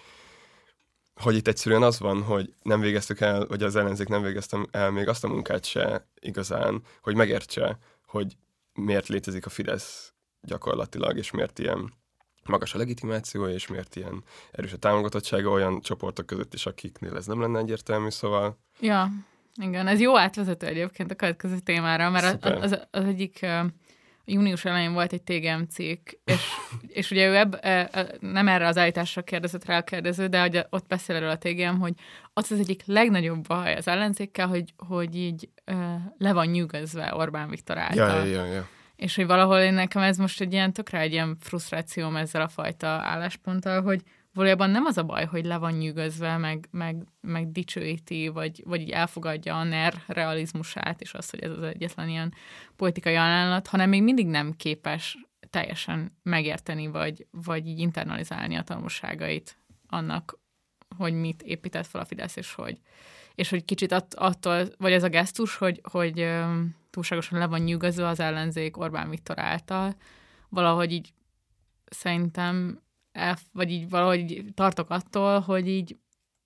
hogy 1.16 1.36
itt 1.36 1.48
egyszerűen 1.48 1.84
az 1.84 2.00
van, 2.00 2.24
hogy 2.24 2.54
nem 2.62 2.80
végeztük 2.80 3.20
el, 3.20 3.46
vagy 3.46 3.64
az 3.64 3.76
ellenzék 3.76 4.08
nem 4.08 4.22
végeztem 4.22 4.68
el 4.72 4.92
még 4.92 5.08
azt 5.08 5.24
a 5.24 5.28
munkát 5.28 5.66
se 5.66 6.08
igazán, 6.20 6.82
hogy 7.02 7.16
megértse, 7.16 7.80
hogy 8.06 8.38
miért 8.74 9.08
létezik 9.08 9.46
a 9.46 9.50
Fidesz 9.50 10.14
gyakorlatilag, 10.42 11.18
és 11.18 11.32
miért 11.32 11.60
ilyen 11.60 11.94
magas 12.46 12.74
a 12.74 12.78
legitimáció, 12.78 13.48
és 13.48 13.68
miért 13.68 13.96
ilyen 13.96 14.24
erős 14.52 14.74
a 14.74 14.78
támogatottsága 14.78 15.50
olyan 15.50 15.82
csoportok 15.82 16.26
között 16.26 16.54
is, 16.54 16.66
akiknél 16.66 17.16
ez 17.16 17.26
nem 17.26 17.42
lenne 17.42 17.60
egyértelmű, 17.60 18.10
szóval... 18.10 18.58
Ja, 18.80 19.10
igen, 19.58 19.88
ez 19.88 20.00
jó 20.00 20.18
átvezető 20.18 20.68
egyébként 20.68 21.12
a 21.12 21.16
következő 21.16 21.60
témára, 21.60 22.10
mert 22.10 22.46
az, 22.46 22.54
az, 22.62 22.80
az 22.92 23.06
egyik 23.06 23.46
június 24.26 24.66
elején 24.66 24.94
volt 24.94 25.14
egy 25.14 25.22
TGM 25.22 25.62
cikk, 25.70 26.10
és, 26.26 26.48
és 27.00 27.12
ugye 27.12 27.28
ő 27.28 27.36
ebb, 27.36 27.60
uh, 27.64 28.10
nem 28.20 28.48
erre 28.48 28.68
az 28.68 28.78
állításra 28.78 29.22
kérdezett 29.22 29.66
rá 29.66 29.78
a 29.78 29.84
kérdező, 29.84 30.28
de 30.28 30.42
hogy 30.42 30.66
ott 30.70 30.88
beszél 30.88 31.16
erről 31.16 31.30
a 31.30 31.38
TGM, 31.38 31.80
hogy 31.80 31.94
az 32.34 32.52
az 32.52 32.60
egyik 32.60 32.82
legnagyobb 32.86 33.48
baj 33.48 33.76
az 33.76 33.88
ellenzékkel, 33.88 34.48
hogy, 34.48 34.74
hogy 34.78 35.16
így 35.16 35.50
le 36.18 36.34
van 36.34 36.48
nyűgözve 36.48 37.16
Orbán 37.16 37.50
Viktor 37.50 37.78
által. 37.78 38.26
Ja, 38.26 38.44
ja, 38.44 38.46
ja 38.46 38.68
és 38.98 39.16
hogy 39.16 39.26
valahol 39.26 39.60
én 39.60 39.74
nekem 39.74 40.02
ez 40.02 40.18
most 40.18 40.42
egy 40.42 40.54
ilyen 40.54 40.74
tökre 40.74 41.00
egy 41.00 41.12
ilyen 41.12 41.38
frusztrációm 41.40 42.16
ezzel 42.16 42.42
a 42.42 42.48
fajta 42.48 42.88
állásponttal, 42.88 43.82
hogy 43.82 44.02
valójában 44.38 44.70
nem 44.70 44.86
az 44.86 44.98
a 44.98 45.04
baj, 45.04 45.26
hogy 45.26 45.46
le 45.46 45.58
van 45.58 45.74
nyűgözve, 45.74 46.38
meg, 46.38 46.68
meg, 46.72 47.04
meg 47.22 47.52
dicsőíti, 47.52 48.28
vagy, 48.28 48.64
vagy 48.66 48.82
így 48.82 48.92
elfogadja 48.92 49.60
a 49.60 49.64
NER 49.64 49.94
realizmusát, 50.08 51.02
és 51.02 51.14
azt, 51.14 51.30
hogy 51.30 51.40
ez 51.40 51.52
az 51.52 51.64
egyetlen 51.64 52.10
ilyen 52.10 52.34
politikai 52.76 53.16
ajánlat, 53.16 53.68
hanem 53.68 53.90
még 53.90 54.04
mindig 54.04 54.28
nem 54.28 54.52
képes 54.52 55.18
teljesen 55.50 56.18
megérteni, 56.24 56.88
vagy, 56.88 57.28
vagy 57.32 57.68
így 57.68 57.80
internalizálni 57.80 58.56
a 58.56 58.64
tanulságait 58.64 59.58
annak, 59.88 60.40
hogy 60.98 61.14
mit 61.14 61.42
épített 61.42 61.88
fel 61.88 62.02
a 62.02 62.06
Fidesz, 62.06 62.36
és 62.36 62.54
hogy, 62.54 62.80
és 63.36 63.50
hogy 63.50 63.66
kicsit 63.66 63.92
att, 63.92 64.14
attól, 64.14 64.68
vagy 64.78 64.92
ez 64.92 65.04
a 65.04 65.10
gesztus, 65.10 65.56
hogy, 65.56 65.82
hogy 65.92 66.30
túlságosan 66.90 67.40
le 67.40 67.46
van 67.46 67.62
nyűgözve 67.62 68.08
az 68.08 68.20
ellenzék 68.20 68.78
Orbán 68.78 69.10
Viktor 69.10 69.40
által, 69.40 69.96
valahogy 70.50 70.92
így 70.92 71.14
szerintem, 71.86 72.82
el, 73.18 73.38
vagy 73.54 73.72
így 73.72 73.90
valahogy 73.90 74.46
tartok 74.54 74.90
attól, 74.90 75.40
hogy 75.40 75.68
így 75.68 75.98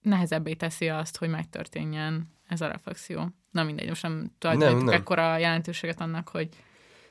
nehezebbé 0.02 0.54
teszi 0.54 0.90
azt, 0.90 1.18
hogy 1.18 1.30
megtörténjen 1.30 2.30
ez 2.48 2.62
a 2.62 2.68
reflexió. 2.68 3.28
Na 3.52 3.64
mindegy, 3.64 3.88
most 3.88 4.02
nem 4.02 4.32
tulajdonítok 4.38 4.94
ekkora 4.94 5.38
jelentőséget 5.38 6.02
annak, 6.02 6.28
hogy 6.30 6.50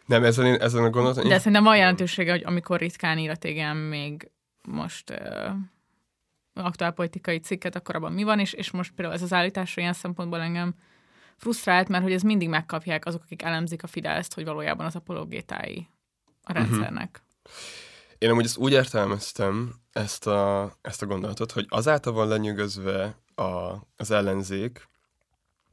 nem, 0.07 0.25
ezen, 0.25 0.47
én, 0.47 0.61
ezen 0.61 0.85
a 0.85 0.91
gondolaton... 0.91 1.29
De 1.29 1.39
szerintem 1.39 1.63
van 1.63 1.77
jelentősége, 1.77 2.31
hogy 2.31 2.45
amikor 2.45 2.79
ritkán 2.79 3.19
ír 3.19 3.31
a 3.31 3.37
tégem 3.37 3.77
még 3.77 4.31
most 4.63 5.11
uh, 5.11 5.51
aktuálpolitikai 6.55 7.39
cikket, 7.39 7.77
akkor 7.77 7.95
abban 7.95 8.13
mi 8.13 8.23
van, 8.23 8.39
és, 8.39 8.53
és 8.53 8.71
most 8.71 8.93
például 8.95 9.17
ez 9.17 9.23
az 9.23 9.33
állítás 9.33 9.77
ilyen 9.77 9.93
szempontból 9.93 10.41
engem 10.41 10.75
frusztrált, 11.37 11.89
mert 11.89 12.03
hogy 12.03 12.13
ez 12.13 12.23
mindig 12.23 12.49
megkapják 12.49 13.07
azok, 13.07 13.23
akik 13.23 13.43
elemzik 13.43 13.83
a 13.83 13.87
Fideszt, 13.87 14.35
hogy 14.35 14.45
valójában 14.45 14.87
az 14.87 14.97
apologétái 14.97 15.89
a 16.43 16.53
mhm. 16.53 16.63
rendszernek. 16.63 17.23
Uh-huh. 17.45 17.90
Én 18.21 18.31
amúgy 18.31 18.45
ezt 18.45 18.57
úgy 18.57 18.73
értelmeztem, 18.73 19.75
ezt 19.93 20.27
a, 20.27 20.73
ezt 20.81 21.03
a 21.03 21.07
gondolatot, 21.07 21.53
hogy 21.53 21.67
azáltal 21.69 22.13
van 22.13 22.29
lenyűgözve 22.29 23.17
a, 23.35 23.75
az 23.97 24.11
ellenzék, 24.11 24.89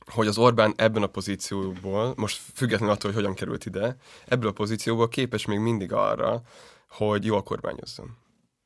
hogy 0.05 0.27
az 0.27 0.37
Orbán 0.37 0.73
ebben 0.75 1.03
a 1.03 1.07
pozícióból, 1.07 2.13
most 2.17 2.41
függetlenül 2.53 2.95
attól, 2.95 3.11
hogy 3.11 3.21
hogyan 3.21 3.35
került 3.35 3.65
ide, 3.65 3.95
ebből 4.25 4.49
a 4.49 4.53
pozícióból 4.53 5.07
képes 5.07 5.45
még 5.45 5.59
mindig 5.59 5.93
arra, 5.93 6.41
hogy 6.89 7.25
jól 7.25 7.43
kormányozzon. 7.43 8.17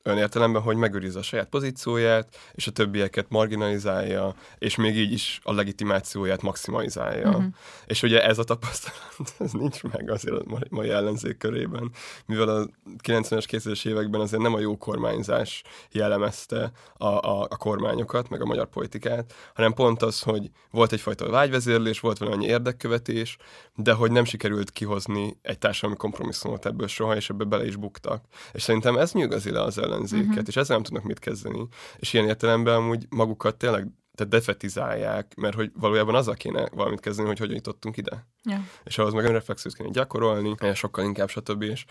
Olyan 0.06 0.18
értelemben, 0.18 0.62
hogy 0.62 0.76
megőrizze 0.76 1.20
a 1.20 1.22
saját 1.22 1.50
pozícióját, 1.50 2.38
és 2.54 2.68
a 2.68 2.72
többieket 2.72 3.26
marginalizálja, 3.30 4.36
és 4.58 4.76
még 4.76 4.98
így 4.98 5.12
is 5.12 5.40
a 5.44 5.54
legitimációját 5.54 6.42
maximalizálja. 6.42 7.30
Uh-huh. 7.30 7.44
És 7.86 8.04
ugye 8.04 8.26
ez 8.26 8.38
a 8.38 8.44
tapasztalat, 8.44 9.34
ez 9.40 9.52
nincs 9.52 9.84
meg 9.84 10.12
azért 10.12 10.36
a 10.36 10.60
mai 10.70 10.90
ellenzék 10.90 11.38
körében, 11.38 11.92
mivel 12.26 12.50
a 12.50 12.66
90-es, 13.04 13.46
2000-es 13.50 13.88
években 13.88 14.22
azért 14.22 14.42
nem 14.42 14.54
a 14.54 14.60
jó 14.60 14.78
kormányzás 14.78 15.64
jellemezte 15.92 16.72
a, 16.98 17.06
a, 17.06 17.42
a 17.42 17.58
kormányokat, 17.58 18.30
meg 18.30 18.42
a 18.42 18.46
magyar 18.46 18.70
politikát, 18.70 19.34
hanem 19.54 19.74
pont 19.74 20.02
az, 20.02 20.22
hogy 20.22 20.50
volt 20.72 20.92
egyfajta 20.92 21.30
vágyvezérlés, 21.30 22.00
volt 22.00 22.18
valami 22.18 22.46
érdekkövetés, 22.46 23.38
de 23.76 23.94
hogy 23.94 24.12
nem 24.12 24.24
sikerült 24.24 24.72
kihozni 24.72 25.38
egy 25.42 25.58
társadalmi 25.58 25.96
kompromisszumot 25.96 26.66
ebből 26.66 26.88
soha, 26.88 27.16
és 27.16 27.30
ebbe 27.30 27.44
bele 27.44 27.66
is 27.66 27.76
buktak. 27.76 28.24
És 28.52 28.62
szerintem 28.62 28.98
ez 28.98 29.12
nyugazi 29.12 29.52
le 29.52 29.62
az 29.62 29.78
ellenzéket, 29.92 30.28
uh-huh. 30.28 30.48
és 30.48 30.56
ezzel 30.56 30.76
nem 30.76 30.86
tudnak 30.86 31.04
mit 31.04 31.20
kezdeni. 31.20 31.68
És 31.98 32.14
ilyen 32.14 32.28
értelemben 32.28 32.76
amúgy 32.76 33.06
magukat 33.10 33.56
tényleg 33.56 33.88
tehát 34.16 34.34
defetizálják, 34.34 35.36
mert 35.36 35.56
hogy 35.56 35.72
valójában 35.80 36.16
azzal 36.16 36.34
kéne 36.34 36.70
valamit 36.74 37.00
kezdeni, 37.00 37.28
hogy 37.28 37.40
hogyan 37.40 37.56
jutottunk 37.56 37.98
ide. 37.98 38.28
Ja. 38.44 38.66
És 38.84 38.98
ahhoz 38.98 39.14
meg 39.14 39.26
önreflexiót 39.26 39.76
kéne 39.76 39.90
gyakorolni, 39.90 40.56
sokkal 40.74 41.06
inkább, 41.06 41.30
stb. 41.30 41.62
És 41.62 41.86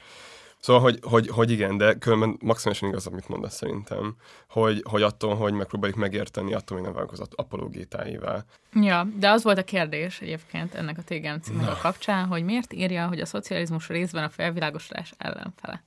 Szóval, 0.61 0.83
hogy, 0.83 0.99
hogy, 1.03 1.29
hogy 1.29 1.51
igen, 1.51 1.77
de 1.77 1.95
különben 1.95 2.37
maximálisan 2.41 2.89
igaz, 2.89 3.07
amit 3.07 3.29
mondasz 3.29 3.55
szerintem, 3.55 4.17
hogy, 4.49 4.83
hogy 4.89 5.03
attól, 5.03 5.35
hogy 5.35 5.53
megpróbáljuk 5.53 5.99
megérteni, 5.99 6.55
attól 6.55 6.81
még 6.81 6.93
nem 6.93 7.07
az 7.11 7.23
apologétáival. 7.35 8.45
Ja, 8.73 9.09
de 9.17 9.31
az 9.31 9.43
volt 9.43 9.59
a 9.59 9.65
kérdés 9.65 10.21
egyébként 10.21 10.75
ennek 10.75 10.99
a 10.99 11.03
TGM 11.03 11.41
címnek 11.43 11.69
a 11.69 11.79
kapcsán, 11.83 12.27
hogy 12.27 12.45
miért 12.45 12.73
írja, 12.73 13.07
hogy 13.07 13.21
a 13.21 13.27
szocializmus 13.27 13.89
részben 13.89 14.25
a 14.25 14.29
felvilágosodás 14.29 15.13
ellenfele. 15.19 15.85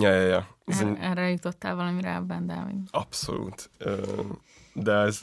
Ja, 0.00 0.10
ja, 0.10 0.26
ja. 0.26 0.46
Ez 0.64 0.80
er, 0.80 0.96
Erre 1.00 1.30
jutottál 1.30 1.74
valamire 1.74 2.14
ebben, 2.14 2.46
Dávid? 2.46 2.88
Abszolút. 2.90 3.70
De 4.72 4.92
ez, 4.92 5.20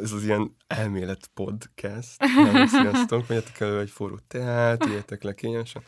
ez 0.00 0.12
az 0.12 0.24
ilyen 0.24 0.56
elmélet 0.66 1.30
podcast. 1.34 2.20
Nem, 2.52 2.66
sziasztok, 2.66 3.28
menjetek 3.28 3.60
elő 3.60 3.80
egy 3.80 3.90
forró 3.90 4.18
teát, 4.28 4.84
ijetek 4.84 5.22
le 5.22 5.34
kényesen. 5.34 5.82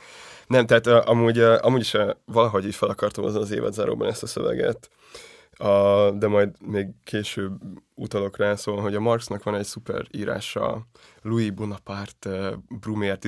Nem, 0.47 0.67
tehát 0.67 0.87
amúgy, 0.87 1.39
amúgy 1.39 1.81
is 1.81 1.97
valahogy 2.25 2.67
is 2.67 2.77
fel 2.77 2.89
akartam 2.89 3.25
az 3.25 3.35
az 3.35 3.51
évadzáróban 3.51 4.09
ezt 4.09 4.23
a 4.23 4.27
szöveget, 4.27 4.91
a, 5.51 6.11
de 6.11 6.29
majd 6.29 6.51
még 6.67 6.89
később 7.05 7.61
utalok 7.95 8.37
rá, 8.37 8.55
szóval, 8.55 8.83
hogy 8.83 8.95
a 8.95 9.01
Marxnak 9.01 9.43
van 9.43 9.55
egy 9.55 9.65
szuper 9.65 10.07
írása 10.11 10.87
Louis 11.23 11.51
Bonaparte 11.51 12.59
Brumér 12.69 13.19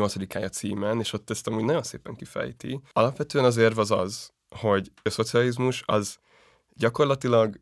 8-ája 0.00 0.48
címen, 0.48 0.98
és 0.98 1.12
ott 1.12 1.30
ezt 1.30 1.46
amúgy 1.46 1.64
nagyon 1.64 1.82
szépen 1.82 2.14
kifejti. 2.14 2.80
Alapvetően 2.92 3.44
az 3.44 3.56
érv 3.56 3.78
az 3.78 3.90
az, 3.90 4.32
hogy 4.48 4.92
a 5.02 5.10
szocializmus 5.10 5.82
az 5.86 6.16
gyakorlatilag 6.74 7.60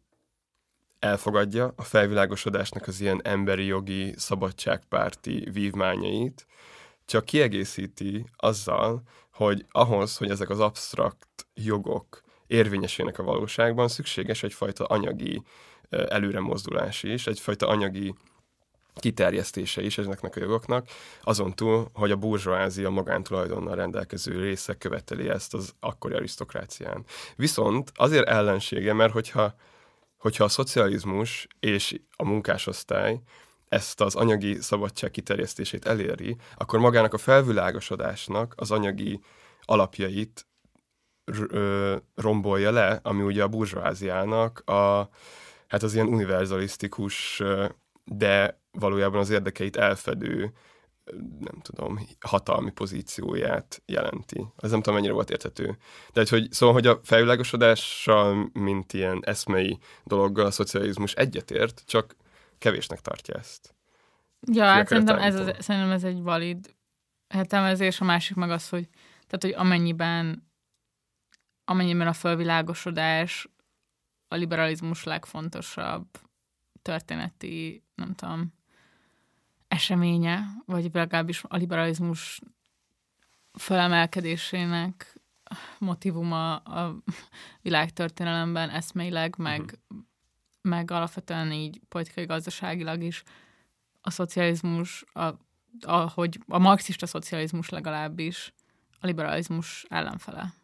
elfogadja 0.99 1.73
a 1.77 1.83
felvilágosodásnak 1.83 2.87
az 2.87 3.01
ilyen 3.01 3.21
emberi 3.25 3.65
jogi, 3.65 4.15
szabadságpárti 4.17 5.49
vívmányait, 5.53 6.47
csak 7.05 7.25
kiegészíti 7.25 8.27
azzal, 8.37 9.03
hogy 9.33 9.65
ahhoz, 9.71 10.17
hogy 10.17 10.31
ezek 10.31 10.51
az 10.51 10.61
absztrakt 10.61 11.47
jogok 11.55 12.23
érvényesének 12.47 13.19
a 13.19 13.23
valóságban, 13.23 13.89
szükséges 13.89 14.43
egyfajta 14.43 14.85
anyagi 14.85 15.43
előremozdulás 15.89 17.03
is, 17.03 17.27
egyfajta 17.27 17.69
anyagi 17.69 18.15
kiterjesztése 19.01 19.83
is 19.83 19.99
ezeknek 19.99 20.37
a 20.37 20.41
jogoknak, 20.41 20.89
azon 21.23 21.55
túl, 21.55 21.89
hogy 21.93 22.11
a 22.11 22.17
burzsóázia 22.17 22.91
magántulajdonnal 22.91 23.75
rendelkező 23.75 24.41
része 24.41 24.75
követeli 24.75 25.29
ezt 25.29 25.55
az 25.55 25.75
akkori 25.81 26.15
arisztokrácián. 26.15 27.05
Viszont 27.37 27.93
azért 27.95 28.29
ellensége, 28.29 28.93
mert 28.93 29.13
hogyha, 29.13 29.55
hogyha 30.19 30.45
a 30.45 30.49
szocializmus 30.49 31.47
és 31.61 32.01
a 32.17 32.25
munkásosztály 32.25 33.21
ezt 33.69 34.01
az 34.01 34.15
anyagi 34.15 34.61
szabadság 34.61 35.11
kiterjesztését 35.11 35.87
eléri, 35.87 36.37
akkor 36.57 36.79
magának 36.79 37.15
a 37.15 37.19
felvilágosodásnak 37.19 38.55
az 38.57 38.71
anyagi 38.71 39.21
alapjait 39.63 40.47
rombolja 42.15 42.71
le, 42.71 43.01
ami 43.03 43.23
ugye 43.23 43.43
a 43.43 43.49
burzsóáziának 43.49 44.59
a, 44.59 45.09
hát 45.69 45.83
az 45.83 45.95
ilyen 45.95 46.07
univerzalisztikus, 46.07 47.43
de 48.05 48.63
valójában 48.75 49.21
az 49.21 49.31
érdekeit 49.31 49.77
elfedő, 49.77 50.53
nem 51.39 51.61
tudom, 51.63 51.99
hatalmi 52.21 52.71
pozícióját 52.71 53.83
jelenti. 53.87 54.47
Ez 54.57 54.71
nem 54.71 54.81
tudom, 54.81 54.95
mennyire 54.95 55.13
volt 55.13 55.31
érthető. 55.31 55.79
De 56.13 56.25
hogy, 56.29 56.53
szóval, 56.53 56.75
hogy 56.75 56.87
a 56.87 57.01
felvilágosodással, 57.03 58.51
mint 58.53 58.93
ilyen 58.93 59.23
eszmei 59.25 59.79
dologgal 60.05 60.47
a 60.47 60.51
szocializmus 60.51 61.13
egyetért, 61.13 61.83
csak 61.87 62.17
kevésnek 62.59 63.01
tartja 63.01 63.35
ezt. 63.35 63.75
Ja, 64.53 64.65
hát 64.65 64.89
szerintem 64.89 65.19
ez, 65.19 65.35
az, 65.35 65.51
szerintem 65.59 65.91
ez 65.91 66.05
egy 66.05 66.23
valid 66.23 66.75
értelmezés, 67.35 68.01
a 68.01 68.05
másik 68.05 68.37
meg 68.37 68.51
az, 68.51 68.69
hogy, 68.69 68.89
tehát, 69.27 69.43
hogy 69.43 69.67
amennyiben 69.67 70.53
amennyiben 71.65 72.07
a 72.07 72.13
fölvilágosodás 72.13 73.49
a 74.29 74.35
liberalizmus 74.35 75.05
legfontosabb 75.05 76.07
történeti, 76.83 77.85
nem 77.95 78.15
tudom, 78.15 78.55
eseménye, 79.75 80.45
vagy 80.67 80.91
legalábbis 80.93 81.43
a 81.49 81.57
liberalizmus 81.57 82.41
felemelkedésének 83.53 85.21
motivuma 85.79 86.57
a 86.57 86.97
világtörténelemben 87.63 88.71
eszmeileg, 88.71 89.35
meg 89.39 89.61
uh-huh 89.61 90.05
meg 90.69 90.91
alapvetően 90.91 91.53
így 91.53 91.81
politikai 91.89 92.25
gazdaságilag 92.25 93.03
is 93.03 93.23
a 94.01 94.11
szocializmus, 94.11 95.05
a, 95.13 95.29
ahogy 95.81 96.39
a 96.47 96.59
marxista 96.59 97.07
szocializmus 97.07 97.69
legalábbis 97.69 98.53
a 99.01 99.07
liberalizmus 99.07 99.85
ellenfele. 99.89 100.55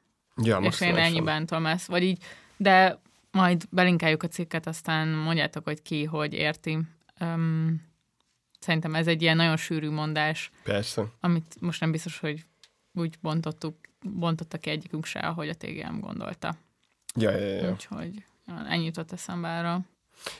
Ja, 0.42 0.58
És 0.58 0.80
én 0.80 0.96
ennyiben 0.96 1.46
tudom 1.46 1.66
ezt, 1.66 1.86
vagy 1.86 2.02
így, 2.02 2.22
de 2.56 3.00
majd 3.30 3.64
belinkeljük 3.70 4.22
a 4.22 4.28
cikket, 4.28 4.66
aztán 4.66 5.08
mondjátok, 5.08 5.64
hogy 5.64 5.82
ki, 5.82 6.04
hogy 6.04 6.32
érti. 6.32 6.78
Um, 7.20 7.88
szerintem 8.60 8.94
ez 8.94 9.06
egy 9.06 9.22
ilyen 9.22 9.36
nagyon 9.36 9.56
sűrű 9.56 9.90
mondás. 9.90 10.50
Persze. 10.62 11.04
Amit 11.20 11.60
most 11.60 11.80
nem 11.80 11.90
biztos, 11.90 12.18
hogy 12.18 12.44
úgy 12.92 13.18
bontottuk, 13.20 13.76
bontotta 14.00 14.58
ki 14.58 14.70
egyikünk 14.70 15.04
se, 15.04 15.18
ahogy 15.18 15.48
a 15.48 15.54
TGM 15.54 15.98
gondolta. 15.98 16.56
Ja, 17.14 17.30
ja, 17.30 17.46
ja. 17.46 17.70
Úgyhogy 17.70 18.24
ennyi 18.68 18.84
jutott 18.84 19.12
eszembe 19.12 19.58
arra. 19.58 19.80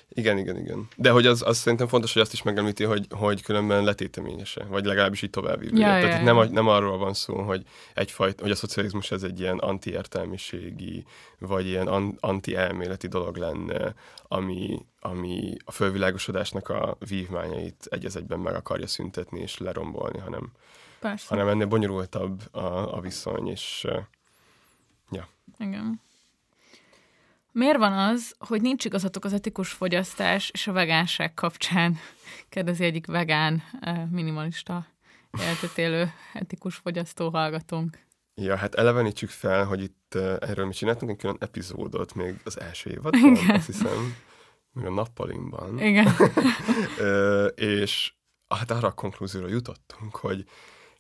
Igen, 0.09 0.39
igen, 0.39 0.57
igen. 0.57 0.89
De 0.97 1.11
hogy 1.11 1.27
az, 1.27 1.43
az 1.47 1.59
szerintem 1.59 1.89
fontos, 1.89 2.13
hogy 2.13 2.23
azt 2.23 2.33
is 2.33 2.43
megemlíti, 2.43 2.85
hogy, 2.85 3.07
hogy 3.11 3.43
különben 3.43 3.85
letéteményese, 3.85 4.65
vagy 4.65 4.85
legalábbis 4.85 5.23
így 5.23 5.31
tovább 5.31 5.63
ja, 5.63 5.71
Tehát 5.71 6.03
ja, 6.03 6.17
itt 6.17 6.23
nem, 6.23 6.53
nem 6.53 6.69
arról 6.69 6.99
van 6.99 7.15
szó, 7.15 7.43
hogy, 7.43 7.63
egyfajta, 7.95 8.43
hogy 8.43 8.51
a 8.51 8.55
szocializmus 8.55 9.11
ez 9.11 9.23
egy 9.23 9.41
ilyen 9.41 9.59
antiértelmiségi, 9.59 11.05
vagy 11.39 11.67
ilyen 11.67 11.87
an, 11.87 12.17
anti-elméleti 12.21 13.07
dolog 13.09 13.37
lenne, 13.37 13.95
ami, 14.29 14.87
ami 15.01 15.57
a 15.65 15.73
fölvilágosodásnak 15.73 16.69
a 16.69 16.97
vívmányait 17.09 17.87
egy 17.91 18.07
egyben 18.15 18.39
meg 18.39 18.55
akarja 18.55 18.87
szüntetni 18.87 19.41
és 19.41 19.59
lerombolni, 19.59 20.19
hanem, 20.19 20.53
Persze. 21.01 21.27
hanem 21.29 21.49
ennél 21.49 21.67
bonyolultabb 21.67 22.55
a, 22.55 22.97
a 22.97 23.01
viszony, 23.01 23.49
és 23.49 23.87
ja. 25.11 25.29
Igen. 25.59 26.01
Miért 27.53 27.79
van 27.79 27.93
az, 27.93 28.35
hogy 28.39 28.63
nincs 28.63 28.85
igazatok 28.85 29.25
az 29.25 29.33
etikus 29.33 29.73
fogyasztás 29.73 30.51
és 30.51 30.67
a 30.67 30.73
vegánság 30.73 31.35
kapcsán? 31.35 31.99
Kérdezi 32.49 32.85
egyik 32.85 33.07
vegán, 33.07 33.63
eh, 33.81 34.05
minimalista 34.11 34.87
életet 35.39 35.79
élő 35.79 36.13
etikus 36.33 36.77
fogyasztó 36.77 37.29
hallgatónk. 37.29 37.99
Ja, 38.35 38.57
hát 38.57 38.75
elevenítsük 38.75 39.29
fel, 39.29 39.65
hogy 39.65 39.83
itt 39.83 40.13
uh, 40.15 40.37
erről 40.41 40.67
mi 40.67 40.73
csináltunk 40.73 41.11
egy 41.11 41.17
külön 41.17 41.37
epizódot 41.39 42.15
még 42.15 42.41
az 42.45 42.61
első 42.61 42.91
évadban, 42.91 43.37
Igen. 43.37 43.57
azt 43.57 43.67
hiszem, 43.67 44.15
még 44.73 44.85
a 44.85 44.91
nappalinkban. 44.91 45.79
Igen. 45.79 46.07
uh, 46.99 47.47
és 47.75 48.13
hát 48.49 48.71
arra 48.71 48.89
a 48.89 48.93
konklúzióra 48.93 49.49
jutottunk, 49.49 50.17
hogy 50.17 50.45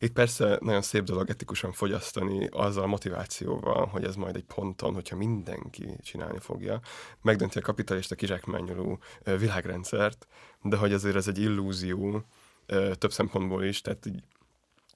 itt 0.02 0.12
persze 0.12 0.58
nagyon 0.60 0.82
szép 0.82 1.02
dolog 1.02 1.30
etikusan 1.30 1.72
fogyasztani 1.72 2.48
azzal 2.50 2.82
a 2.82 2.86
motivációval, 2.86 3.86
hogy 3.86 4.04
ez 4.04 4.14
majd 4.14 4.36
egy 4.36 4.44
ponton, 4.44 4.94
hogyha 4.94 5.16
mindenki 5.16 5.96
csinálni 6.02 6.38
fogja, 6.38 6.80
megdönti 7.22 7.58
a 7.58 7.62
kapitalista 7.62 8.14
kizsákmányoló 8.14 8.98
világrendszert, 9.24 10.26
de 10.62 10.76
hogy 10.76 10.92
azért 10.92 11.16
ez 11.16 11.28
egy 11.28 11.38
illúzió 11.38 12.24
több 12.92 13.12
szempontból 13.12 13.64
is, 13.64 13.80
tehát 13.80 14.06
így 14.06 14.22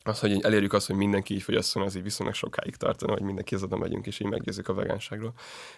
az, 0.06 0.20
hogy 0.20 0.40
elérjük 0.40 0.72
azt, 0.72 0.86
hogy 0.86 0.96
mindenki 0.96 1.34
így 1.34 1.42
fogyasszon, 1.42 1.82
az 1.82 1.96
így 1.96 2.02
viszonylag 2.02 2.34
sokáig 2.34 2.76
tartana, 2.76 3.12
hogy 3.12 3.22
mindenki 3.22 3.54
oda 3.54 3.76
megyünk, 3.76 4.06
és 4.06 4.20
így 4.20 4.28
meggyőzzük 4.28 4.68
a 4.68 4.74
vegánságról. 4.74 5.32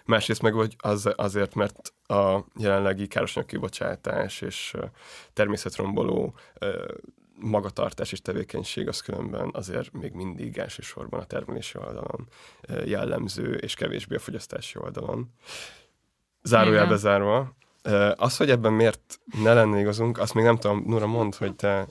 Másrészt 0.05 0.43
meg 0.43 0.53
hogy 0.53 0.77
az, 0.79 1.13
azért, 1.17 1.55
mert 1.55 1.93
a 2.07 2.41
jelenlegi 2.57 3.07
károsanyag 3.07 3.49
kibocsátás 3.49 4.41
és 4.41 4.77
természetromboló 5.33 6.35
magatartás 7.39 8.13
és 8.13 8.21
tevékenység 8.21 8.89
az 8.89 9.01
különben 9.01 9.51
azért 9.53 9.93
még 9.93 10.13
mindig 10.13 10.59
elsősorban 10.59 11.21
a 11.21 11.25
termelési 11.25 11.79
oldalon 11.79 12.29
jellemző, 12.85 13.55
és 13.55 13.75
kevésbé 13.75 14.15
a 14.15 14.19
fogyasztási 14.19 14.79
oldalon. 14.79 15.33
Zárójelbe 16.43 16.97
zárva, 16.97 17.57
az, 18.17 18.37
hogy 18.37 18.51
ebben 18.51 18.73
miért 18.73 19.21
ne 19.43 19.55
lenne 19.55 19.81
igazunk, 19.81 20.19
azt 20.19 20.35
még 20.35 20.45
nem 20.45 20.57
tudom, 20.57 20.83
Nura, 20.87 21.07
mond, 21.07 21.35
hogy 21.35 21.55
te... 21.55 21.87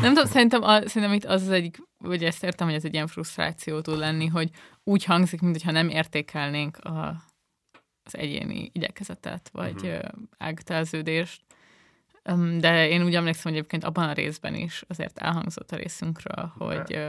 Nem 0.00 0.14
tudom, 0.14 0.30
szerintem, 0.30 0.62
a, 0.62 0.88
szerintem 0.88 1.12
itt 1.12 1.24
az 1.24 1.42
az 1.42 1.50
egyik, 1.50 1.82
vagy 1.98 2.24
ezt 2.24 2.44
értem, 2.44 2.66
hogy 2.66 2.76
ez 2.76 2.84
egy 2.84 2.94
ilyen 2.94 3.06
frusztráció 3.06 3.80
tud 3.80 3.98
lenni, 3.98 4.26
hogy 4.26 4.50
úgy 4.84 5.04
hangzik, 5.04 5.40
mintha 5.40 5.70
nem 5.70 5.88
értékelnénk 5.88 6.76
a, 6.76 7.08
az 8.02 8.16
egyéni 8.16 8.70
igyekezetet, 8.72 9.48
vagy 9.52 9.82
uh-huh. 9.82 10.10
ágtelződést. 10.38 11.42
De 12.58 12.88
én 12.88 13.04
úgy 13.04 13.14
emlékszem, 13.14 13.42
hogy 13.42 13.60
egyébként 13.60 13.84
abban 13.84 14.08
a 14.08 14.12
részben 14.12 14.54
is 14.54 14.84
azért 14.88 15.18
elhangzott 15.18 15.70
a 15.70 15.76
részünkről, 15.76 16.52
hogy, 16.58 17.06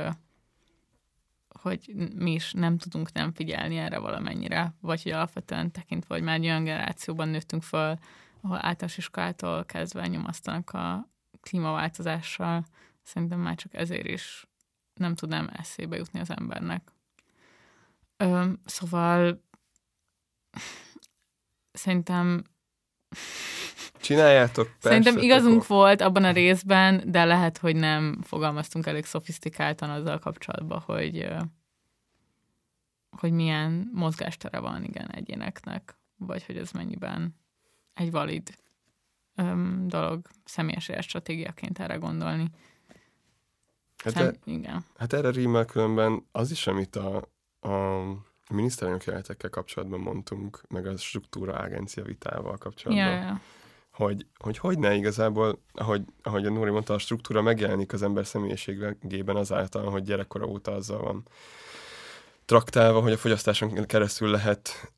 hogy 1.47 1.93
mi 2.15 2.31
is 2.31 2.51
nem 2.51 2.77
tudunk 2.77 3.11
nem 3.11 3.33
figyelni 3.33 3.77
erre 3.77 3.97
valamennyire, 3.97 4.73
vagy 4.81 5.03
hogy 5.03 5.11
alapvetően 5.11 5.71
tekintve, 5.71 6.15
hogy 6.15 6.23
már 6.23 6.35
egy 6.35 6.45
olyan 6.45 6.63
generációban 6.63 7.29
nőttünk 7.29 7.63
föl, 7.63 7.97
ahol 8.41 8.55
általános 8.55 8.97
iskolától 8.97 9.65
kezdve 9.65 10.07
nyomasztanak 10.07 10.69
a 10.69 11.09
klímaváltozással, 11.41 12.65
szerintem 13.01 13.39
már 13.39 13.55
csak 13.55 13.73
ezért 13.73 14.07
is 14.07 14.47
nem 14.93 15.15
tudnám 15.15 15.49
eszébe 15.53 15.95
jutni 15.95 16.19
az 16.19 16.29
embernek. 16.29 16.91
Ö, 18.17 18.51
szóval 18.65 19.43
szerintem 21.71 22.43
Csináljátok, 24.01 24.65
persze. 24.65 24.79
Szerintem 24.79 25.17
igazunk 25.17 25.63
akkor. 25.63 25.77
volt 25.77 26.01
abban 26.01 26.23
a 26.23 26.31
részben, 26.31 27.03
de 27.05 27.25
lehet, 27.25 27.57
hogy 27.57 27.75
nem 27.75 28.19
fogalmaztunk 28.21 28.85
elég 28.85 29.05
szofisztikáltan 29.05 29.89
azzal 29.89 30.19
kapcsolatban, 30.19 30.79
hogy 30.79 31.27
hogy 33.17 33.31
milyen 33.31 33.89
mozgástere 33.93 34.59
van, 34.59 34.83
igen, 34.83 35.11
egyéneknek, 35.11 35.97
vagy 36.17 36.45
hogy 36.45 36.57
ez 36.57 36.71
mennyiben 36.71 37.35
egy 37.93 38.11
valid 38.11 38.57
öm, 39.35 39.87
dolog 39.87 40.27
személyes 40.43 40.91
stratégiaként 40.99 41.79
erre 41.79 41.95
gondolni. 41.95 42.49
Hát, 44.03 44.13
Szem, 44.13 44.27
e, 44.27 44.51
igen. 44.51 44.85
hát 44.95 45.13
erre 45.13 45.29
rímel 45.29 45.65
különben 45.65 46.25
az 46.31 46.51
is, 46.51 46.67
amit 46.67 46.95
a, 46.95 47.15
a 47.59 48.03
miniszterelnök 48.53 49.03
jelenetekkel 49.03 49.49
kapcsolatban 49.49 49.99
mondtunk, 49.99 50.61
meg 50.67 50.85
a 50.87 50.97
struktúra 50.97 51.53
agencia 51.53 52.03
vitával 52.03 52.57
kapcsolatban. 52.57 53.07
Ja, 53.07 53.21
ja. 53.21 53.41
Hogy, 53.91 54.25
hogy 54.37 54.57
hogy 54.57 54.79
ne 54.79 54.93
igazából, 54.93 55.59
ahogy, 55.73 56.01
ahogy 56.21 56.45
a 56.45 56.49
Nóri 56.49 56.69
mondta, 56.69 56.93
a 56.93 56.97
struktúra 56.97 57.41
megjelenik 57.41 57.93
az 57.93 58.01
ember 58.01 58.25
személyiségében 58.25 59.35
azáltal, 59.35 59.89
hogy 59.89 60.03
gyerekkora 60.03 60.45
óta 60.45 60.71
azzal 60.71 61.01
van 61.01 61.27
traktálva, 62.45 63.01
hogy 63.01 63.11
a 63.11 63.17
fogyasztáson 63.17 63.85
keresztül 63.85 64.29
lehet 64.29 64.93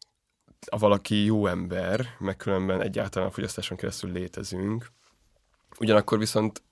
a 0.65 0.77
valaki 0.77 1.23
jó 1.23 1.47
ember, 1.47 2.15
meg 2.19 2.35
különben 2.35 2.81
egyáltalán 2.81 3.27
a 3.27 3.31
fogyasztáson 3.31 3.77
keresztül 3.77 4.11
létezünk. 4.11 4.91
Ugyanakkor 5.79 6.17
viszont 6.17 6.63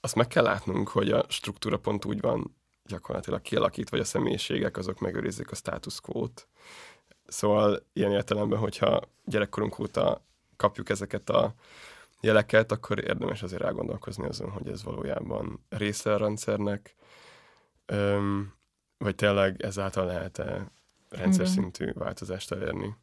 azt 0.00 0.14
meg 0.14 0.26
kell 0.26 0.44
látnunk, 0.44 0.88
hogy 0.88 1.10
a 1.10 1.24
struktúra 1.28 1.78
pont 1.78 2.04
úgy 2.04 2.20
van 2.20 2.56
gyakorlatilag 2.84 3.40
kialakít, 3.40 3.90
vagy 3.90 4.00
a 4.00 4.04
személyiségek 4.04 4.76
azok 4.76 5.00
megőrizik 5.00 5.50
a 5.50 5.54
status 5.54 6.00
quo-t. 6.00 6.48
Szóval 7.26 7.86
ilyen 7.92 8.12
értelemben, 8.12 8.58
hogyha 8.58 9.00
gyerekkorunk 9.24 9.78
óta 9.78 10.24
kapjuk 10.56 10.88
ezeket 10.88 11.30
a 11.30 11.54
jeleket, 12.20 12.72
akkor 12.72 13.04
érdemes 13.04 13.42
azért 13.42 13.62
elgondolkozni 13.62 14.26
azon, 14.26 14.50
hogy 14.50 14.68
ez 14.68 14.84
valójában 14.84 15.64
része 15.68 16.14
a 16.14 16.16
rendszernek, 16.16 16.94
öm, 17.86 18.52
vagy 18.98 19.14
tényleg 19.14 19.62
ezáltal 19.62 20.06
lehet-e 20.06 20.70
rendszer 21.08 21.48
szintű 21.48 21.92
változást 21.92 22.52
elérni. 22.52 22.96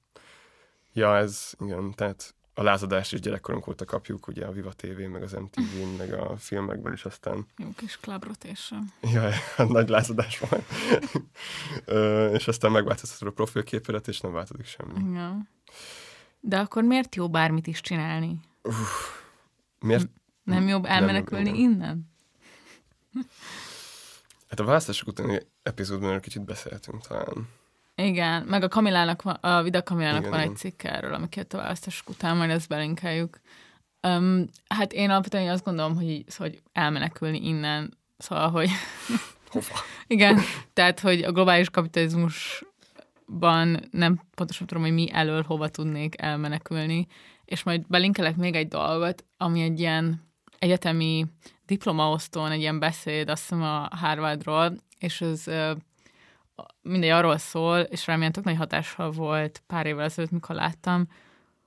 Ja, 0.94 1.18
ez, 1.18 1.54
igen, 1.60 1.94
tehát 1.96 2.36
a 2.60 2.64
lázadást 2.64 3.14
is 3.14 3.20
gyerekkorunk 3.20 3.68
óta 3.68 3.86
kapjuk, 3.86 4.28
ugye 4.28 4.46
a 4.46 4.52
Viva 4.52 4.72
TV, 4.72 5.00
meg 5.00 5.24
az 5.24 5.32
MTV, 5.32 5.98
meg 5.98 6.14
a 6.14 6.38
filmekben 6.38 6.94
is 6.94 7.06
aztán. 7.06 7.46
Jó 7.58 7.68
kis 7.76 7.98
club 7.98 8.24
rotation. 8.24 8.92
Ja, 9.02 9.30
nagy 9.78 9.90
lázadás 9.90 10.40
van. 10.40 10.64
és 12.34 12.48
aztán 12.48 12.72
megváltoztatod 12.72 13.28
a 13.28 13.32
profilképeret, 13.32 14.08
és 14.08 14.20
nem 14.20 14.32
változik 14.32 14.66
semmi. 14.66 15.14
Ja. 15.14 15.38
De 16.40 16.58
akkor 16.58 16.84
miért 16.84 17.16
jó 17.16 17.30
bármit 17.30 17.68
is 17.68 17.82
csinálni? 17.82 18.40
Uff, 18.64 19.22
miért? 19.80 20.08
Nem 20.44 20.68
jobb 20.68 20.86
elmenekülni 20.86 21.50
nem, 21.50 21.60
innen? 21.60 22.12
Hát 24.50 24.60
a 24.60 24.64
választások 24.64 25.08
utáni 25.08 25.40
epizódban 25.64 26.20
kicsit 26.20 26.46
beszéltünk 26.46 27.08
talán. 27.08 27.48
Igen, 28.00 28.44
meg 28.44 28.64
a 28.64 28.68
Kamilának, 28.68 29.22
a 29.42 29.62
Vida 29.62 29.84
Kamilának 29.84 30.20
igen, 30.20 30.32
van 30.32 30.40
igen. 30.40 30.52
egy 30.52 30.58
cikk 30.58 30.84
erről, 30.84 31.14
ami 31.14 31.30
kijött 31.30 31.54
a 31.54 31.58
választások 31.58 32.10
után, 32.10 32.38
majd 32.38 32.50
ezt 32.50 32.68
belinkeljük. 32.68 33.40
Um, 34.08 34.46
hát 34.68 34.94
én 34.94 35.10
alapvetően 35.10 35.50
azt 35.50 35.64
gondolom, 35.64 35.96
hogy, 35.96 36.24
hogy 36.38 36.62
elmenekülni 36.72 37.48
innen, 37.48 37.98
szóval, 38.18 38.50
hogy... 38.50 38.70
Hova? 39.52 39.66
igen, 40.08 40.40
tehát, 40.74 41.00
hogy 41.00 41.24
a 41.24 41.32
globális 41.32 41.70
kapitalizmusban 41.70 43.80
nem 43.92 44.22
pontosan 44.36 44.68
tudom, 44.68 44.84
hogy 44.84 44.94
mi 44.94 45.10
elől 45.12 45.44
hova 45.44 45.68
tudnék 45.68 46.22
elmenekülni, 46.22 47.08
és 47.46 47.64
majd 47.64 47.88
belinkelek 47.88 48.36
még 48.36 48.56
egy 48.56 48.68
dolgot, 48.68 49.26
ami 49.38 49.62
egy 49.62 49.80
ilyen 49.80 50.28
egyetemi 50.60 51.26
diplomaosztón 51.66 52.52
egy 52.52 52.60
ilyen 52.60 52.80
beszéd, 52.80 53.30
azt 53.30 53.42
hiszem 53.42 53.62
a 53.62 53.88
Harvardról, 53.92 54.78
és 55.00 55.22
ez 55.22 55.44
mindegy 56.82 57.10
arról 57.10 57.38
szól, 57.38 57.80
és 57.80 58.08
remélem 58.08 58.32
tök 58.32 58.44
nagy 58.44 58.58
hatással 58.58 59.12
volt 59.12 59.64
pár 59.68 59.86
évvel 59.86 60.04
ezelőtt, 60.04 60.32
mikor 60.32 60.56
láttam, 60.56 61.08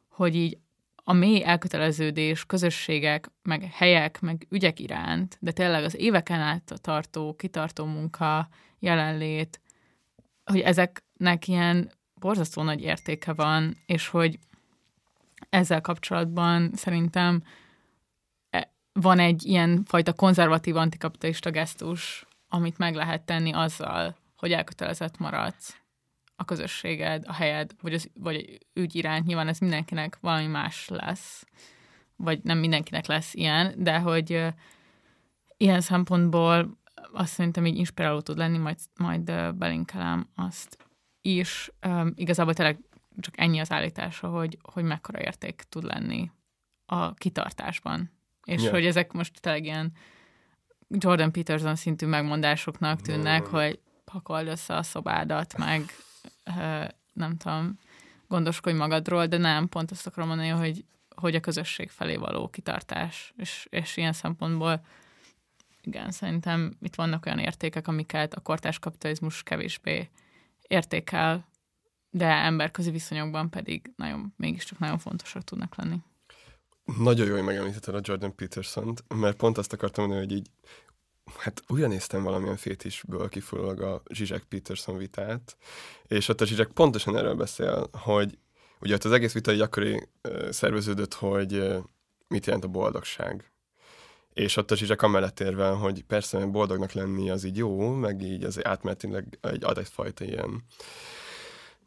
hogy 0.08 0.34
így 0.34 0.58
a 1.04 1.12
mély 1.12 1.44
elköteleződés, 1.44 2.44
közösségek, 2.44 3.30
meg 3.42 3.62
helyek, 3.72 4.20
meg 4.20 4.46
ügyek 4.50 4.80
iránt, 4.80 5.36
de 5.40 5.52
tényleg 5.52 5.84
az 5.84 5.96
éveken 5.96 6.40
át 6.40 6.72
tartó, 6.80 7.34
kitartó 7.34 7.84
munka, 7.84 8.48
jelenlét, 8.78 9.60
hogy 10.44 10.60
ezeknek 10.60 11.48
ilyen 11.48 11.90
borzasztó 12.14 12.62
nagy 12.62 12.80
értéke 12.80 13.32
van, 13.32 13.76
és 13.86 14.08
hogy 14.08 14.38
ezzel 15.50 15.80
kapcsolatban 15.80 16.70
szerintem 16.74 17.42
e, 18.50 18.72
van 18.92 19.18
egy 19.18 19.44
ilyen 19.44 19.82
fajta 19.84 20.12
konzervatív 20.12 20.76
antikapitalista 20.76 21.50
gesztus, 21.50 22.26
amit 22.48 22.78
meg 22.78 22.94
lehet 22.94 23.22
tenni 23.22 23.52
azzal, 23.52 24.16
hogy 24.42 24.52
elkötelezett 24.52 25.18
maradsz 25.18 25.76
a 26.36 26.44
közösséged, 26.44 27.24
a 27.26 27.32
helyed, 27.32 27.74
vagy, 27.80 27.94
az, 27.94 28.10
vagy 28.14 28.58
ügy 28.72 28.94
iránt. 28.94 29.26
Nyilván 29.26 29.48
ez 29.48 29.58
mindenkinek 29.58 30.18
valami 30.20 30.46
más 30.46 30.88
lesz, 30.88 31.46
vagy 32.16 32.40
nem 32.42 32.58
mindenkinek 32.58 33.06
lesz 33.06 33.34
ilyen, 33.34 33.74
de 33.76 33.98
hogy 33.98 34.32
uh, 34.32 34.48
ilyen 35.56 35.80
szempontból 35.80 36.78
azt 37.12 37.32
szerintem 37.32 37.66
így 37.66 37.76
inspiráló 37.76 38.20
tud 38.20 38.36
lenni, 38.36 38.58
majd, 38.58 38.78
majd 38.96 39.30
uh, 39.30 39.52
belinkelem 39.52 40.28
azt 40.34 40.78
is. 41.20 41.70
Um, 41.86 42.12
igazából 42.14 42.54
tényleg 42.54 42.78
csak 43.20 43.38
ennyi 43.38 43.58
az 43.58 43.72
állítása, 43.72 44.28
hogy, 44.28 44.58
hogy 44.62 44.84
mekkora 44.84 45.20
érték 45.20 45.62
tud 45.68 45.82
lenni 45.84 46.30
a 46.86 47.14
kitartásban. 47.14 48.10
És 48.44 48.60
yeah. 48.60 48.74
hogy 48.74 48.86
ezek 48.86 49.12
most 49.12 49.40
tényleg 49.40 49.64
ilyen 49.64 49.92
Jordan 50.88 51.32
Peterson 51.32 51.76
szintű 51.76 52.06
megmondásoknak 52.06 53.00
tűnnek, 53.00 53.48
mm. 53.48 53.50
hogy 53.50 53.80
pakold 54.12 54.46
össze 54.46 54.76
a 54.76 54.82
szobádat, 54.82 55.58
meg 55.58 55.82
nem 57.12 57.36
tudom, 57.36 57.78
gondoskodj 58.28 58.76
magadról, 58.76 59.26
de 59.26 59.36
nem, 59.36 59.68
pont 59.68 59.90
azt 59.90 60.06
akarom 60.06 60.28
mondani, 60.28 60.48
hogy, 60.48 60.84
hogy 61.16 61.34
a 61.34 61.40
közösség 61.40 61.90
felé 61.90 62.16
való 62.16 62.48
kitartás, 62.48 63.32
és, 63.36 63.66
és 63.70 63.96
ilyen 63.96 64.12
szempontból 64.12 64.84
igen, 65.82 66.10
szerintem 66.10 66.76
itt 66.80 66.94
vannak 66.94 67.26
olyan 67.26 67.38
értékek, 67.38 67.88
amiket 67.88 68.34
a 68.34 68.40
kortás 68.40 68.78
kapitalizmus 68.78 69.42
kevésbé 69.42 70.10
értékel, 70.62 71.48
de 72.10 72.26
emberközi 72.26 72.90
viszonyokban 72.90 73.50
pedig 73.50 73.92
nagyon, 73.96 74.34
mégiscsak 74.36 74.78
nagyon 74.78 74.98
fontosak 74.98 75.44
tudnak 75.44 75.74
lenni. 75.76 75.96
Nagyon 76.98 77.26
jó, 77.26 77.34
hogy 77.34 77.44
megemlítetted 77.44 77.94
a 77.94 78.00
Jordan 78.02 78.34
Peterson-t, 78.34 79.04
mert 79.14 79.36
pont 79.36 79.58
azt 79.58 79.72
akartam 79.72 80.06
mondani, 80.06 80.26
hogy 80.26 80.36
így 80.36 80.50
hát 81.38 81.62
újra 81.68 81.86
néztem 81.86 82.22
valamilyen 82.22 82.56
fétisből 82.56 83.28
kifolyólag 83.28 83.80
a 83.80 84.02
Zsizsek 84.08 84.42
Peterson 84.42 84.96
vitát, 84.96 85.56
és 86.06 86.28
ott 86.28 86.40
a 86.40 86.46
Zsizsek 86.46 86.68
pontosan 86.68 87.16
erről 87.16 87.34
beszél, 87.34 87.88
hogy 87.92 88.38
ugye 88.80 88.94
ott 88.94 89.04
az 89.04 89.12
egész 89.12 89.32
vita 89.32 89.52
gyakori 89.52 90.08
szerveződött, 90.50 91.14
hogy 91.14 91.54
uh, 91.54 91.76
mit 92.28 92.46
jelent 92.46 92.64
a 92.64 92.68
boldogság. 92.68 93.52
És 94.32 94.56
ott 94.56 94.70
a 94.70 94.76
Zsizsek 94.76 95.02
amellett 95.02 95.40
érve, 95.40 95.68
hogy 95.68 96.02
persze 96.02 96.46
boldognak 96.46 96.92
lenni 96.92 97.30
az 97.30 97.44
így 97.44 97.56
jó, 97.56 97.92
meg 97.94 98.22
így 98.22 98.44
az 98.44 98.66
átmenetileg 98.66 99.38
egy 99.40 99.64
ad 99.64 99.78
egyfajta 99.78 100.24
ilyen 100.24 100.64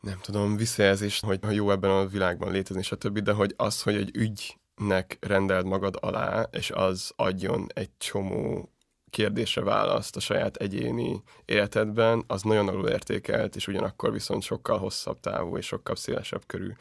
nem 0.06 0.20
tudom, 0.22 0.56
visszajelzés, 0.56 1.20
hogy 1.20 1.40
ha 1.42 1.52
jó 1.52 1.72
ebben 1.72 1.92
a 1.92 2.06
világban 2.06 2.52
létezni, 2.52 2.82
stb., 2.84 3.20
de 3.20 3.32
hogy 3.32 3.54
az, 3.58 3.82
hogy 3.82 3.96
egy 3.96 4.16
ügy 4.16 4.58
nek 4.76 5.18
rendeld 5.22 5.66
magad 5.66 5.98
alá, 6.00 6.48
és 6.52 6.72
az 6.72 7.12
adjon 7.16 7.68
egy 7.74 7.90
csomó 7.98 8.74
kérdésre 9.16 9.61
választ 9.61 10.16
a 10.16 10.20
saját 10.20 10.55
egyéni 10.55 11.24
életedben, 11.45 12.24
az 12.28 12.41
nagyon 12.41 12.68
alulértékelt, 12.68 13.55
és 13.55 13.68
ugyanakkor 13.68 14.11
viszont 14.11 14.43
sokkal 14.43 14.78
hosszabb 14.78 15.20
távú 15.20 15.57
és 15.57 15.66
sokkal 15.66 15.95
szélesebb 15.95 16.43
körű 16.45 16.72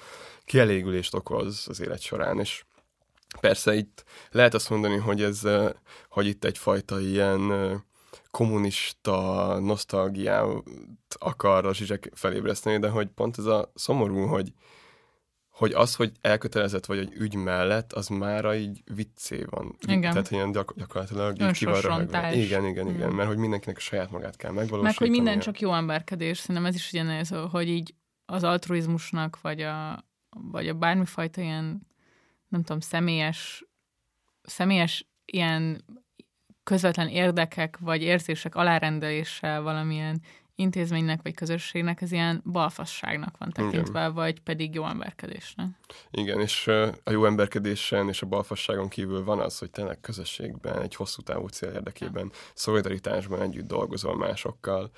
kielégülést 0.44 1.14
okoz 1.14 1.66
az 1.68 1.80
élet 1.80 2.00
során, 2.00 2.40
és 2.40 2.64
persze 3.40 3.74
itt 3.74 4.04
lehet 4.30 4.54
azt 4.54 4.70
mondani, 4.70 4.96
hogy 4.96 5.22
ez, 5.22 5.40
hogy 6.08 6.26
itt 6.26 6.44
egyfajta 6.44 7.00
ilyen 7.00 7.52
kommunista 8.30 9.58
nosztalgiát 9.60 10.46
akar 11.18 11.66
a 11.66 11.74
zsizsek 11.74 12.10
felébreszteni, 12.14 12.78
de 12.78 12.88
hogy 12.88 13.06
pont 13.06 13.38
ez 13.38 13.44
a 13.44 13.72
szomorú, 13.74 14.26
hogy, 14.26 14.52
hogy 15.54 15.72
az, 15.72 15.94
hogy 15.94 16.12
elkötelezett 16.20 16.86
vagy 16.86 16.98
egy 16.98 17.12
ügy 17.16 17.34
mellett, 17.34 17.92
az 17.92 18.08
már 18.08 18.54
így 18.54 18.82
viccé 18.94 19.44
van. 19.50 19.76
Igen. 19.86 20.10
Tehát 20.10 20.30
ilyen 20.30 20.52
gyak- 20.52 20.76
gyakorlatilag 20.76 21.40
így. 22.34 22.44
Igen, 22.44 22.66
igen, 22.66 22.88
igen, 22.88 23.10
mm. 23.10 23.14
mert 23.14 23.28
hogy 23.28 23.36
mindenkinek 23.36 23.76
a 23.76 23.80
saját 23.80 24.10
magát 24.10 24.36
kell 24.36 24.50
megvalósítani. 24.50 24.82
Meg, 24.82 24.96
hogy 24.96 25.10
minden 25.10 25.38
csak 25.38 25.60
jó 25.60 25.74
emberkedés. 25.74 26.38
Szerintem 26.38 26.66
ez 26.66 26.74
is 26.74 26.92
ugyanez, 26.92 27.34
hogy 27.50 27.68
így 27.68 27.94
az 28.26 28.44
altruizmusnak, 28.44 29.40
vagy 29.40 29.60
a, 29.60 30.04
vagy 30.28 30.68
a 30.68 30.74
bármifajta 30.74 31.40
ilyen, 31.40 31.86
nem 32.48 32.62
tudom, 32.62 32.80
személyes, 32.80 33.64
személyes 34.42 35.06
ilyen 35.24 35.84
közvetlen 36.64 37.08
érdekek 37.08 37.78
vagy 37.78 38.02
érzések 38.02 38.54
alárendeléssel 38.54 39.62
valamilyen 39.62 40.22
intézménynek 40.56 41.22
vagy 41.22 41.34
közösségnek 41.34 42.02
ez 42.02 42.12
ilyen 42.12 42.42
balfasságnak 42.44 43.38
van 43.38 43.50
tekintve, 43.50 44.00
Igen. 44.00 44.14
vagy 44.14 44.40
pedig 44.40 44.74
jó 44.74 44.86
emberkedésnek. 44.86 45.66
Igen, 46.10 46.40
és 46.40 46.66
a 47.04 47.10
jó 47.10 47.24
emberkedésen 47.24 48.08
és 48.08 48.22
a 48.22 48.26
balfasságon 48.26 48.88
kívül 48.88 49.24
van 49.24 49.40
az, 49.40 49.58
hogy 49.58 49.70
tényleg 49.70 50.00
közösségben, 50.00 50.82
egy 50.82 50.94
hosszú 50.94 51.22
távú 51.22 51.46
cél 51.46 51.70
érdekében, 51.70 52.32
szolidaritásban 52.54 53.42
együtt 53.42 53.66
dolgozol 53.66 54.16
másokkal, 54.16 54.90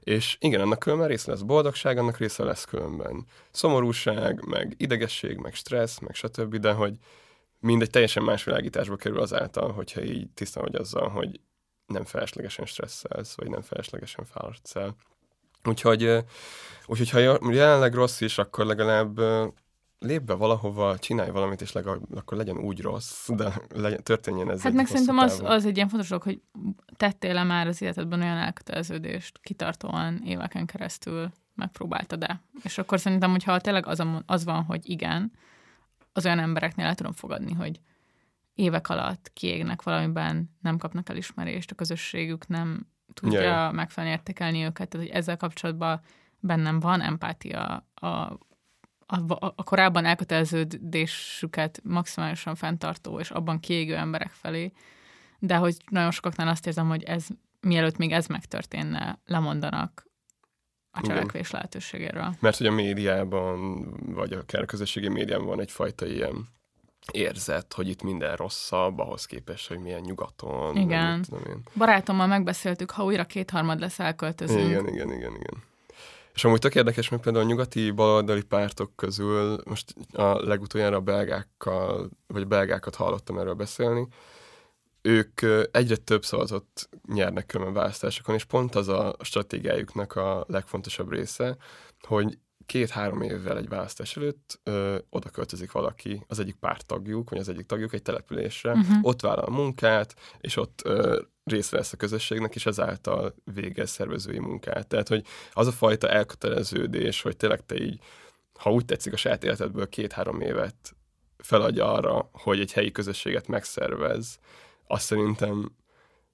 és 0.00 0.36
igen, 0.40 0.60
annak 0.60 0.78
különben 0.78 1.08
része 1.08 1.30
lesz 1.30 1.40
boldogság, 1.40 1.98
annak 1.98 2.16
része 2.16 2.44
lesz 2.44 2.64
különben 2.64 3.26
szomorúság, 3.50 4.44
meg 4.46 4.74
idegesség, 4.76 5.36
meg 5.36 5.54
stressz, 5.54 5.98
meg 5.98 6.14
stb., 6.14 6.56
de 6.56 6.72
hogy 6.72 6.96
mindegy 7.58 7.90
teljesen 7.90 8.22
más 8.22 8.44
világításba 8.44 8.96
kerül 8.96 9.20
azáltal, 9.20 9.72
hogyha 9.72 10.02
így 10.02 10.30
tiszta 10.34 10.60
vagy 10.60 10.74
azzal, 10.74 11.08
hogy 11.08 11.40
nem 11.86 12.04
feleslegesen 12.04 12.66
stresszelsz, 12.66 13.36
vagy 13.36 13.48
nem 13.48 13.62
feleslegesen 13.62 14.24
fáradsz 14.24 14.76
el. 14.76 14.94
Úgyhogy, 15.64 16.24
úgyhogy 16.86 17.10
ha 17.10 17.18
jelenleg 17.52 17.94
rossz 17.94 18.20
is, 18.20 18.38
akkor 18.38 18.66
legalább 18.66 19.20
lép 19.98 20.22
be 20.22 20.34
valahova, 20.34 20.98
csinálj 20.98 21.30
valamit, 21.30 21.60
és 21.60 21.72
legalább 21.72 22.00
akkor 22.14 22.36
legyen 22.38 22.58
úgy 22.58 22.80
rossz, 22.80 23.28
de 23.28 23.52
legyen, 23.74 24.02
történjen 24.02 24.50
ez 24.50 24.62
Hát 24.62 24.72
meg 24.72 24.86
szerintem 24.86 25.18
az, 25.18 25.40
az 25.44 25.64
egy 25.64 25.76
ilyen 25.76 25.88
fontos 25.88 26.08
dolog, 26.08 26.24
hogy 26.24 26.40
tettél-e 26.96 27.42
már 27.42 27.66
az 27.66 27.82
életedben 27.82 28.22
olyan 28.22 28.36
elköteleződést 28.36 29.38
kitartóan 29.42 30.22
éveken 30.24 30.66
keresztül 30.66 31.30
megpróbáltad-e? 31.54 32.40
És 32.62 32.78
akkor 32.78 33.00
szerintem, 33.00 33.30
hogyha 33.30 33.60
tényleg 33.60 33.86
az, 33.86 34.02
az 34.26 34.44
van, 34.44 34.62
hogy 34.62 34.90
igen, 34.90 35.32
az 36.12 36.24
olyan 36.24 36.38
embereknél 36.38 36.86
el 36.86 36.94
tudom 36.94 37.12
fogadni, 37.12 37.52
hogy 37.52 37.80
évek 38.54 38.88
alatt 38.88 39.30
kiégnek 39.32 39.82
valamiben, 39.82 40.56
nem 40.60 40.78
kapnak 40.78 41.08
elismerést, 41.08 41.70
a 41.70 41.74
közösségük 41.74 42.46
nem 42.46 42.86
tudja 43.14 43.40
yeah. 43.40 43.72
megfelelni 43.72 44.16
értékelni 44.16 44.64
őket, 44.64 44.88
tehát 44.88 45.06
hogy 45.06 45.16
ezzel 45.16 45.36
kapcsolatban 45.36 46.00
bennem 46.40 46.80
van 46.80 47.00
empátia 47.00 47.84
a, 47.94 48.06
a, 48.06 49.16
a, 49.16 49.52
a 49.56 49.62
korábban 49.62 50.04
elköteleződésüket 50.04 51.80
maximálisan 51.84 52.54
fenntartó 52.54 53.20
és 53.20 53.30
abban 53.30 53.60
kiégő 53.60 53.96
emberek 53.96 54.30
felé, 54.30 54.72
de 55.38 55.56
hogy 55.56 55.76
nagyon 55.90 56.10
sokaknál 56.10 56.48
azt 56.48 56.66
érzem, 56.66 56.88
hogy 56.88 57.02
ez 57.02 57.26
mielőtt 57.60 57.96
még 57.96 58.12
ez 58.12 58.26
megtörténne, 58.26 59.18
lemondanak 59.26 60.06
a 60.90 61.00
cselekvés 61.00 61.48
Igen. 61.48 61.50
lehetőségéről. 61.52 62.34
Mert 62.40 62.56
hogy 62.56 62.66
a 62.66 62.72
médiában, 62.72 63.86
vagy 64.14 64.32
akár 64.32 64.62
a 64.62 64.66
közösségi 64.66 65.08
médiában 65.08 65.46
van 65.46 65.60
egyfajta 65.60 66.06
ilyen 66.06 66.48
érzet, 67.10 67.72
hogy 67.72 67.88
itt 67.88 68.02
minden 68.02 68.36
rosszabb, 68.36 68.98
ahhoz 68.98 69.24
képest, 69.24 69.68
hogy 69.68 69.78
milyen 69.78 70.00
nyugaton. 70.00 70.76
Igen. 70.76 71.22
Tudom 71.22 71.44
én. 71.48 71.62
Barátommal 71.74 72.26
megbeszéltük, 72.26 72.90
ha 72.90 73.04
újra 73.04 73.24
kétharmad 73.24 73.80
lesz, 73.80 73.98
elköltözünk. 73.98 74.68
Igen, 74.68 74.88
igen, 74.88 75.12
igen, 75.12 75.34
igen. 75.34 75.62
És 76.34 76.44
amúgy 76.44 76.58
tök 76.58 76.74
érdekes, 76.74 77.08
meg 77.08 77.20
például 77.20 77.44
a 77.44 77.48
nyugati 77.48 77.90
baloldali 77.90 78.42
pártok 78.42 78.96
közül, 78.96 79.60
most 79.64 79.94
a 80.12 80.46
legutoljára 80.46 80.96
a 80.96 81.00
belgákkal, 81.00 82.08
vagy 82.26 82.42
a 82.42 82.46
belgákat 82.46 82.94
hallottam 82.94 83.38
erről 83.38 83.54
beszélni, 83.54 84.06
ők 85.02 85.40
egyre 85.70 85.96
több 85.96 86.24
szavazott 86.24 86.88
nyernek 87.14 87.46
különben 87.46 87.74
választásokon, 87.74 88.34
és 88.34 88.44
pont 88.44 88.74
az 88.74 88.88
a 88.88 89.16
stratégiájuknak 89.20 90.16
a 90.16 90.44
legfontosabb 90.48 91.12
része, 91.12 91.56
hogy 92.00 92.38
két-három 92.66 93.22
évvel 93.22 93.58
egy 93.58 93.68
választás 93.68 94.16
előtt 94.16 94.60
ö, 94.62 94.98
oda 95.10 95.28
költözik 95.28 95.72
valaki, 95.72 96.24
az 96.28 96.38
egyik 96.38 96.54
pártagjuk, 96.54 97.30
vagy 97.30 97.38
az 97.38 97.48
egyik 97.48 97.66
tagjuk 97.66 97.92
egy 97.92 98.02
településre, 98.02 98.72
uh-huh. 98.72 98.96
ott 99.02 99.20
vállal 99.20 99.44
a 99.44 99.50
munkát, 99.50 100.14
és 100.40 100.56
ott 100.56 100.80
ö, 100.84 101.20
részt 101.44 101.70
vesz 101.70 101.92
a 101.92 101.96
közösségnek, 101.96 102.54
és 102.54 102.66
ezáltal 102.66 103.34
végez 103.44 103.90
szervezői 103.90 104.38
munkát. 104.38 104.86
Tehát, 104.86 105.08
hogy 105.08 105.24
az 105.52 105.66
a 105.66 105.72
fajta 105.72 106.08
elköteleződés, 106.08 107.22
hogy 107.22 107.36
tényleg 107.36 107.66
te 107.66 107.82
így, 107.82 108.00
ha 108.58 108.72
úgy 108.72 108.84
tetszik 108.84 109.12
a 109.12 109.16
saját 109.16 109.44
életedből 109.44 109.88
két-három 109.88 110.40
évet 110.40 110.96
feladja 111.36 111.92
arra, 111.92 112.30
hogy 112.32 112.60
egy 112.60 112.72
helyi 112.72 112.90
közösséget 112.90 113.48
megszervez, 113.48 114.38
azt 114.86 115.04
szerintem 115.04 115.72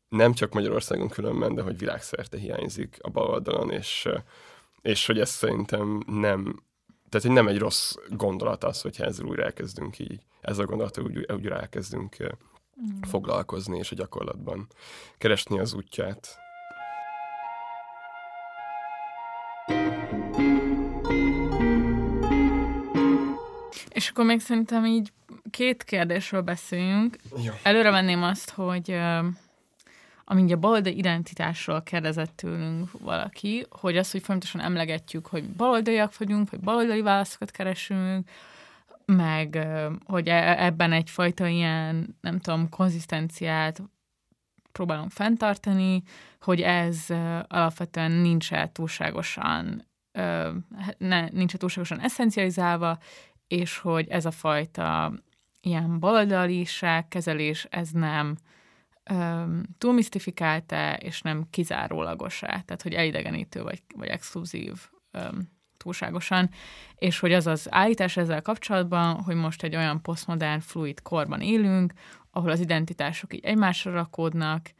nem 0.09 0.33
csak 0.33 0.53
Magyarországon 0.53 1.09
különben, 1.09 1.55
de 1.55 1.63
hogy 1.63 1.79
világszerte 1.79 2.39
hiányzik 2.39 2.97
a 3.01 3.11
baloldalon, 3.11 3.71
és 3.71 4.09
és 4.83 5.07
hogy 5.07 5.21
ez 5.21 5.31
szerintem 5.31 6.03
nem, 6.07 6.63
tehát 7.09 7.27
hogy 7.27 7.31
nem 7.31 7.49
egy 7.49 7.59
rossz 7.59 7.95
gondolat 8.09 8.65
az, 8.65 8.81
hogyha 8.81 9.05
ezzel 9.05 9.27
újra 9.27 9.45
elkezdünk 9.45 9.99
így, 9.99 10.23
ezzel 10.41 10.65
a 10.65 10.69
gondolattal 10.69 11.05
úgy, 11.05 11.27
újra 11.33 11.61
elkezdünk 11.61 12.17
mm. 12.23 13.01
foglalkozni, 13.03 13.79
és 13.79 13.93
a 13.93 13.95
gyakorlatban 13.95 14.67
keresni 15.19 15.59
az 15.59 15.75
útját. 15.75 16.39
És 23.89 24.09
akkor 24.09 24.25
még 24.25 24.41
szerintem 24.41 24.85
így 24.85 25.13
két 25.51 25.85
kérdésről 25.85 26.41
beszéljünk. 26.41 27.17
Jó. 27.45 27.53
Előre 27.63 27.91
venném 27.91 28.23
azt, 28.23 28.51
hogy 28.51 28.99
amíg 30.31 30.53
a 30.53 30.57
baloldali 30.57 30.99
identitásról 30.99 31.83
kérdezett 31.83 32.37
tőlünk 32.37 32.91
valaki, 33.01 33.67
hogy 33.71 33.97
az, 33.97 34.11
hogy 34.11 34.23
folyamatosan 34.23 34.61
emlegetjük, 34.61 35.27
hogy 35.27 35.49
baloldaliak 35.49 36.19
vagyunk, 36.19 36.51
vagy 36.51 36.61
baloldali 36.61 37.01
válaszokat 37.01 37.51
keresünk, 37.51 38.29
meg 39.05 39.69
hogy 40.05 40.29
e, 40.29 40.65
ebben 40.65 40.93
egyfajta 40.93 41.47
ilyen, 41.47 42.17
nem 42.21 42.39
tudom, 42.39 42.69
konzisztenciát 42.69 43.83
próbálunk 44.73 45.11
fenntartani, 45.11 46.03
hogy 46.41 46.61
ez 46.61 47.07
alapvetően 47.47 48.11
nincs 48.11 48.53
-e 48.53 48.73
túlságosan 48.73 49.87
ne, 50.99 51.29
nincs 51.29 51.55
-e 51.55 51.59
túlságosan 51.59 52.01
eszencializálva, 52.01 52.99
és 53.47 53.79
hogy 53.79 54.09
ez 54.09 54.25
a 54.25 54.31
fajta 54.31 55.13
ilyen 55.61 55.99
baloldaliság, 55.99 57.09
kezelés, 57.09 57.67
ez 57.71 57.91
nem 57.91 58.37
túl 59.79 59.93
misztifikálta, 59.93 60.97
és 60.97 61.23
nem 61.23 61.47
kizárólagos 61.51 62.39
tehát 62.39 62.83
hogy 62.83 62.95
elidegenítő 62.95 63.63
vagy, 63.63 63.83
vagy 63.95 64.09
exkluzív 64.09 64.73
öm, 65.11 65.57
túlságosan, 65.77 66.51
és 66.95 67.19
hogy 67.19 67.33
az 67.33 67.47
az 67.47 67.67
állítás 67.71 68.17
ezzel 68.17 68.43
kapcsolatban, 68.43 69.23
hogy 69.23 69.35
most 69.35 69.63
egy 69.63 69.77
olyan 69.77 70.03
posztmodern, 70.03 70.61
fluid 70.61 71.03
korban 71.03 71.41
élünk, 71.41 71.93
ahol 72.31 72.51
az 72.51 72.61
identitások 72.61 73.35
így 73.35 73.45
egymásra 73.45 73.93
rakódnak, 73.93 74.71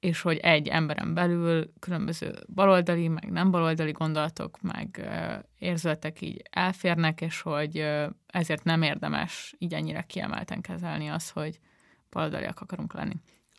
és 0.00 0.20
hogy 0.20 0.36
egy 0.36 0.68
emberen 0.68 1.14
belül 1.14 1.72
különböző 1.78 2.34
baloldali, 2.54 3.08
meg 3.08 3.30
nem 3.30 3.50
baloldali 3.50 3.92
gondolatok, 3.92 4.60
meg 4.62 5.00
ö, 5.02 5.34
érzületek 5.58 6.20
így 6.20 6.42
elférnek, 6.50 7.20
és 7.20 7.40
hogy 7.40 7.86
ezért 8.26 8.64
nem 8.64 8.82
érdemes 8.82 9.54
így 9.58 9.74
ennyire 9.74 10.02
kiemelten 10.02 10.60
kezelni 10.60 11.08
az, 11.08 11.30
hogy 11.30 11.58
baloldaliak 12.10 12.60
akarunk 12.60 12.92
lenni. 12.92 13.14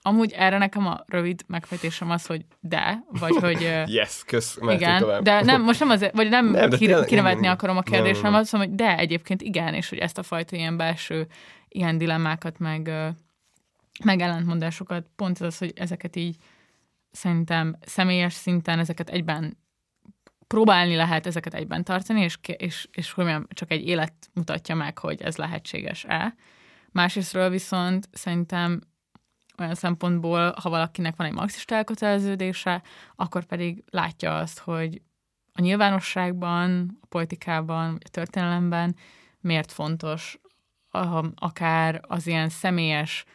Amúgy 0.08 0.32
erre 0.32 0.58
nekem 0.58 0.88
a 0.88 1.04
rövid 1.06 1.42
megfejtésem 1.48 2.10
az, 2.10 2.26
hogy 2.26 2.46
de, 2.60 3.04
vagy 3.20 3.36
hogy... 3.36 3.62
yes, 3.86 4.24
kösz, 4.26 4.58
igen, 4.62 5.00
tovább. 5.00 5.24
de 5.24 5.42
nem, 5.42 5.62
most 5.62 5.80
nem 5.80 5.90
azért, 5.90 6.16
vagy 6.16 6.30
nem, 6.30 6.46
nem 6.46 6.70
kire, 6.70 7.04
kinevetni 7.06 7.48
akarom 7.48 7.78
a 7.78 7.82
kérdést, 7.82 8.22
hanem 8.22 8.40
azt 8.40 8.52
mondom, 8.52 8.70
hogy 8.70 8.80
de 8.80 8.98
egyébként 8.98 9.42
igen, 9.42 9.74
és 9.74 9.90
hogy 9.90 9.98
ezt 9.98 10.18
a 10.18 10.24
fajta 10.24 10.56
ilyen 10.56 10.78
belső 10.78 11.28
ilyen 11.68 11.98
dilemmákat, 11.98 12.60
meg, 12.60 12.92
meg 14.04 14.20
ellentmondásokat, 14.22 15.06
pont 15.16 15.40
az, 15.40 15.58
hogy 15.58 15.74
ezeket 15.76 16.16
így 16.16 16.36
szerintem 17.12 17.76
személyes 17.82 18.34
szinten 18.34 18.80
ezeket 18.80 19.10
egyben 19.10 19.58
próbálni 20.48 20.96
lehet 20.96 21.26
ezeket 21.26 21.54
egyben 21.54 21.84
tartani, 21.84 22.22
és, 22.22 22.38
és, 22.58 22.88
és 22.92 23.12
hogy 23.12 23.24
mondjam, 23.24 23.48
csak 23.54 23.72
egy 23.72 23.88
élet 23.88 24.14
mutatja 24.34 24.76
meg, 24.76 24.98
hogy 24.98 25.22
ez 25.22 25.36
lehetséges-e 25.36 26.36
Másrésztről 26.96 27.50
viszont 27.50 28.10
szerintem 28.12 28.82
olyan 29.60 29.76
szempontból, 29.76 30.54
ha 30.62 30.70
valakinek 30.70 31.16
van 31.16 31.28
egy 31.28 31.34
marxista 31.34 31.76
elköteleződése, 31.76 32.82
akkor 33.16 33.46
pedig 33.46 33.84
látja 33.90 34.38
azt, 34.38 34.60
hogy 34.60 35.02
a 35.54 35.62
nyilvánosságban, 35.62 36.98
a 37.02 37.06
politikában, 37.06 37.92
vagy 37.92 38.02
a 38.06 38.10
történelemben 38.10 38.96
miért 39.40 39.72
fontos 39.72 40.40
akár 41.36 42.02
az 42.08 42.28
ilyen 42.28 42.50
személyes 42.50 43.26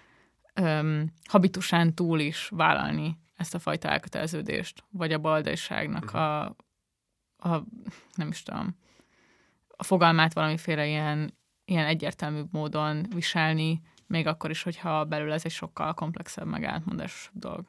um, 0.60 1.12
habitusán 1.28 1.94
túl 1.94 2.20
is 2.20 2.48
vállalni 2.48 3.18
ezt 3.36 3.54
a 3.54 3.58
fajta 3.58 3.88
elköteleződést, 3.88 4.84
vagy 4.90 5.12
a 5.12 5.18
baldaiságnak 5.18 6.04
uh-huh. 6.04 6.20
a, 6.20 6.44
a, 7.36 7.64
nem 8.14 8.28
is 8.28 8.42
tudom, 8.42 8.76
a 9.76 9.84
fogalmát 9.84 10.32
valamiféle 10.32 10.86
ilyen, 10.86 11.38
ilyen 11.64 11.86
egyértelműbb 11.86 12.48
módon 12.52 13.06
viselni, 13.14 13.80
még 14.10 14.26
akkor 14.26 14.50
is, 14.50 14.62
hogyha 14.62 15.04
belül 15.04 15.32
ez 15.32 15.44
egy 15.44 15.50
sokkal 15.50 15.94
komplexebb, 15.94 16.46
meg 16.46 16.64
átmondásosabb 16.64 17.38
dolog. 17.38 17.64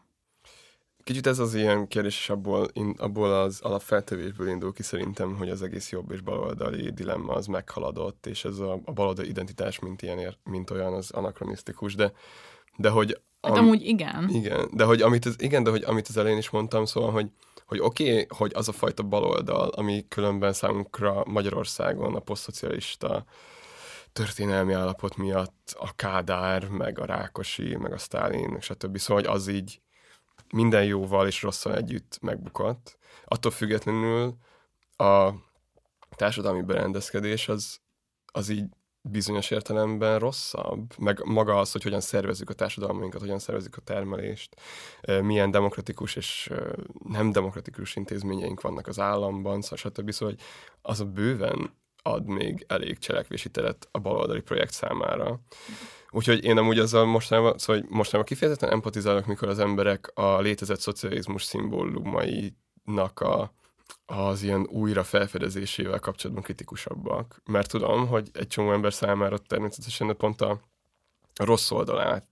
Kicsit 1.04 1.28
ez 1.28 1.40
az 1.40 1.54
ilyen 1.54 1.88
kérdés, 1.88 2.18
és 2.18 2.30
abból, 2.30 2.68
in, 2.74 2.96
abból 2.98 3.34
az 3.34 3.60
alapfeltevésből 3.62 4.48
indul 4.48 4.74
ki 4.74 4.84
szerintem, 4.84 5.36
hogy 5.36 5.50
az 5.50 5.62
egész 5.62 5.92
jobb 5.92 6.12
és 6.12 6.22
baloldali 6.22 6.90
dilemma 6.90 7.34
az 7.34 7.46
meghaladott, 7.46 8.26
és 8.26 8.46
ez 8.46 8.58
a, 8.60 8.80
a 8.86 8.92
baloldali 8.92 9.30
identitás, 9.30 9.80
mint, 9.80 10.02
ilyen, 10.02 10.36
mint 10.44 10.70
olyan, 10.70 10.94
az 10.94 11.12
anakronisztikus, 11.12 11.96
de, 11.96 12.12
de 12.78 12.90
hogy... 12.90 13.22
Hát 13.42 13.52
am, 13.52 13.58
amúgy 13.58 13.86
igen. 13.86 14.30
Igen, 14.30 14.70
de 14.74 14.84
hogy 14.84 15.02
amit 15.02 15.26
az, 15.26 15.36
igen, 15.42 15.64
de 15.64 15.70
hogy 15.70 15.84
amit 15.84 16.08
az 16.08 16.18
elején 16.18 16.38
is 16.38 16.50
mondtam, 16.50 16.86
szóval, 16.86 17.12
hogy, 17.12 17.30
hogy 17.66 17.80
oké, 17.80 18.12
okay, 18.12 18.26
hogy 18.30 18.52
az 18.56 18.68
a 18.68 18.72
fajta 18.72 19.04
baloldal, 19.04 19.70
ami 19.70 20.06
különben 20.08 20.54
számunkra 20.54 21.24
Magyarországon 21.26 22.16
a 22.16 22.20
posztszocialista 22.20 23.26
történelmi 24.14 24.74
állapot 24.74 25.16
miatt 25.16 25.76
a 25.80 25.96
Kádár, 25.96 26.68
meg 26.68 27.00
a 27.00 27.06
Rákosi, 27.06 27.76
meg 27.76 27.94
a 27.94 27.98
Sztálin, 27.98 28.60
stb. 28.60 28.98
Szóval, 28.98 29.24
hogy 29.24 29.34
az 29.34 29.48
így 29.48 29.82
minden 30.54 30.84
jóval 30.84 31.28
és 31.28 31.42
rosszal 31.42 31.76
együtt 31.76 32.18
megbukott. 32.22 32.98
Attól 33.26 33.52
függetlenül 33.52 34.36
a 34.98 35.32
társadalmi 36.16 36.62
berendezkedés 36.62 37.50
az, 37.50 37.80
az 38.26 38.50
így 38.50 38.66
bizonyos 39.02 39.52
értelemben 39.52 40.20
rosszabb, 40.20 40.94
meg 40.98 41.24
maga 41.26 41.60
az, 41.60 41.72
hogy 41.72 41.84
hogyan 41.84 42.02
szervezzük 42.02 42.50
a 42.50 42.54
társadalmainkat, 42.54 43.22
hogyan 43.22 43.40
szervezzük 43.40 43.78
a 43.78 43.82
termelést, 43.82 44.62
milyen 45.22 45.52
demokratikus 45.52 46.16
és 46.16 46.52
nem 47.08 47.32
demokratikus 47.32 47.96
intézményeink 47.96 48.62
vannak 48.62 48.88
az 48.88 49.00
államban, 49.00 49.62
szóval 49.62 49.78
stb. 49.78 50.12
Szóval 50.12 50.36
hogy 50.36 50.44
az 50.82 51.00
a 51.00 51.06
bőven 51.06 51.80
ad 52.02 52.26
még 52.26 52.66
elég 52.68 52.98
cselekvési 52.98 53.50
teret 53.50 53.88
a 53.92 54.00
baloldali 54.00 54.42
projekt 54.42 54.74
számára. 54.74 55.40
Úgyhogy 56.10 56.44
én 56.44 56.58
amúgy 56.58 56.80
azzal 56.80 57.06
mostanában, 57.06 57.58
szóval 57.58 57.84
mostanában 57.90 58.34
kifejezetten 58.34 58.72
empatizálok, 58.72 59.26
mikor 59.26 59.48
az 59.48 59.60
emberek 59.60 60.12
a 60.14 60.40
létezett 60.40 60.80
szocializmus 60.80 61.44
szimbólumainak 61.44 63.20
a, 63.20 63.54
az 64.06 64.42
ilyen 64.42 64.68
újra 64.70 65.04
felfedezésével 65.04 66.00
kapcsolatban 66.00 66.44
kritikusabbak. 66.44 67.42
Mert 67.46 67.70
tudom, 67.70 68.08
hogy 68.08 68.30
egy 68.34 68.48
csomó 68.48 68.72
ember 68.72 68.94
számára 68.94 69.38
természetesen 69.38 70.18
pont 70.18 70.42
a 70.42 70.62
rossz 71.36 71.72
oldalát 71.72 72.31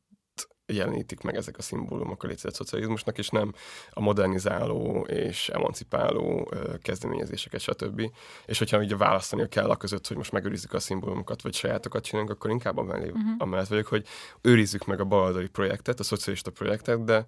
jelenítik 0.71 1.21
meg 1.21 1.35
ezek 1.35 1.57
a 1.57 1.61
szimbólumok 1.61 2.23
a 2.23 2.27
létezett 2.27 2.53
szocializmusnak, 2.53 3.17
és 3.17 3.29
nem 3.29 3.53
a 3.89 4.01
modernizáló 4.01 5.01
és 5.01 5.49
emancipáló 5.49 6.51
kezdeményezéseket, 6.81 7.61
stb. 7.61 8.11
És 8.45 8.57
hogyha 8.57 8.77
ugye 8.77 8.97
választani 8.97 9.47
kell 9.49 9.69
a 9.69 9.75
között, 9.75 10.07
hogy 10.07 10.17
most 10.17 10.31
megőrizzük 10.31 10.73
a 10.73 10.79
szimbólumokat, 10.79 11.41
vagy 11.41 11.53
sajátokat 11.53 12.03
csinálunk, 12.03 12.31
akkor 12.31 12.49
inkább 12.49 12.77
amellé, 12.77 13.09
uh-huh. 13.09 13.35
amellett 13.37 13.67
vagyok, 13.67 13.87
hogy 13.87 14.05
őrizzük 14.41 14.85
meg 14.85 14.99
a 14.99 15.05
baloldali 15.05 15.47
projektet, 15.47 15.99
a 15.99 16.03
szocialista 16.03 16.51
projektet, 16.51 17.03
de, 17.03 17.25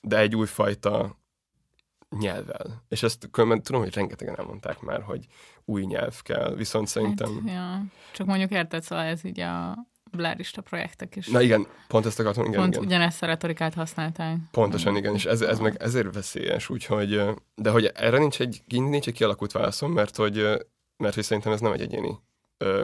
de 0.00 0.18
egy 0.18 0.36
újfajta 0.36 1.16
nyelvvel. 2.18 2.84
És 2.88 3.02
ezt 3.02 3.28
különben 3.30 3.62
tudom, 3.62 3.80
hogy 3.80 3.94
rengetegen 3.94 4.38
elmondták 4.38 4.80
már, 4.80 5.02
hogy 5.02 5.26
új 5.64 5.84
nyelv 5.84 6.22
kell, 6.22 6.54
viszont 6.54 6.86
szerintem... 6.86 7.46
Hát, 7.46 7.54
ja. 7.54 7.84
Csak 8.12 8.26
mondjuk 8.26 8.50
érted, 8.50 8.82
szóval 8.82 9.04
ez 9.04 9.24
így 9.24 9.40
a 9.40 9.76
blárista 10.16 10.62
projektek 10.62 11.16
is. 11.16 11.26
Na 11.26 11.40
igen, 11.40 11.66
pont 11.88 12.06
ezt 12.06 12.20
akartam, 12.20 12.44
igen. 12.44 12.60
Pont 12.60 12.74
igen. 12.74 12.86
ugyanezt 12.86 13.22
a 13.22 13.26
retorikát 13.26 13.74
használták. 13.74 14.36
Pontosan, 14.50 14.96
igen, 14.96 15.14
és 15.14 15.24
ez, 15.24 15.40
ez 15.40 15.58
meg 15.58 15.76
ezért 15.78 16.14
veszélyes, 16.14 16.68
úgyhogy, 16.68 17.22
de 17.54 17.70
hogy 17.70 17.90
erre 17.94 18.18
nincs 18.18 18.40
egy, 18.40 18.62
nincs 18.66 19.06
egy 19.06 19.14
kialakult 19.14 19.52
válaszom, 19.52 19.92
mert 19.92 20.16
hogy, 20.16 20.34
mert 20.96 21.14
hogy 21.14 21.24
szerintem 21.24 21.52
ez 21.52 21.60
nem 21.60 21.72
egy 21.72 21.80
egyéni 21.80 22.18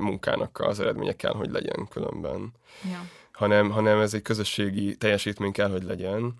munkának 0.01 0.61
az 0.61 0.81
eredménye 0.81 1.13
kell, 1.13 1.33
hogy 1.33 1.51
legyen 1.51 1.89
különben. 1.91 2.53
Ja. 2.91 3.01
Hanem, 3.33 3.71
hanem 3.71 4.01
ez 4.01 4.15
egy 4.15 4.23
közösségi 4.23 4.97
teljesítmény 4.97 5.53
kell, 5.53 5.71
hogy 5.71 5.83
legyen. 5.83 6.35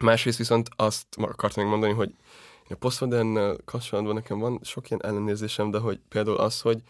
Másrészt 0.00 0.38
viszont 0.38 0.68
azt 0.76 1.06
akartam 1.16 1.62
még 1.62 1.72
mondani, 1.72 1.92
hogy 1.92 2.14
a 2.68 2.74
posztmodern 2.74 3.56
kapcsolatban 3.64 4.14
nekem 4.14 4.38
van 4.38 4.60
sok 4.62 4.90
ilyen 4.90 5.04
ellenérzésem, 5.04 5.70
de 5.70 5.78
hogy 5.78 6.00
például 6.08 6.36
az, 6.36 6.60
hogy 6.60 6.82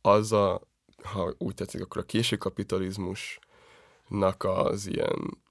az 0.00 0.32
a 0.32 0.60
ha 1.04 1.34
úgy 1.38 1.54
tetszik, 1.54 1.82
akkor 1.82 2.00
a 2.00 2.06
késő 2.06 2.36
kapitalizmusnak 2.36 4.44
az 4.44 4.86
ilyen 4.86 5.42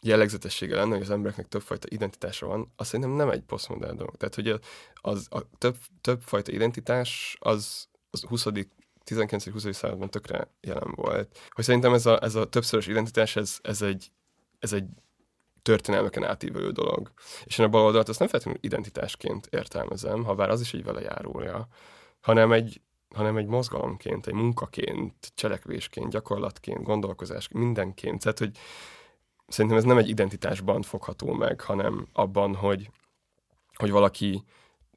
jellegzetessége 0.00 0.76
lenne, 0.76 0.92
hogy 0.92 1.02
az 1.02 1.10
embereknek 1.10 1.48
többfajta 1.48 1.86
identitása 1.90 2.46
van, 2.46 2.72
azt 2.76 2.90
szerintem 2.90 3.16
nem 3.16 3.30
egy 3.30 3.42
posztmodern 3.42 3.96
dolog. 3.96 4.16
Tehát, 4.16 4.34
hogy 4.34 4.60
az, 4.94 5.26
a 5.30 5.40
több, 5.58 5.76
többfajta 6.00 6.52
identitás 6.52 7.36
az, 7.40 7.88
az 8.10 8.22
20 8.22 8.46
19-20. 9.04 9.72
században 9.72 10.10
tökre 10.10 10.48
jelen 10.60 10.92
volt. 10.94 11.38
Hogy 11.50 11.64
szerintem 11.64 11.92
ez 11.92 12.06
a, 12.06 12.22
ez 12.22 12.34
a 12.34 12.48
többszörös 12.48 12.86
identitás, 12.86 13.36
ez, 13.36 13.58
ez 13.62 13.82
egy, 13.82 14.10
ez 14.58 14.72
egy 14.72 14.84
történelmeken 15.62 16.24
átívelő 16.24 16.70
dolog. 16.70 17.12
És 17.44 17.58
én 17.58 17.66
a 17.66 17.68
baloldalt 17.68 18.08
azt 18.08 18.18
nem 18.18 18.28
feltétlenül 18.28 18.64
identitásként 18.64 19.46
értelmezem, 19.50 20.24
ha 20.24 20.34
bár 20.34 20.50
az 20.50 20.60
is 20.60 20.74
egy 20.74 20.84
vele 20.84 21.00
járója, 21.00 21.68
hanem 22.20 22.52
egy, 22.52 22.80
hanem 23.14 23.36
egy 23.36 23.46
mozgalomként, 23.46 24.26
egy 24.26 24.34
munkaként, 24.34 25.32
cselekvésként, 25.34 26.10
gyakorlatként, 26.10 26.82
gondolkozásként, 26.82 27.62
mindenként. 27.62 28.22
Tehát, 28.22 28.38
hogy 28.38 28.58
szerintem 29.48 29.78
ez 29.78 29.84
nem 29.84 29.98
egy 29.98 30.08
identitásban 30.08 30.82
fogható 30.82 31.32
meg, 31.32 31.60
hanem 31.60 32.08
abban, 32.12 32.54
hogy, 32.54 32.90
hogy 33.74 33.90
valaki 33.90 34.44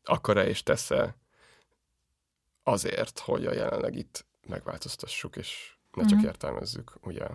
akar-e 0.03 0.47
és 0.47 0.63
tesz-e 0.63 1.15
azért, 2.63 3.19
hogy 3.19 3.45
a 3.45 3.53
jelenleg 3.53 3.95
itt 3.95 4.25
megváltoztassuk, 4.47 5.35
és 5.35 5.73
ne 5.93 6.05
csak 6.05 6.19
mm. 6.19 6.25
értelmezzük, 6.25 6.93
ugye. 7.01 7.25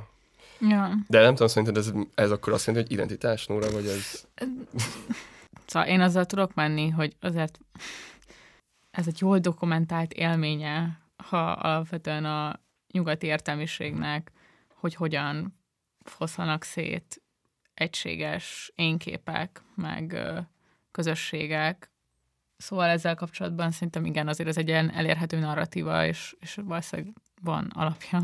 Ja. 0.60 0.94
De 1.08 1.20
nem 1.20 1.32
tudom, 1.32 1.48
szerinted 1.48 1.76
ez, 1.76 1.92
ez 2.14 2.30
akkor 2.30 2.52
azt 2.52 2.66
jelenti, 2.66 2.88
hogy 2.88 2.98
identitás, 2.98 3.46
Nóra, 3.46 3.70
vagy 3.70 3.86
ez... 3.86 4.26
Szóval 5.66 5.88
én 5.88 6.00
azzal 6.00 6.24
tudok 6.24 6.54
menni, 6.54 6.88
hogy 6.88 7.16
azért 7.20 7.58
ez 8.98 9.06
egy 9.06 9.20
jól 9.20 9.38
dokumentált 9.38 10.12
élménye, 10.12 11.00
ha 11.16 11.50
alapvetően 11.52 12.24
a 12.24 12.60
nyugati 12.92 13.26
értelmiségnek, 13.26 14.32
hogy 14.74 14.94
hogyan 14.94 15.58
foszlanak 16.04 16.62
szét 16.62 17.22
egységes 17.74 18.72
énképek, 18.74 19.62
meg 19.74 20.18
közösségek. 20.90 21.90
Szóval 22.56 22.88
ezzel 22.88 23.14
kapcsolatban 23.14 23.70
szerintem 23.70 24.04
igen, 24.04 24.28
azért 24.28 24.48
ez 24.48 24.56
egy 24.56 24.68
ilyen 24.68 24.90
elérhető 24.90 25.38
narratíva, 25.38 26.06
és, 26.06 26.36
és 26.40 26.58
valószínűleg 26.64 27.14
van 27.42 27.70
alapja. 27.74 28.22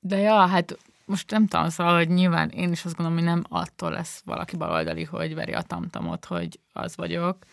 De 0.00 0.16
ja, 0.16 0.46
hát 0.46 0.78
most 1.04 1.30
nem 1.30 1.46
tudom, 1.46 1.68
szóval, 1.68 1.96
hogy 1.96 2.08
nyilván 2.08 2.48
én 2.48 2.72
is 2.72 2.84
azt 2.84 2.96
gondolom, 2.96 3.18
hogy 3.24 3.28
nem 3.28 3.44
attól 3.48 3.90
lesz 3.90 4.22
valaki 4.24 4.56
baloldali, 4.56 5.04
hogy 5.04 5.34
veri 5.34 5.52
a 5.52 5.62
tamtamot, 5.62 6.24
hogy 6.24 6.60
az 6.72 6.96
vagyok, 6.96 7.44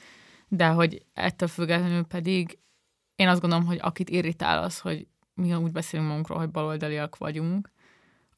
de 0.48 0.68
hogy 0.68 1.06
ettől 1.14 1.48
függetlenül 1.48 2.04
pedig 2.04 2.60
én 3.16 3.28
azt 3.28 3.42
gondolom, 3.42 3.66
hogy 3.66 3.80
akit 3.82 4.10
irritál 4.10 4.64
az, 4.64 4.80
hogy 4.80 5.08
mi 5.34 5.54
úgy 5.54 5.72
beszélünk 5.72 6.10
magunkról, 6.10 6.38
hogy 6.38 6.50
baloldaliak 6.50 7.18
vagyunk, 7.18 7.72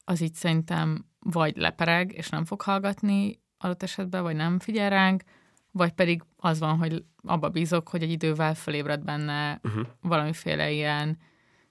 az 0.04 0.20
így 0.20 0.34
szerintem 0.34 1.06
vagy 1.18 1.56
lepereg, 1.56 2.12
és 2.12 2.28
nem 2.28 2.44
fog 2.44 2.60
hallgatni 2.60 3.40
adott 3.58 3.82
esetben, 3.82 4.22
vagy 4.22 4.36
nem 4.36 4.58
figyel 4.58 4.90
ránk, 4.90 5.22
vagy 5.70 5.92
pedig 5.92 6.22
az 6.36 6.58
van, 6.58 6.78
hogy 6.78 7.04
abba 7.22 7.48
bízok, 7.48 7.88
hogy 7.88 8.02
egy 8.02 8.10
idővel 8.10 8.54
felébred 8.54 9.04
benne 9.04 9.60
uh-huh. 9.62 9.86
valamiféle 10.00 10.70
ilyen 10.70 11.18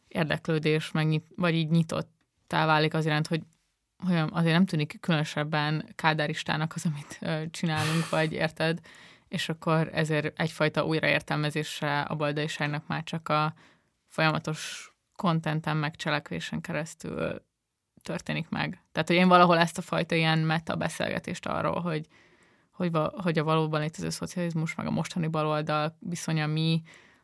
érdeklődés, 0.07 0.91
meg 0.91 1.07
nyit, 1.07 1.27
vagy 1.35 1.53
így 1.53 1.69
nyitottá 1.69 2.65
válik 2.65 2.93
az 2.93 3.05
iránt, 3.05 3.27
hogy, 3.27 3.41
hogy 4.05 4.15
azért 4.15 4.53
nem 4.53 4.65
tűnik 4.65 4.97
különösebben 4.99 5.91
kádáristának 5.95 6.73
az, 6.75 6.85
amit 6.85 7.17
ö, 7.21 7.49
csinálunk, 7.49 8.09
vagy 8.09 8.33
érted? 8.33 8.79
És 9.27 9.49
akkor 9.49 9.89
ezért 9.93 10.39
egyfajta 10.39 10.85
újraértelmezésre 10.85 12.01
a 12.01 12.15
baldaiságnak 12.15 12.87
már 12.87 13.03
csak 13.03 13.29
a 13.29 13.53
folyamatos 14.07 14.91
kontenten 15.15 15.77
meg 15.77 15.95
cselekvésen 15.95 16.61
keresztül 16.61 17.45
történik 18.01 18.49
meg. 18.49 18.83
Tehát, 18.91 19.07
hogy 19.07 19.17
én 19.17 19.27
valahol 19.27 19.57
ezt 19.57 19.77
a 19.77 19.81
fajta 19.81 20.15
ilyen 20.15 20.39
meta 20.39 20.75
beszélgetést 20.75 21.45
arról, 21.45 21.81
hogy, 21.81 22.07
hogy, 22.71 22.91
hogy 23.11 23.37
a 23.37 23.43
valóban 23.43 23.79
létező 23.79 24.09
szocializmus, 24.09 24.75
meg 24.75 24.87
a 24.87 24.91
mostani 24.91 25.27
baloldal 25.27 25.97
viszonya 25.99 26.47
mi, 26.47 26.81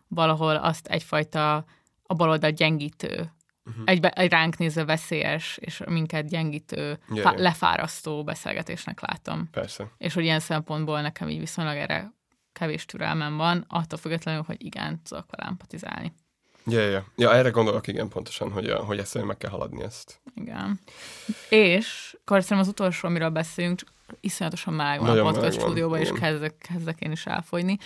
valahol 0.08 0.56
azt 0.56 0.88
egyfajta 0.88 1.66
a 2.04 2.14
baloldal 2.14 2.52
gyengítő 2.52 3.32
uh-huh. 3.66 3.84
egy, 3.86 4.06
egy 4.06 4.32
ránk 4.32 4.58
nézve 4.58 4.86
veszélyes 4.86 5.58
és 5.62 5.82
minket 5.86 6.28
gyengítő, 6.28 6.82
yeah, 6.82 7.00
fá- 7.08 7.34
yeah. 7.34 7.38
lefárasztó 7.38 8.24
beszélgetésnek 8.24 9.02
látom. 9.02 9.50
Persze. 9.52 9.88
És 9.98 10.14
hogy 10.14 10.24
ilyen 10.24 10.40
szempontból 10.40 11.02
nekem 11.02 11.30
így 11.30 11.40
viszonylag 11.40 11.78
erre 11.78 12.14
kevés 12.54 12.86
türelmem 12.86 13.38
van, 13.38 13.66
attól 13.68 14.00
függetlenül, 14.00 14.44
hogy 14.46 14.66
igen, 14.66 15.02
tudok 15.04 15.26
vele 15.32 15.50
empatizálni. 15.50 16.14
Ja, 16.66 16.82
ja. 16.82 17.06
ja, 17.16 17.34
erre 17.34 17.50
gondolok, 17.50 17.88
igen, 17.88 18.08
pontosan, 18.08 18.52
hogy, 18.52 18.72
hogy 18.72 19.00
ezt 19.00 19.24
meg 19.24 19.38
kell 19.38 19.50
haladni 19.50 19.84
ezt. 19.84 20.22
Igen. 20.36 20.80
És 21.50 22.16
akkor 22.20 22.42
szerintem 22.42 22.60
az 22.60 22.68
utolsó, 22.68 23.08
amiről 23.08 23.30
beszélünk, 23.30 23.80
csak 23.80 23.92
iszonyatosan 24.20 24.76
van 24.76 25.20
a 25.20 25.22
podcast 25.24 25.60
stúdióban, 25.60 26.00
és 26.00 26.12
kezdek, 26.12 26.58
kezdek 26.58 27.00
én 27.00 27.12
is 27.12 27.26
elfogyni. 27.26 27.78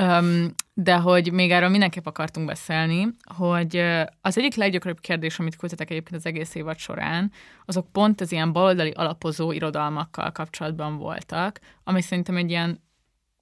Um, 0.00 0.54
de 0.74 0.96
hogy 0.96 1.32
még 1.32 1.50
erről 1.50 1.68
mindenképp 1.68 2.06
akartunk 2.06 2.46
beszélni, 2.46 3.08
hogy 3.36 3.76
az 4.20 4.38
egyik 4.38 4.54
leggyakoribb 4.54 5.00
kérdés, 5.00 5.38
amit 5.38 5.56
küldtetek 5.56 5.90
egyébként 5.90 6.16
az 6.16 6.26
egész 6.26 6.54
évad 6.54 6.78
során, 6.78 7.32
azok 7.64 7.92
pont 7.92 8.20
az 8.20 8.32
ilyen 8.32 8.52
baloldali 8.52 8.90
alapozó 8.90 9.52
irodalmakkal 9.52 10.32
kapcsolatban 10.32 10.96
voltak, 10.96 11.58
ami 11.84 12.00
szerintem 12.00 12.36
egy 12.36 12.50
ilyen, 12.50 12.82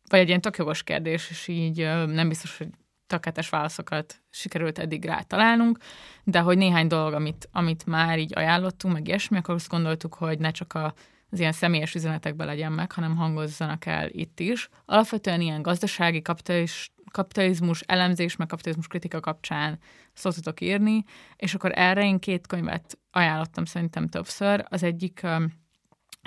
vagy 0.09 0.21
egy 0.21 0.29
ilyen 0.29 0.41
tök 0.41 0.57
jogos 0.57 0.83
kérdés, 0.83 1.31
és 1.31 1.49
így 1.49 1.77
nem 2.07 2.29
biztos, 2.29 2.59
hogy 2.59 2.69
tökéletes 3.07 3.49
válaszokat 3.49 4.23
sikerült 4.31 4.79
eddig 4.79 5.05
rá 5.05 5.21
találnunk, 5.21 5.79
de 6.25 6.41
hogy 6.41 6.57
néhány 6.57 6.87
dolog, 6.87 7.13
amit, 7.13 7.49
amit 7.53 7.87
már 7.87 8.19
így 8.19 8.33
ajánlottunk, 8.37 8.95
meg 8.95 9.07
ilyesmi, 9.07 9.37
akkor 9.37 9.55
azt 9.55 9.69
gondoltuk, 9.69 10.15
hogy 10.15 10.39
ne 10.39 10.51
csak 10.51 10.75
a 10.75 10.95
az 11.31 11.41
ilyen 11.41 11.53
személyes 11.53 11.95
üzenetekben 11.95 12.47
legyen 12.47 12.73
meg, 12.73 12.93
hanem 12.93 13.17
hangozzanak 13.17 13.87
el 13.87 14.09
itt 14.11 14.41
is. 14.41 14.69
Alapvetően 14.85 15.41
ilyen 15.41 15.63
gazdasági 15.63 16.23
kapitaliz, 16.23 16.87
kapitalizmus 17.11 17.81
elemzés, 17.81 18.37
meg 18.37 18.47
kapitalizmus 18.47 18.87
kritika 18.87 19.21
kapcsán 19.21 19.79
szoktatok 20.13 20.61
írni, 20.61 21.05
és 21.37 21.55
akkor 21.55 21.73
erre 21.75 22.05
én 22.05 22.19
két 22.19 22.47
könyvet 22.47 22.99
ajánlottam 23.11 23.65
szerintem 23.65 24.09
többször. 24.09 24.65
Az 24.69 24.83
egyik 24.83 25.21
um, 25.23 25.53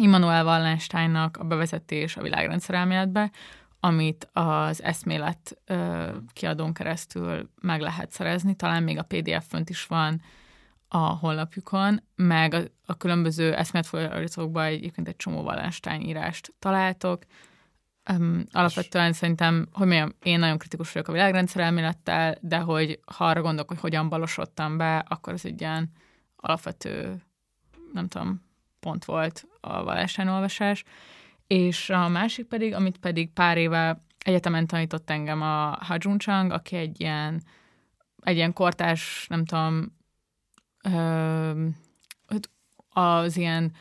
Immanuel 0.02 0.46
Wallensteinnak 0.46 1.38
a 1.38 1.44
bevezetés 1.44 2.18
a 2.18 2.22
világrendszer 2.22 2.76
elméletbe, 2.76 3.32
amit 3.80 4.30
az 4.34 4.84
eszmélet 4.84 5.58
uh, 5.70 6.10
kiadón 6.34 6.74
keresztül 6.74 7.50
meg 7.62 7.82
lehet 7.82 8.12
szerezni, 8.12 8.56
talán 8.56 8.84
még 8.84 8.98
a 8.98 9.04
PDF 9.04 9.48
fönt 9.48 9.70
is 9.70 9.86
van, 9.86 10.22
a 10.96 10.98
honlapjukon, 10.98 12.04
meg 12.16 12.54
a, 12.54 12.62
a 12.86 12.98
különböző 12.98 13.54
eszméletfordítókban 13.54 14.64
egyébként 14.64 15.08
egy 15.08 15.16
csomó 15.16 15.54
írást 16.00 16.54
találtok. 16.60 17.24
Um, 18.12 18.44
alapvetően 18.52 19.14
szerintem, 19.14 19.68
hogy 19.72 19.88
mondjam, 19.88 20.14
én 20.24 20.40
nagyon 20.40 20.58
kritikus 20.58 20.92
vagyok 20.92 21.08
a 21.08 21.12
világrendszer 21.12 21.64
elmélettel, 21.64 22.38
de 22.42 22.58
hogy 22.58 23.00
ha 23.06 23.26
arra 23.26 23.42
gondolok, 23.42 23.70
hogy 23.70 23.80
hogyan 23.80 24.10
balosodtam 24.10 24.78
be, 24.78 24.98
akkor 24.98 25.34
ez 25.34 25.46
egy 25.46 25.62
ilyen 25.62 25.92
alapvető, 26.36 27.22
nem 27.94 28.08
tudom, 28.08 28.42
pont 28.80 29.06
volt 29.06 29.48
a 29.62 29.82
Wallenstein 29.82 30.28
olvasás. 30.28 30.84
És 31.48 31.90
a 31.90 32.08
másik 32.08 32.46
pedig, 32.46 32.74
amit 32.74 32.98
pedig 32.98 33.32
pár 33.32 33.58
éve 33.58 34.04
egyetemen 34.18 34.68
tanított 34.68 35.10
engem 35.10 35.42
a 35.42 35.78
Ha 35.82 35.98
Chang, 35.98 36.52
aki 36.52 36.76
egy 36.76 37.02
ilyen, 37.02 37.44
egy 38.22 38.36
ilyen 38.36 38.54
kortás, 38.54 39.26
nem 39.30 39.46
tudom, 39.46 40.02
az 42.90 43.38
ilyen 43.38 43.72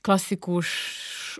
klasszikus 0.00 0.68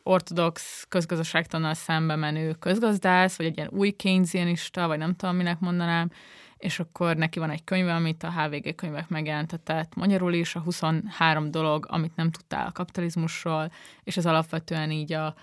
ortodox 0.03 0.85
közgazdaságtannal 0.89 1.75
szembe 1.75 2.17
menő 2.17 2.53
közgazdász, 2.53 3.37
vagy 3.37 3.47
egy 3.47 3.57
ilyen 3.57 3.71
új 3.73 3.91
keynesianista, 3.91 4.87
vagy 4.87 4.99
nem 4.99 5.15
tudom, 5.15 5.37
minek 5.37 5.61
mondanám, 5.61 6.11
és 6.57 6.81
akkor 6.81 7.17
neki 7.17 7.39
van 7.39 7.51
egy 7.51 7.65
könyve, 7.65 7.95
amit 7.95 8.23
a 8.23 8.31
HVG 8.31 8.75
könyvek 8.75 9.09
megjelentetett 9.09 9.95
magyarul 9.95 10.33
is, 10.33 10.55
a 10.55 10.61
23 10.61 11.51
dolog, 11.51 11.87
amit 11.89 12.17
nem 12.17 12.31
tudtál 12.31 12.67
a 12.67 12.73
kapitalizmusról, 12.73 13.73
és 14.05 14.17
ez 14.17 14.27
alapvetően 14.27 14.91
így 14.91 15.13
a, 15.13 15.35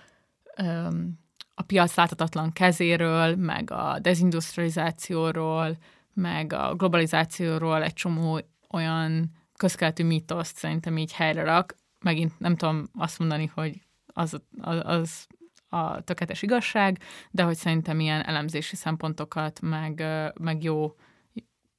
a 1.54 1.62
piac 1.62 1.94
láthatatlan 1.94 2.52
kezéről, 2.52 3.36
meg 3.36 3.70
a 3.70 3.98
dezindustrializációról, 3.98 5.76
meg 6.14 6.52
a 6.52 6.74
globalizációról 6.74 7.82
egy 7.82 7.92
csomó 7.92 8.40
olyan 8.70 9.30
közkeletű 9.60 10.04
mítoszt 10.04 10.56
szerintem 10.56 10.98
így 10.98 11.12
helyre 11.12 11.42
rak. 11.42 11.74
Megint 12.00 12.38
nem 12.38 12.56
tudom 12.56 12.90
azt 12.98 13.18
mondani, 13.18 13.50
hogy 13.54 13.80
az, 14.06 14.40
az, 14.60 14.80
az 14.84 15.26
a 15.68 16.00
tökéletes 16.00 16.42
igazság, 16.42 16.98
de 17.30 17.42
hogy 17.42 17.56
szerintem 17.56 18.00
ilyen 18.00 18.22
elemzési 18.22 18.76
szempontokat, 18.76 19.60
meg, 19.60 20.04
meg 20.40 20.62
jó 20.62 20.94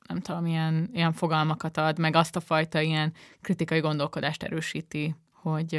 nem 0.07 0.19
tudom, 0.19 0.45
ilyen, 0.45 0.89
ilyen 0.93 1.13
fogalmakat 1.13 1.77
ad, 1.77 1.99
meg 1.99 2.15
azt 2.15 2.35
a 2.35 2.39
fajta 2.39 2.81
ilyen 2.81 3.13
kritikai 3.41 3.79
gondolkodást 3.79 4.43
erősíti, 4.43 5.15
hogy 5.33 5.75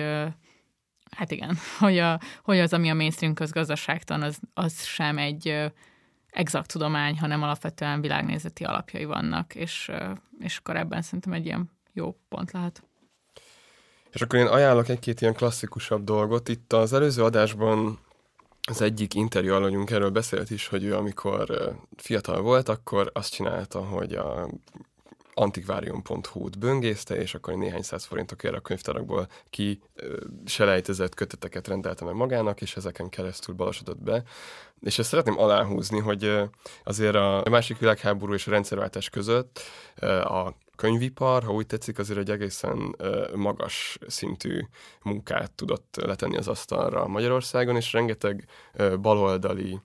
hát 1.11 1.31
igen, 1.31 1.57
hogy, 1.79 1.99
a, 1.99 2.21
hogy 2.43 2.59
az, 2.59 2.73
ami 2.73 2.91
a 2.91 2.95
mainstream 2.95 3.35
közgazdaságtan, 3.35 4.23
az, 4.23 4.41
az 4.55 4.85
sem 4.85 5.19
egy 5.19 5.73
exakt 6.31 6.73
tudomány, 6.73 7.19
hanem 7.19 7.43
alapvetően 7.43 8.01
világnézeti 8.01 8.65
alapjai 8.65 9.05
vannak, 9.05 9.55
és, 9.55 9.91
és 10.39 10.57
akkor 10.57 10.77
ebben 10.77 11.03
szerintem 11.03 11.33
egy 11.33 11.47
ilyen 11.47 11.71
jó 11.93 12.17
pont 12.29 12.53
lehet. 12.53 12.83
És 14.11 14.23
akkor 14.23 14.39
én 14.39 14.47
ajánlok 14.47 14.89
egy-két 14.89 15.21
ilyen 15.21 15.35
klasszikusabb 15.35 16.05
dolgot. 16.05 16.49
Itt 16.49 16.73
az 16.73 16.93
előző 16.93 17.23
adásban 17.23 17.99
az 18.69 18.81
egyik 18.81 19.15
interjú 19.15 19.55
alanyunk 19.55 19.91
erről 19.91 20.11
beszélt 20.11 20.51
is, 20.51 20.67
hogy 20.67 20.85
ő 20.85 20.95
amikor 20.95 21.75
fiatal 21.97 22.41
volt, 22.41 22.69
akkor 22.69 23.11
azt 23.15 23.33
csinálta, 23.33 23.85
hogy 23.85 24.15
a 24.15 24.49
antikvárium.hu-t 25.35 26.59
böngészte, 26.59 27.17
és 27.17 27.35
akkor 27.35 27.55
néhány 27.55 27.83
száz 27.83 28.05
forintokért 28.05 28.55
a 28.55 28.61
könyvtárakból 28.61 29.29
ki 29.51 29.83
selejtezett 30.45 31.15
köteteket 31.15 31.69
rendelte 31.69 32.05
meg 32.05 32.15
magának, 32.15 32.61
és 32.61 32.77
ezeken 32.77 33.09
keresztül 33.09 33.55
balosodott 33.55 34.03
be. 34.03 34.23
És 34.81 34.99
ezt 34.99 35.09
szeretném 35.09 35.39
aláhúzni, 35.39 35.99
hogy 35.99 36.41
azért 36.85 37.15
a 37.15 37.43
másik 37.51 37.79
világháború 37.79 38.35
és 38.35 38.47
a 38.47 38.51
rendszerváltás 38.51 39.11
között 39.11 39.61
a 40.25 40.55
könyvipar, 40.77 41.43
ha 41.43 41.53
úgy 41.53 41.67
tetszik, 41.67 41.99
azért 41.99 42.19
egy 42.19 42.31
egészen 42.31 42.97
magas 43.35 43.99
szintű 44.07 44.61
munkát 45.03 45.53
tudott 45.53 45.97
letenni 45.97 46.37
az 46.37 46.49
asztalra 46.49 47.07
Magyarországon, 47.07 47.77
és 47.77 47.93
rengeteg 47.93 48.47
baloldali 49.01 49.81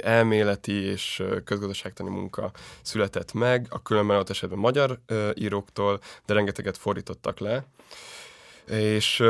elméleti 0.00 0.72
és 0.72 1.22
közgazdaságtani 1.44 2.10
munka 2.10 2.50
született 2.82 3.32
meg, 3.32 3.66
a 3.70 3.82
különben 3.82 4.18
ott 4.18 4.30
esetben 4.30 4.58
magyar 4.58 5.00
íróktól, 5.34 6.00
de 6.26 6.34
rengeteget 6.34 6.76
fordítottak 6.76 7.38
le. 7.38 7.66
És 8.66 9.22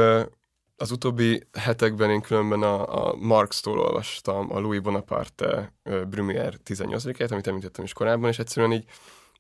az 0.77 0.91
utóbbi 0.91 1.47
hetekben 1.53 2.11
én 2.11 2.21
különben 2.21 2.63
a, 2.63 3.07
a 3.07 3.15
Marx-tól 3.15 3.79
olvastam 3.79 4.53
a 4.53 4.59
Louis 4.59 4.81
Bonaparte 4.81 5.73
Brumière 5.85 6.55
18-et, 6.65 7.31
amit 7.31 7.47
említettem 7.47 7.85
is 7.85 7.93
korábban, 7.93 8.31
és 8.31 8.39
egyszerűen 8.39 8.73
így, 8.73 8.85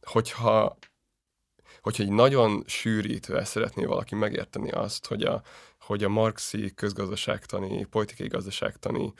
hogyha 0.02 0.78
hogyha 1.80 2.02
egy 2.02 2.10
nagyon 2.10 2.62
sűrítve 2.66 3.44
szeretné 3.44 3.84
valaki 3.84 4.14
megérteni 4.14 4.70
azt, 4.70 5.06
hogy 5.06 5.22
a, 5.22 5.42
hogy 5.80 6.04
a 6.04 6.08
marxi 6.08 6.74
közgazdaságtani, 6.74 7.84
politikai 7.84 8.26
gazdaságtani 8.26 9.12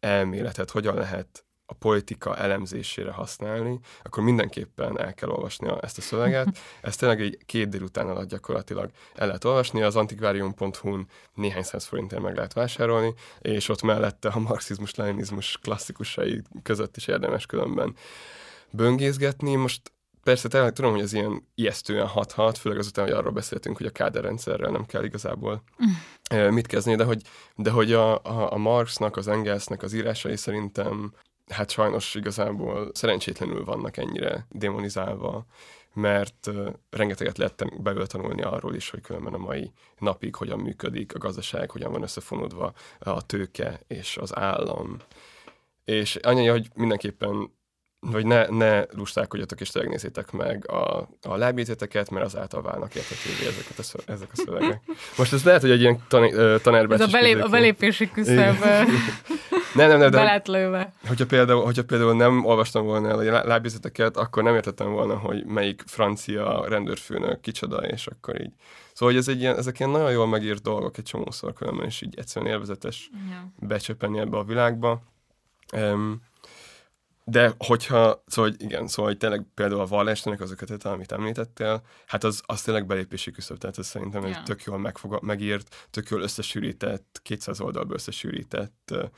elméletet 0.00 0.70
hogyan 0.70 0.94
lehet 0.94 1.44
a 1.66 1.74
politika 1.74 2.36
elemzésére 2.36 3.10
használni, 3.10 3.80
akkor 4.02 4.22
mindenképpen 4.22 5.00
el 5.00 5.14
kell 5.14 5.28
olvasni 5.28 5.68
ezt 5.80 5.98
a 5.98 6.00
szöveget. 6.00 6.58
Ezt 6.82 6.98
tényleg 6.98 7.20
egy 7.20 7.38
két 7.46 7.68
délután 7.68 8.08
alatt 8.08 8.28
gyakorlatilag 8.28 8.90
el 9.14 9.26
lehet 9.26 9.44
olvasni, 9.44 9.82
az 9.82 9.96
antikvárium.hu-n 9.96 11.08
néhány 11.34 11.62
száz 11.62 11.84
forintért 11.84 12.22
meg 12.22 12.34
lehet 12.34 12.52
vásárolni, 12.52 13.14
és 13.40 13.68
ott 13.68 13.82
mellette 13.82 14.28
a 14.28 14.38
marxizmus-leninizmus 14.38 15.58
klasszikusai 15.62 16.42
között 16.62 16.96
is 16.96 17.06
érdemes 17.06 17.46
különben 17.46 17.96
böngészgetni. 18.70 19.54
Most 19.54 19.92
Persze, 20.26 20.48
tényleg 20.48 20.72
tudom, 20.72 20.90
hogy 20.90 21.00
ez 21.00 21.12
ilyen 21.12 21.46
ijesztően 21.54 22.06
hathat, 22.06 22.58
főleg 22.58 22.78
azután, 22.78 23.04
hogy 23.04 23.14
arról 23.14 23.32
beszéltünk, 23.32 23.76
hogy 23.76 23.86
a 23.86 23.90
káderrendszerrel 23.90 24.70
nem 24.70 24.86
kell 24.86 25.04
igazából 25.04 25.62
mm. 26.34 26.48
mit 26.48 26.66
kezdeni, 26.66 26.96
de 26.96 27.04
hogy, 27.04 27.22
de 27.56 27.70
hogy 27.70 27.92
a, 27.92 28.14
a, 28.14 28.52
a 28.52 28.56
Marxnak, 28.56 29.16
az 29.16 29.28
Engelsnek 29.28 29.82
az 29.82 29.92
írásai 29.92 30.36
szerintem 30.36 31.12
hát 31.48 31.70
sajnos 31.70 32.14
igazából 32.14 32.90
szerencsétlenül 32.94 33.64
vannak 33.64 33.96
ennyire 33.96 34.46
demonizálva, 34.50 35.46
mert 35.92 36.46
uh, 36.46 36.68
rengeteget 36.90 37.38
lehet 37.38 37.82
belőle 37.82 38.06
tanulni 38.06 38.42
arról 38.42 38.74
is, 38.74 38.90
hogy 38.90 39.00
különben 39.00 39.34
a 39.34 39.38
mai 39.38 39.72
napig 39.98 40.34
hogyan 40.34 40.58
működik 40.58 41.14
a 41.14 41.18
gazdaság, 41.18 41.70
hogyan 41.70 41.92
van 41.92 42.02
összefonódva 42.02 42.72
a 42.98 43.26
tőke 43.26 43.80
és 43.86 44.16
az 44.16 44.36
állam. 44.36 44.96
És 45.84 46.16
annyi, 46.16 46.46
hogy 46.46 46.68
mindenképpen 46.74 47.54
vagy 48.10 48.26
ne, 48.26 48.46
ne 48.46 48.84
lustálkodjatok 48.90 49.60
és 49.60 49.70
tényleg 49.70 49.90
nézzétek 49.90 50.32
meg 50.32 50.70
a, 50.70 51.08
a 51.22 51.36
lábjegyzeteket, 51.36 52.10
mert 52.10 52.24
azáltal 52.24 52.62
válnak 52.62 52.94
értetővé 52.94 53.46
ezeket 53.46 53.78
a 53.78 53.82
szö, 53.82 53.98
ezek 54.06 54.28
a 54.32 54.36
szövegek. 54.36 54.80
Most 55.16 55.32
ez 55.32 55.44
lehet, 55.44 55.60
hogy 55.60 55.70
egy 55.70 55.80
ilyen 55.80 56.02
tan, 56.08 56.30
tanárban 56.62 57.00
Ez 57.00 57.06
a, 57.06 57.10
belép, 57.10 57.42
a 57.42 57.48
belépési 57.48 58.10
küszöb 58.10 58.36
nem, 59.74 59.88
nem, 59.88 59.98
nem, 59.98 60.10
de 60.10 60.42
lőve. 60.44 60.92
Hogyha 61.06 61.26
például, 61.26 61.64
hogyha 61.64 61.84
például 61.84 62.14
nem 62.14 62.44
olvastam 62.44 62.84
volna 62.84 63.08
el 63.08 63.34
a 63.34 63.46
lábjegyzeteket, 63.46 64.16
akkor 64.16 64.42
nem 64.42 64.54
értettem 64.54 64.90
volna, 64.90 65.16
hogy 65.16 65.44
melyik 65.44 65.82
francia 65.86 66.64
rendőrfőnök 66.68 67.40
kicsoda, 67.40 67.76
és 67.76 68.06
akkor 68.06 68.40
így. 68.40 68.52
Szóval, 68.92 69.14
hogy 69.14 69.22
ez 69.22 69.28
egy 69.28 69.40
ilyen, 69.40 69.56
ezek 69.56 69.78
ilyen 69.78 69.90
nagyon 69.90 70.10
jól 70.10 70.26
megírt 70.26 70.62
dolgok 70.62 70.98
egy 70.98 71.04
csomószor 71.04 71.52
különben, 71.52 71.86
és 71.86 72.02
így 72.02 72.14
egyszerűen 72.18 72.52
élvezetes 72.52 73.10
ja. 73.30 73.66
becsöpeni 73.66 74.18
ebbe 74.18 74.36
a 74.36 74.44
világba. 74.44 75.02
Um, 75.72 76.22
de 77.28 77.54
hogyha, 77.58 78.22
szóval 78.26 78.50
hogy 78.50 78.62
igen, 78.62 78.86
szóval 78.86 79.10
hogy 79.10 79.18
tényleg 79.18 79.46
például 79.54 79.80
a 79.80 79.86
vallásnak 79.86 80.40
az 80.40 80.56
a 80.68 80.88
amit 80.88 81.12
említettél, 81.12 81.82
hát 82.06 82.24
az, 82.24 82.42
az 82.46 82.62
tényleg 82.62 82.86
belépési 82.86 83.30
küszöb, 83.30 83.58
tehát 83.58 83.78
ez 83.78 83.86
szerintem 83.86 84.22
yeah. 84.22 84.36
egy 84.36 84.42
tök 84.42 84.62
jól 84.62 84.78
megfog, 84.78 85.18
megírt, 85.22 85.86
tök 85.90 86.08
jól 86.08 86.20
összesűrített, 86.20 87.20
200 87.22 87.60
oldalba 87.60 87.94
összesűrített 87.94 88.90
uh, 88.92 89.08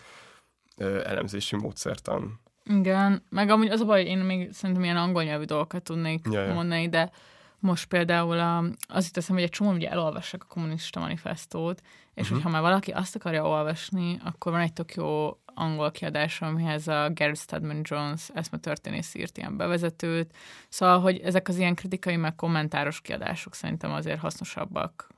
elemzési 1.05 1.57
módszertan. 1.57 2.41
Igen, 2.65 3.23
meg 3.31 3.51
amúgy 3.51 3.69
az 3.69 3.81
a 3.81 3.85
baj, 3.85 4.05
én 4.05 4.19
még 4.19 4.53
szerintem 4.53 4.85
ilyen 4.85 4.97
angol 4.97 5.23
nyelvű 5.23 5.45
dolgokat 5.45 5.83
tudnék 5.83 6.27
ja, 6.31 6.43
ja. 6.43 6.55
mondani, 6.55 6.89
de 6.89 7.11
most 7.59 7.89
például 7.89 8.39
a, 8.39 8.65
az 8.89 9.07
itt 9.07 9.17
eszem, 9.17 9.35
hogy 9.35 9.45
egy 9.45 9.51
csomó 9.51 9.73
ugye 9.73 9.91
elolvassák 9.91 10.43
a 10.43 10.53
kommunista 10.53 11.01
manifestót, 11.01 11.81
és 12.15 12.23
uh-huh. 12.23 12.37
hogyha 12.37 12.51
már 12.51 12.63
valaki 12.63 12.91
azt 12.91 13.17
akarja 13.17 13.47
olvasni, 13.47 14.21
akkor 14.25 14.53
van 14.53 14.61
egy 14.61 14.73
tök 14.73 14.95
jó 14.95 15.39
angol 15.59 15.91
kiadás, 15.91 16.41
amihez 16.41 16.89
a 16.89 17.11
Gary 17.15 17.35
Stedman 17.35 17.81
Jones 17.83 18.29
eszmetörténész 18.35 19.15
írt 19.15 19.39
ilyen 19.39 19.57
bevezetőt. 19.57 20.35
Szóval, 20.69 21.01
hogy 21.01 21.19
ezek 21.19 21.49
az 21.49 21.57
ilyen 21.57 21.75
kritikai, 21.75 22.17
meg 22.17 22.35
kommentáros 22.35 23.01
kiadások 23.01 23.55
szerintem 23.55 23.93
azért 23.93 24.19
hasznosabbak 24.19 25.09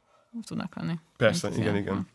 tudnak 0.47 0.75
lenni. 0.75 0.95
Persze, 1.17 1.49
igen, 1.49 1.61
ilyen, 1.61 1.77
igen. 1.77 2.09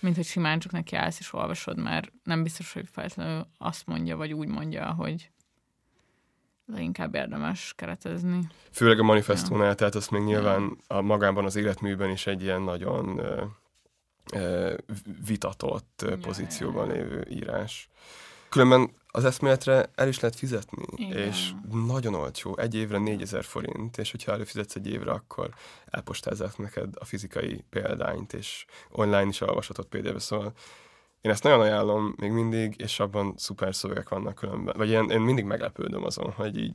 Mint 0.00 0.16
hogy 0.16 0.24
simán 0.24 0.58
csak 0.58 0.72
neki 0.72 0.96
állsz 0.96 1.18
és 1.18 1.32
olvasod, 1.32 1.78
mert 1.78 2.12
nem 2.24 2.42
biztos, 2.42 2.72
hogy 2.72 2.88
feltétlenül 2.92 3.46
azt 3.58 3.86
mondja, 3.86 4.16
vagy 4.16 4.32
úgy 4.32 4.48
mondja, 4.48 4.92
hogy 4.92 5.30
inkább 6.76 7.14
érdemes 7.14 7.72
keretezni. 7.76 8.40
Főleg 8.70 8.98
a 8.98 9.02
manifestónál, 9.02 9.66
ja. 9.66 9.74
tehát 9.74 9.94
azt 9.94 10.10
még 10.10 10.22
nyilván 10.22 10.76
a 10.86 11.00
magában 11.00 11.44
az 11.44 11.56
életműben 11.56 12.10
is 12.10 12.26
egy 12.26 12.42
ilyen 12.42 12.62
nagyon 12.62 13.20
vitatott 15.26 16.04
ja, 16.06 16.16
pozícióban 16.16 16.88
lévő 16.88 17.26
írás. 17.30 17.88
Különben 18.48 18.90
az 19.06 19.24
eszméletre 19.24 19.90
el 19.94 20.08
is 20.08 20.20
lehet 20.20 20.36
fizetni, 20.36 20.84
Igen. 20.96 21.18
és 21.18 21.50
nagyon 21.70 22.14
olcsó, 22.14 22.58
egy 22.58 22.74
évre 22.74 22.98
4000 22.98 23.44
forint, 23.44 23.98
és 23.98 24.10
hogyha 24.10 24.32
előfizetsz 24.32 24.74
egy 24.74 24.86
évre, 24.86 25.10
akkor 25.10 25.48
elpostázzák 25.86 26.58
neked 26.58 26.94
a 26.98 27.04
fizikai 27.04 27.64
példányt, 27.70 28.32
és 28.32 28.64
online 28.90 29.26
is 29.26 29.40
olvashatod 29.40 29.84
pdf 29.84 30.22
szóval 30.22 30.52
én 31.20 31.32
ezt 31.32 31.42
nagyon 31.42 31.60
ajánlom 31.60 32.14
még 32.16 32.30
mindig, 32.30 32.74
és 32.78 33.00
abban 33.00 33.34
szuper 33.36 33.74
szövegek 33.74 34.08
vannak 34.08 34.34
különben. 34.34 34.74
Vagy 34.76 34.90
én, 34.90 35.10
én 35.10 35.20
mindig 35.20 35.44
meglepődöm 35.44 36.04
azon, 36.04 36.32
hogy 36.32 36.58
így 36.58 36.74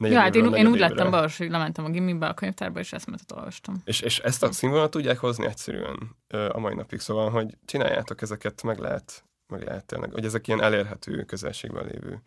Ja, 0.00 0.20
hát 0.20 0.34
én, 0.34 0.54
én 0.54 0.66
úgy 0.66 0.78
lettem 0.78 1.10
be, 1.10 1.18
hogy 1.18 1.50
lementem 1.50 1.84
a 1.84 1.88
gimibe, 1.88 2.26
a 2.26 2.34
könyvtárba, 2.34 2.78
és 2.78 2.92
eszmetet 2.92 3.32
olvastam. 3.32 3.74
És, 3.84 4.00
és 4.00 4.18
ezt 4.18 4.42
a 4.42 4.52
színvonalat 4.52 4.90
tudják 4.90 5.18
hozni 5.18 5.46
egyszerűen 5.46 6.16
a 6.28 6.58
mai 6.58 6.74
napig, 6.74 7.00
szóval, 7.00 7.30
hogy 7.30 7.56
csináljátok 7.64 8.22
ezeket, 8.22 8.62
meg 8.62 8.78
lehet, 8.78 9.24
meg 9.46 9.62
lehet 9.62 9.84
tényleg, 9.84 10.12
hogy 10.12 10.24
ezek 10.24 10.48
ilyen 10.48 10.62
elérhető 10.62 11.24
közelségben 11.24 11.84
lévő 11.84 12.22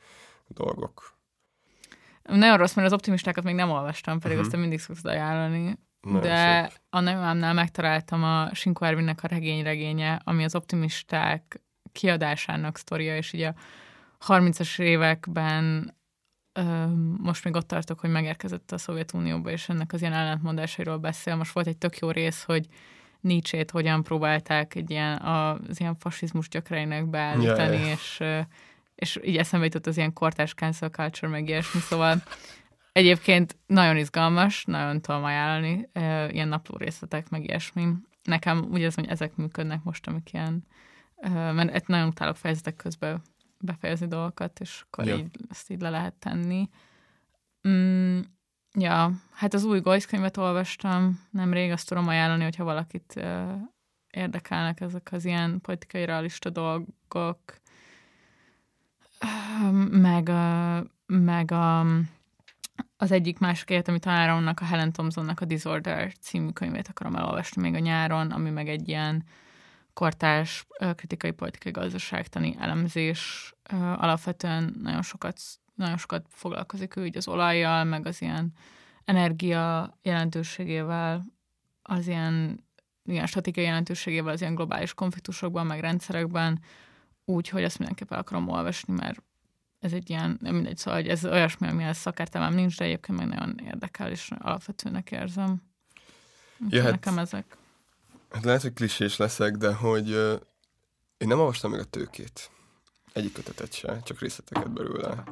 dolgok. 0.47 1.13
Nagyon 2.23 2.57
rossz, 2.57 2.73
mert 2.73 2.87
az 2.87 2.93
optimistákat 2.93 3.43
még 3.43 3.55
nem 3.55 3.69
olvastam, 3.69 4.19
pedig 4.19 4.37
uh-huh. 4.37 4.51
azt 4.51 4.61
mindig 4.61 4.79
szoktad 4.79 5.11
ajánlani. 5.11 5.77
Nagyon 6.01 6.21
de 6.21 6.67
szép. 6.67 6.79
a 6.89 6.99
nagymámnál 6.99 7.53
megtaláltam 7.53 8.23
a 8.23 8.53
Sinkó 8.53 8.85
Ervinnek 8.85 9.23
a 9.23 9.27
regény-regénye, 9.27 10.21
ami 10.23 10.43
az 10.43 10.55
optimisták 10.55 11.61
kiadásának 11.91 12.77
sztoria, 12.77 13.17
és 13.17 13.33
ugye 13.33 13.53
a 14.17 14.25
30-as 14.27 14.79
években 14.79 15.95
most 17.17 17.43
még 17.43 17.55
ott 17.55 17.67
tartok, 17.67 17.99
hogy 17.99 18.09
megérkezett 18.09 18.71
a 18.71 18.77
Szovjetunióba, 18.77 19.49
és 19.49 19.69
ennek 19.69 19.93
az 19.93 20.01
ilyen 20.01 20.13
ellentmondásairól 20.13 20.97
beszél. 20.97 21.35
Most 21.35 21.51
volt 21.51 21.67
egy 21.67 21.77
tök 21.77 21.97
jó 21.97 22.11
rész, 22.11 22.43
hogy 22.43 22.67
Nietzsét 23.19 23.71
hogyan 23.71 24.03
próbálták 24.03 24.75
egy 24.75 24.89
ilyen, 24.89 25.17
az 25.17 25.79
ilyen 25.79 25.95
fasizmus 25.95 26.49
gyökereinek 26.49 27.09
beállítani, 27.09 27.75
yeah, 27.75 27.81
yeah. 27.81 27.91
és, 27.91 28.23
és 28.95 29.19
így 29.23 29.37
eszembe 29.37 29.65
jutott 29.65 29.87
az 29.87 29.97
ilyen 29.97 30.13
kortás 30.13 30.53
cancel 30.53 30.89
culture, 30.89 31.31
meg 31.31 31.47
ilyesmi, 31.47 31.79
szóval 31.79 32.23
egyébként 32.91 33.57
nagyon 33.65 33.97
izgalmas, 33.97 34.65
nagyon 34.65 35.01
tudom 35.01 35.23
ajánlani, 35.23 35.89
ilyen 36.31 36.47
napló 36.47 36.77
részletek, 36.77 37.29
meg 37.29 37.43
ilyesmi. 37.43 37.87
Nekem 38.23 38.67
úgy 38.71 38.83
az, 38.83 38.95
hogy 38.95 39.07
ezek 39.07 39.35
működnek 39.35 39.83
most, 39.83 40.07
amik 40.07 40.33
ilyen, 40.33 40.65
mert 41.31 41.87
nagyon 41.87 42.07
utálok 42.07 42.35
fejezetek 42.35 42.75
közben 42.75 43.21
befejezni 43.61 44.07
dolgokat, 44.07 44.59
és 44.59 44.83
akkor 44.85 45.05
ja. 45.05 45.15
így, 45.15 45.29
ezt 45.49 45.69
így 45.69 45.81
le 45.81 45.89
lehet 45.89 46.13
tenni. 46.13 46.69
Mm, 47.67 48.19
ja, 48.73 49.11
hát 49.31 49.53
az 49.53 49.63
új 49.63 49.79
Goysz 49.79 50.05
könyvet 50.05 50.37
olvastam 50.37 51.27
nemrég, 51.31 51.71
azt 51.71 51.87
tudom 51.87 52.07
ajánlani, 52.07 52.43
hogyha 52.43 52.63
valakit 52.63 53.13
uh, 53.15 53.51
érdekelnek 54.09 54.81
ezek 54.81 55.09
az 55.11 55.25
ilyen 55.25 55.61
politikai 55.61 56.05
realista 56.05 56.49
dolgok, 56.49 57.39
uh, 59.21 59.71
meg, 59.89 60.27
uh, 60.27 60.85
meg 61.05 61.51
a, 61.51 61.79
az 62.97 63.11
egyik 63.11 63.39
másik 63.39 63.69
egyetemi 63.69 63.99
tanáromnak, 63.99 64.59
a 64.59 64.65
Helen 64.65 64.91
Thompsonnak 64.91 65.39
a 65.39 65.45
Disorder 65.45 66.13
című 66.13 66.49
könyvét 66.49 66.87
akarom 66.87 67.15
elolvasni 67.15 67.61
még 67.61 67.73
a 67.73 67.79
nyáron, 67.79 68.31
ami 68.31 68.49
meg 68.49 68.69
egy 68.69 68.87
ilyen 68.87 69.23
kortárs 69.93 70.67
kritikai 70.95 71.31
politikai 71.31 71.71
gazdaságtani 71.71 72.55
elemzés 72.59 73.53
alapvetően 73.95 74.75
nagyon 74.81 75.01
sokat, 75.01 75.39
nagyon 75.75 75.97
sokat 75.97 76.25
foglalkozik 76.29 76.95
ő 76.95 77.05
így 77.05 77.17
az 77.17 77.27
olajjal, 77.27 77.83
meg 77.83 78.05
az 78.05 78.21
ilyen 78.21 78.53
energia 79.05 79.97
jelentőségével, 80.01 81.25
az 81.81 82.07
ilyen, 82.07 82.65
ilyen 83.05 83.25
stratégiai 83.25 83.65
jelentőségével 83.65 84.33
az 84.33 84.41
ilyen 84.41 84.55
globális 84.55 84.93
konfliktusokban, 84.93 85.65
meg 85.65 85.79
rendszerekben, 85.79 86.59
úgy, 87.25 87.49
hogy 87.49 87.63
ezt 87.63 87.77
mindenképpen 87.77 88.19
akarom 88.19 88.47
olvasni, 88.47 88.93
mert 88.93 89.23
ez 89.79 89.93
egy 89.93 90.09
ilyen, 90.09 90.37
nem 90.41 90.53
mindegy, 90.55 90.77
szóval 90.77 90.99
hogy 90.99 91.09
ez 91.09 91.25
olyasmi, 91.25 91.67
amihez 91.67 91.97
szakértelmem 91.97 92.53
nincs, 92.53 92.77
de 92.77 92.83
egyébként 92.83 93.17
meg 93.17 93.27
nagyon 93.27 93.57
érdekel, 93.65 94.11
és 94.11 94.31
alapvetőnek 94.39 95.11
érzem. 95.11 95.61
ja, 96.69 96.81
hát, 96.81 96.91
nekem 96.91 97.17
ezek. 97.17 97.57
Hát 98.31 98.43
lehet, 98.43 98.61
hogy 98.61 98.73
klisés 98.73 99.17
leszek, 99.17 99.55
de 99.55 99.73
hogy 99.73 100.11
uh, 100.11 100.39
én 101.17 101.27
nem 101.27 101.39
olvastam 101.39 101.71
még 101.71 101.79
a 101.79 101.83
tőkét. 101.83 102.51
Egyik 103.13 103.33
kötetet 103.33 103.73
se, 103.73 103.99
csak 104.03 104.19
részleteket 104.19 104.71
belőle. 104.71 105.23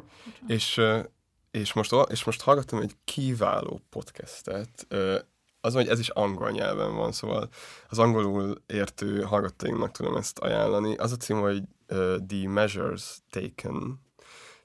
És, 0.48 0.78
uh, 0.78 1.04
és, 1.52 1.74
most, 1.74 1.94
és 2.10 2.24
most 2.24 2.42
hallgattam 2.42 2.80
egy 2.80 2.96
kiváló 3.04 3.82
podcastet, 3.90 4.88
uh, 4.90 5.20
az, 5.62 5.74
hogy 5.74 5.88
ez 5.88 6.00
is 6.00 6.10
angol 6.10 6.52
nyelven 6.52 6.96
van, 6.96 7.12
szóval 7.12 7.50
az 7.90 8.00
angolul 8.00 8.62
értő 8.66 9.22
hallgatóinknak 9.22 9.92
tudom 9.92 10.16
ezt 10.16 10.40
ajánlani. 10.40 10.96
Az 10.96 11.12
a 11.12 11.18
cím, 11.18 11.40
hogy 11.40 11.64
uh, 11.90 12.16
The 12.28 12.48
Measures 12.48 13.18
Taken. 13.30 14.02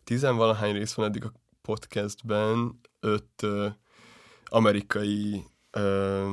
Tizenvalahány 0.05 0.73
rész 0.73 0.93
van 0.93 1.07
eddig 1.07 1.25
a 1.25 1.33
podcastben, 1.63 2.81
öt 3.01 3.43
uh, 3.43 3.73
amerikai 4.45 5.45
uh, 5.77 6.33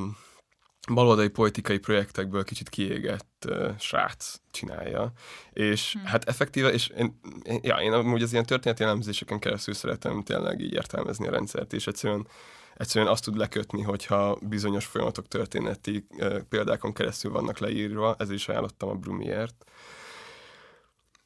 baloldali 0.94 1.28
politikai 1.28 1.78
projektekből 1.78 2.44
kicsit 2.44 2.70
kiégett 2.70 3.46
uh, 3.48 3.78
srác 3.80 4.36
csinálja. 4.52 5.12
És 5.54 5.94
hmm. 5.94 6.06
hát 6.06 6.24
effektíve, 6.24 6.72
és 6.72 6.88
én, 6.88 7.20
én, 7.44 7.60
ja, 7.64 7.76
én 7.76 7.92
amúgy 7.92 8.22
az 8.22 8.32
ilyen 8.32 8.46
történeti 8.46 8.84
elemzéseken 8.84 9.40
keresztül 9.40 9.74
szeretem 9.74 10.24
tényleg 10.24 10.60
így 10.60 10.74
értelmezni 10.74 11.28
a 11.28 11.32
rendszert, 11.32 11.74
és 11.74 11.88
egyszerűen 11.88 12.28
egyszerűen 12.76 13.12
azt 13.12 13.24
tud 13.24 13.38
lekötni, 13.38 13.82
hogyha 13.82 14.38
bizonyos 14.42 14.86
folyamatok 14.86 15.28
történeti 15.28 16.06
uh, 16.10 16.38
példákon 16.50 16.94
keresztül 16.94 17.32
vannak 17.32 17.58
leírva, 17.58 18.16
ez 18.20 18.32
is 18.32 18.48
ajánlottam 18.48 18.90
a 18.90 18.94
Brumiért, 18.94 19.66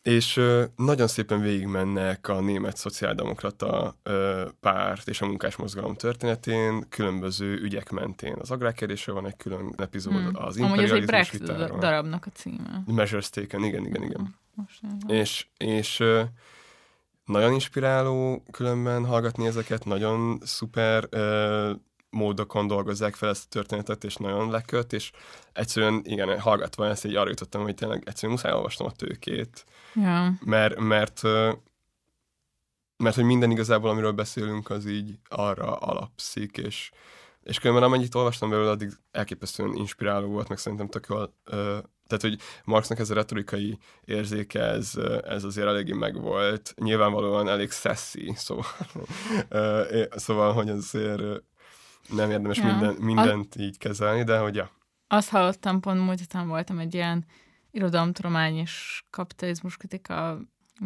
és 0.06 0.42
nagyon 0.76 1.08
szépen 1.08 1.42
végigmennek 1.42 2.28
a 2.28 2.42
német 2.42 2.78
szociáldemokrata 2.78 3.96
párt 4.60 5.08
és 5.08 5.22
a 5.22 5.26
munkásmozgalom 5.26 5.96
történetén, 5.96 6.86
különböző 6.90 7.54
ügyek 7.54 7.90
mentén. 7.90 8.36
Az 8.40 8.52
agrárkérdésről 8.52 9.16
van 9.16 9.26
egy 9.26 9.38
külön 9.38 9.74
epizód, 9.78 10.14
hmm. 10.14 10.36
az 10.36 10.58
imperializmus 10.58 11.20
Amúgy 11.20 11.50
ez 11.50 11.62
egy 11.62 11.80
darabnak 11.80 12.26
a 12.26 12.30
címe. 12.30 12.84
Measures 12.86 13.30
Taken, 13.30 13.64
igen, 13.64 13.86
igen, 13.86 14.04
igen. 14.04 14.36
Most 14.54 14.82
és 15.08 15.48
és 15.58 16.04
nagyon 17.26 17.54
inspiráló 17.54 18.44
különben 18.52 19.06
hallgatni 19.06 19.46
ezeket, 19.46 19.86
nagyon 19.86 20.40
szuper 20.44 21.10
módokon 22.10 22.68
dolgozzák 22.68 23.16
fel 23.16 23.30
ezt 23.30 23.46
a 23.46 23.50
történetet, 23.50 24.04
és 24.04 24.16
nagyon 24.16 24.52
leköt, 24.52 24.94
és 24.94 25.12
egyszerűen, 25.54 26.02
igen, 26.04 26.40
hallgatva 26.40 26.88
ezt, 26.88 27.06
így 27.06 27.16
arra 27.16 27.30
jutottam, 27.30 27.62
hogy 27.62 27.76
tényleg 27.76 28.04
egyszerűen 28.06 28.34
muszáj 28.34 28.54
olvasnom 28.54 28.88
a 28.88 28.92
tőkét, 28.92 29.66
Ja. 29.96 30.34
Mert, 30.46 30.80
mert 30.80 31.22
mert 32.98 33.16
hogy 33.16 33.24
minden 33.24 33.52
igazából, 33.52 33.90
amiről 33.90 34.12
beszélünk, 34.12 34.70
az 34.70 34.86
így 34.86 35.20
arra 35.30 35.76
alapszik, 35.76 36.58
és, 36.58 36.92
és 37.44 37.60
különben 37.60 37.84
amennyit 37.84 38.16
olvastam 38.16 38.50
belőle, 38.50 38.70
addig 38.70 38.92
elképesztően 39.12 39.76
inspiráló 39.76 40.28
volt, 40.28 40.50
meg 40.50 40.58
szerintem 40.58 40.88
tök 40.88 41.06
jól, 41.10 41.34
tehát, 42.08 42.22
hogy 42.22 42.40
Marxnak 42.64 43.00
ez 43.00 43.10
a 43.10 43.14
retorikai 43.14 43.78
érzéke, 44.04 44.62
ez, 44.62 44.94
ez 45.24 45.44
azért 45.44 45.68
eléggé 45.68 45.94
megvolt. 45.94 46.74
Nyilvánvalóan 46.78 47.50
elég 47.50 47.72
szeszi, 47.72 48.34
szóval, 48.36 48.66
szóval 50.10 50.54
hogy 50.54 50.70
azért 50.70 51.22
nem 52.10 52.32
érdemes 52.32 52.58
ja. 52.58 52.66
minden, 52.66 52.94
mindent 52.94 53.56
a... 53.56 53.62
így 53.62 53.78
kezelni, 53.78 54.24
de 54.24 54.38
hogy 54.38 54.56
ja. 54.56 54.70
Azt 55.08 55.30
hallottam, 55.30 55.80
pont 55.80 56.00
múlt 56.00 56.20
héten 56.20 56.48
voltam 56.48 56.80
egy 56.80 56.94
ilyen 56.94 57.26
irodalomtudomány 57.76 58.58
és 58.58 59.04
kapitalizmus 59.10 59.78
kritika 59.78 60.40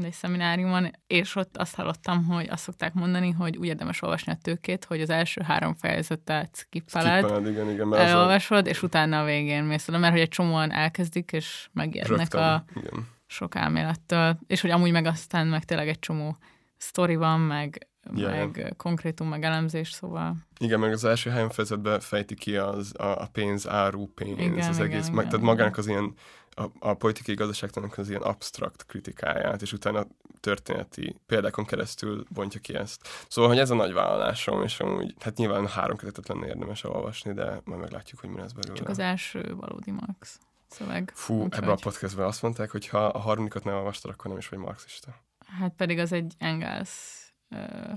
egy 0.03 0.13
szemináriumon, 0.13 0.91
és 1.07 1.35
ott 1.35 1.57
azt 1.57 1.75
hallottam, 1.75 2.25
hogy 2.25 2.49
azt 2.49 2.63
szokták 2.63 2.93
mondani, 2.93 3.31
hogy 3.31 3.57
úgy 3.57 3.67
érdemes 3.67 4.01
olvasni 4.01 4.31
a 4.31 4.37
tőkét, 4.41 4.85
hogy 4.85 5.01
az 5.01 5.09
első 5.09 5.41
három 5.41 5.75
fejezetet 5.75 6.55
skippeled, 6.55 7.19
skippeled 7.19 7.47
igen, 7.47 7.69
igen, 7.69 7.95
elolvasod, 7.95 8.67
és 8.67 8.83
utána 8.83 9.19
a 9.19 9.25
végén 9.25 9.63
mész 9.63 9.87
oda, 9.87 9.97
mert 9.97 10.11
hogy 10.11 10.21
egy 10.21 10.29
csomóan 10.29 10.71
elkezdik, 10.71 11.31
és 11.31 11.69
megijednek 11.73 12.33
a 12.33 12.63
igen. 12.75 13.07
sok 13.25 13.55
elmélettől, 13.55 14.39
és 14.47 14.61
hogy 14.61 14.69
amúgy 14.69 14.91
meg 14.91 15.05
aztán 15.05 15.47
meg 15.47 15.63
tényleg 15.63 15.87
egy 15.87 15.99
csomó 15.99 16.37
sztori 16.77 17.15
van, 17.15 17.39
meg, 17.39 17.87
yeah. 18.15 18.37
meg 18.37 18.73
konkrétum, 18.77 19.27
meg 19.27 19.43
elemzés, 19.43 19.91
szóval... 19.91 20.35
Igen, 20.59 20.79
meg 20.79 20.91
az 20.91 21.03
első 21.03 21.29
három 21.29 21.49
fejezetben 21.49 21.99
fejti 21.99 22.35
ki 22.35 22.57
az, 22.57 22.93
a, 22.97 23.21
a 23.21 23.29
pénz, 23.31 23.67
áru, 23.67 24.07
pénz, 24.07 24.39
igen, 24.39 24.69
az 24.69 24.75
igen, 24.75 24.87
egész, 24.87 25.03
igen, 25.03 25.15
meg, 25.15 25.27
tehát 25.27 25.45
magának 25.45 25.77
az 25.77 25.87
ilyen 25.87 26.13
a, 26.49 26.65
a 26.79 26.93
politikai 26.93 27.35
gazdaságtanak 27.35 27.97
az 27.97 28.09
ilyen 28.09 28.21
abstrakt 28.21 28.85
kritikáját, 28.85 29.61
és 29.61 29.73
utána 29.73 30.05
történeti 30.39 31.19
példákon 31.25 31.65
keresztül 31.65 32.25
bontja 32.29 32.59
ki 32.59 32.75
ezt. 32.75 33.07
Szóval, 33.27 33.49
hogy 33.49 33.59
ez 33.59 33.69
a 33.69 33.75
nagy 33.75 33.93
vállalásom, 33.93 34.63
és 34.63 34.79
amúgy, 34.79 35.15
hát 35.19 35.37
nyilván 35.37 35.67
három 35.67 35.97
kötetet 35.97 36.27
lenne 36.27 36.47
érdemes 36.47 36.83
olvasni, 36.83 37.33
de 37.33 37.61
majd 37.63 37.79
meglátjuk, 37.79 38.19
hogy 38.19 38.29
mi 38.29 38.39
lesz 38.39 38.51
belőle. 38.51 38.77
Csak 38.77 38.89
az 38.89 38.99
első 38.99 39.55
valódi 39.55 39.91
Marx 39.91 40.39
szöveg. 40.67 41.11
Fú, 41.15 41.43
ebben 41.43 41.59
vagy... 41.59 41.69
a 41.69 41.83
podcastben 41.83 42.25
azt 42.25 42.41
mondták, 42.41 42.71
hogy 42.71 42.87
ha 42.87 43.05
a 43.05 43.19
harmadikat 43.19 43.63
nem 43.63 43.75
olvastad, 43.75 44.11
akkor 44.11 44.29
nem 44.29 44.37
is 44.37 44.47
vagy 44.47 44.59
marxista. 44.59 45.15
Hát 45.59 45.73
pedig 45.75 45.99
az 45.99 46.11
egy 46.11 46.33
Engels. 46.37 47.18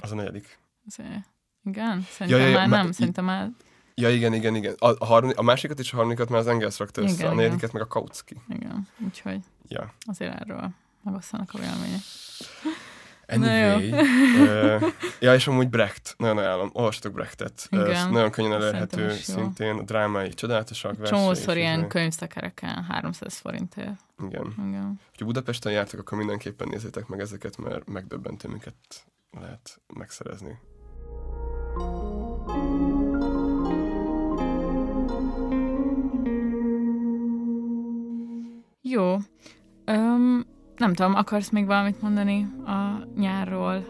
Az 0.01 0.13
a 0.13 0.15
negyedik. 0.15 0.59
Igen? 1.65 2.07
Szerintem 2.11 2.41
ja, 2.41 2.47
ja, 2.47 2.61
ja, 2.61 2.69
már 2.69 2.69
nem, 2.69 2.93
szerintem 2.93 3.25
már 3.25 3.51
Ja, 3.95 4.11
igen, 4.11 4.33
igen, 4.33 4.55
igen. 4.55 4.75
A, 4.79 4.89
a, 4.99 5.05
harmadik, 5.05 5.39
a 5.39 5.43
másikat 5.43 5.79
és 5.79 5.93
a 5.93 5.97
harmadikat 5.97 6.29
már 6.29 6.41
az 6.41 6.47
Engels 6.47 6.79
rakta 6.79 7.03
össze, 7.03 7.15
igen, 7.15 7.31
a 7.31 7.35
negyediket 7.35 7.73
meg 7.73 7.83
a 7.83 7.87
Kautsky. 7.87 8.37
Igen, 8.49 8.89
úgyhogy 9.05 9.41
ja. 9.69 9.95
azért 10.07 10.41
erről 10.41 10.71
megosztanak 11.03 11.51
a 11.53 11.59
vélemények. 11.59 12.01
Anyway. 13.33 13.93
uh, 13.93 14.93
ja, 15.21 15.35
és 15.35 15.47
amúgy 15.47 15.69
Brecht, 15.69 16.15
nagyon 16.19 16.39
ajánlom, 16.39 16.71
olvastatok 16.73 17.13
Brechtet. 17.13 17.67
Igen, 17.71 18.07
uh, 18.07 18.13
nagyon 18.13 18.31
könnyen 18.31 18.53
elérhető 18.53 19.11
szintén, 19.11 19.77
a 19.77 19.83
drámai 19.83 20.29
csodálatosak. 20.29 21.03
Csomószor 21.03 21.57
ilyen 21.57 21.89
könyvszekereken 21.89 22.85
300 22.85 23.37
forintért. 23.37 24.01
Igen. 24.27 24.55
Igen. 24.69 25.01
Ha 25.19 25.25
Budapesten 25.25 25.73
jártak, 25.73 26.01
akkor 26.01 26.19
mindenképpen 26.19 26.69
nézzétek 26.69 27.07
meg 27.07 27.21
ezeket, 27.21 27.57
mert 27.57 27.89
megdöbbentő, 27.89 28.49
miket 28.49 28.75
lehet 29.41 29.81
megszerezni. 29.95 30.59
Jó. 38.83 39.17
Um, 39.87 40.52
nem 40.77 40.95
tudom, 40.95 41.15
akarsz 41.15 41.51
még 41.51 41.67
valamit 41.67 42.03
mondani 42.03 42.49
a 42.67 43.09
nyárról? 43.17 43.85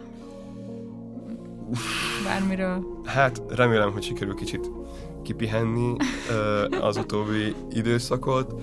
Bármiről? 2.25 3.01
Hát 3.05 3.43
remélem, 3.49 3.93
hogy 3.93 4.03
sikerül 4.03 4.35
kicsit 4.35 4.71
kipihenni 5.23 5.97
az 6.81 6.97
utóbbi 6.97 7.55
időszakot, 7.71 8.63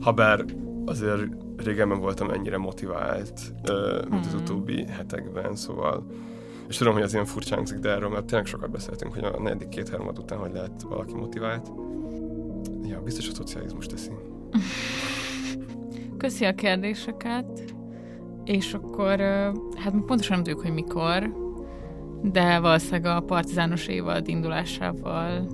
ha 0.00 0.12
bár 0.12 0.44
azért 0.84 1.22
régebben 1.56 2.00
voltam 2.00 2.30
ennyire 2.30 2.58
motivált, 2.58 3.40
mint 4.10 4.26
az 4.26 4.32
hmm. 4.32 4.40
utóbbi 4.40 4.86
hetekben, 4.86 5.56
szóval 5.56 6.06
és 6.68 6.76
tudom, 6.76 6.92
hogy 6.92 7.02
az 7.02 7.12
ilyen 7.12 7.24
furcsán 7.24 7.56
hangzik, 7.56 7.78
de 7.78 7.90
erről 7.90 8.08
mert 8.08 8.24
tényleg 8.24 8.46
sokat 8.46 8.70
beszéltünk, 8.70 9.14
hogy 9.14 9.24
a 9.24 9.40
negyedik 9.40 9.68
két 9.68 9.88
harmad 9.88 10.18
után 10.18 10.38
hogy 10.38 10.52
lehet 10.52 10.82
valaki 10.82 11.14
motivált. 11.14 11.70
Ja, 12.82 13.00
biztos 13.00 13.28
a 13.28 13.34
szocializmus 13.34 13.86
teszi. 13.86 14.10
Köszi 16.24 16.44
a 16.44 16.54
kérdéseket, 16.54 17.74
és 18.44 18.74
akkor, 18.74 19.18
hát 19.76 19.92
pontosan 20.06 20.34
nem 20.34 20.42
tudjuk, 20.42 20.60
hogy 20.60 20.72
mikor, 20.72 21.34
de 22.22 22.58
valószínűleg 22.58 23.16
a 23.16 23.20
partizános 23.20 23.86
évad 23.86 24.28
indulásával 24.28 25.48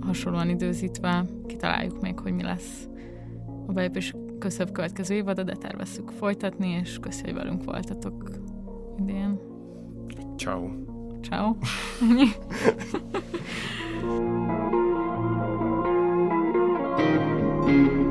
hasonlóan 0.00 0.48
időzítve 0.48 1.24
kitaláljuk 1.46 2.00
még, 2.00 2.18
hogy 2.18 2.32
mi 2.32 2.42
lesz 2.42 2.88
a 3.66 3.72
belépés 3.72 4.14
köszöbb 4.38 4.72
következő 4.72 5.14
évada, 5.14 5.42
de 5.42 5.54
tervezzük 5.54 6.10
folytatni, 6.10 6.68
és 6.82 6.98
köszi, 6.98 7.22
hogy 7.24 7.34
velünk 7.34 7.64
voltatok 7.64 8.30
idén. 8.98 9.38
Ciao. 10.36 10.68
Ciao. 11.22 11.54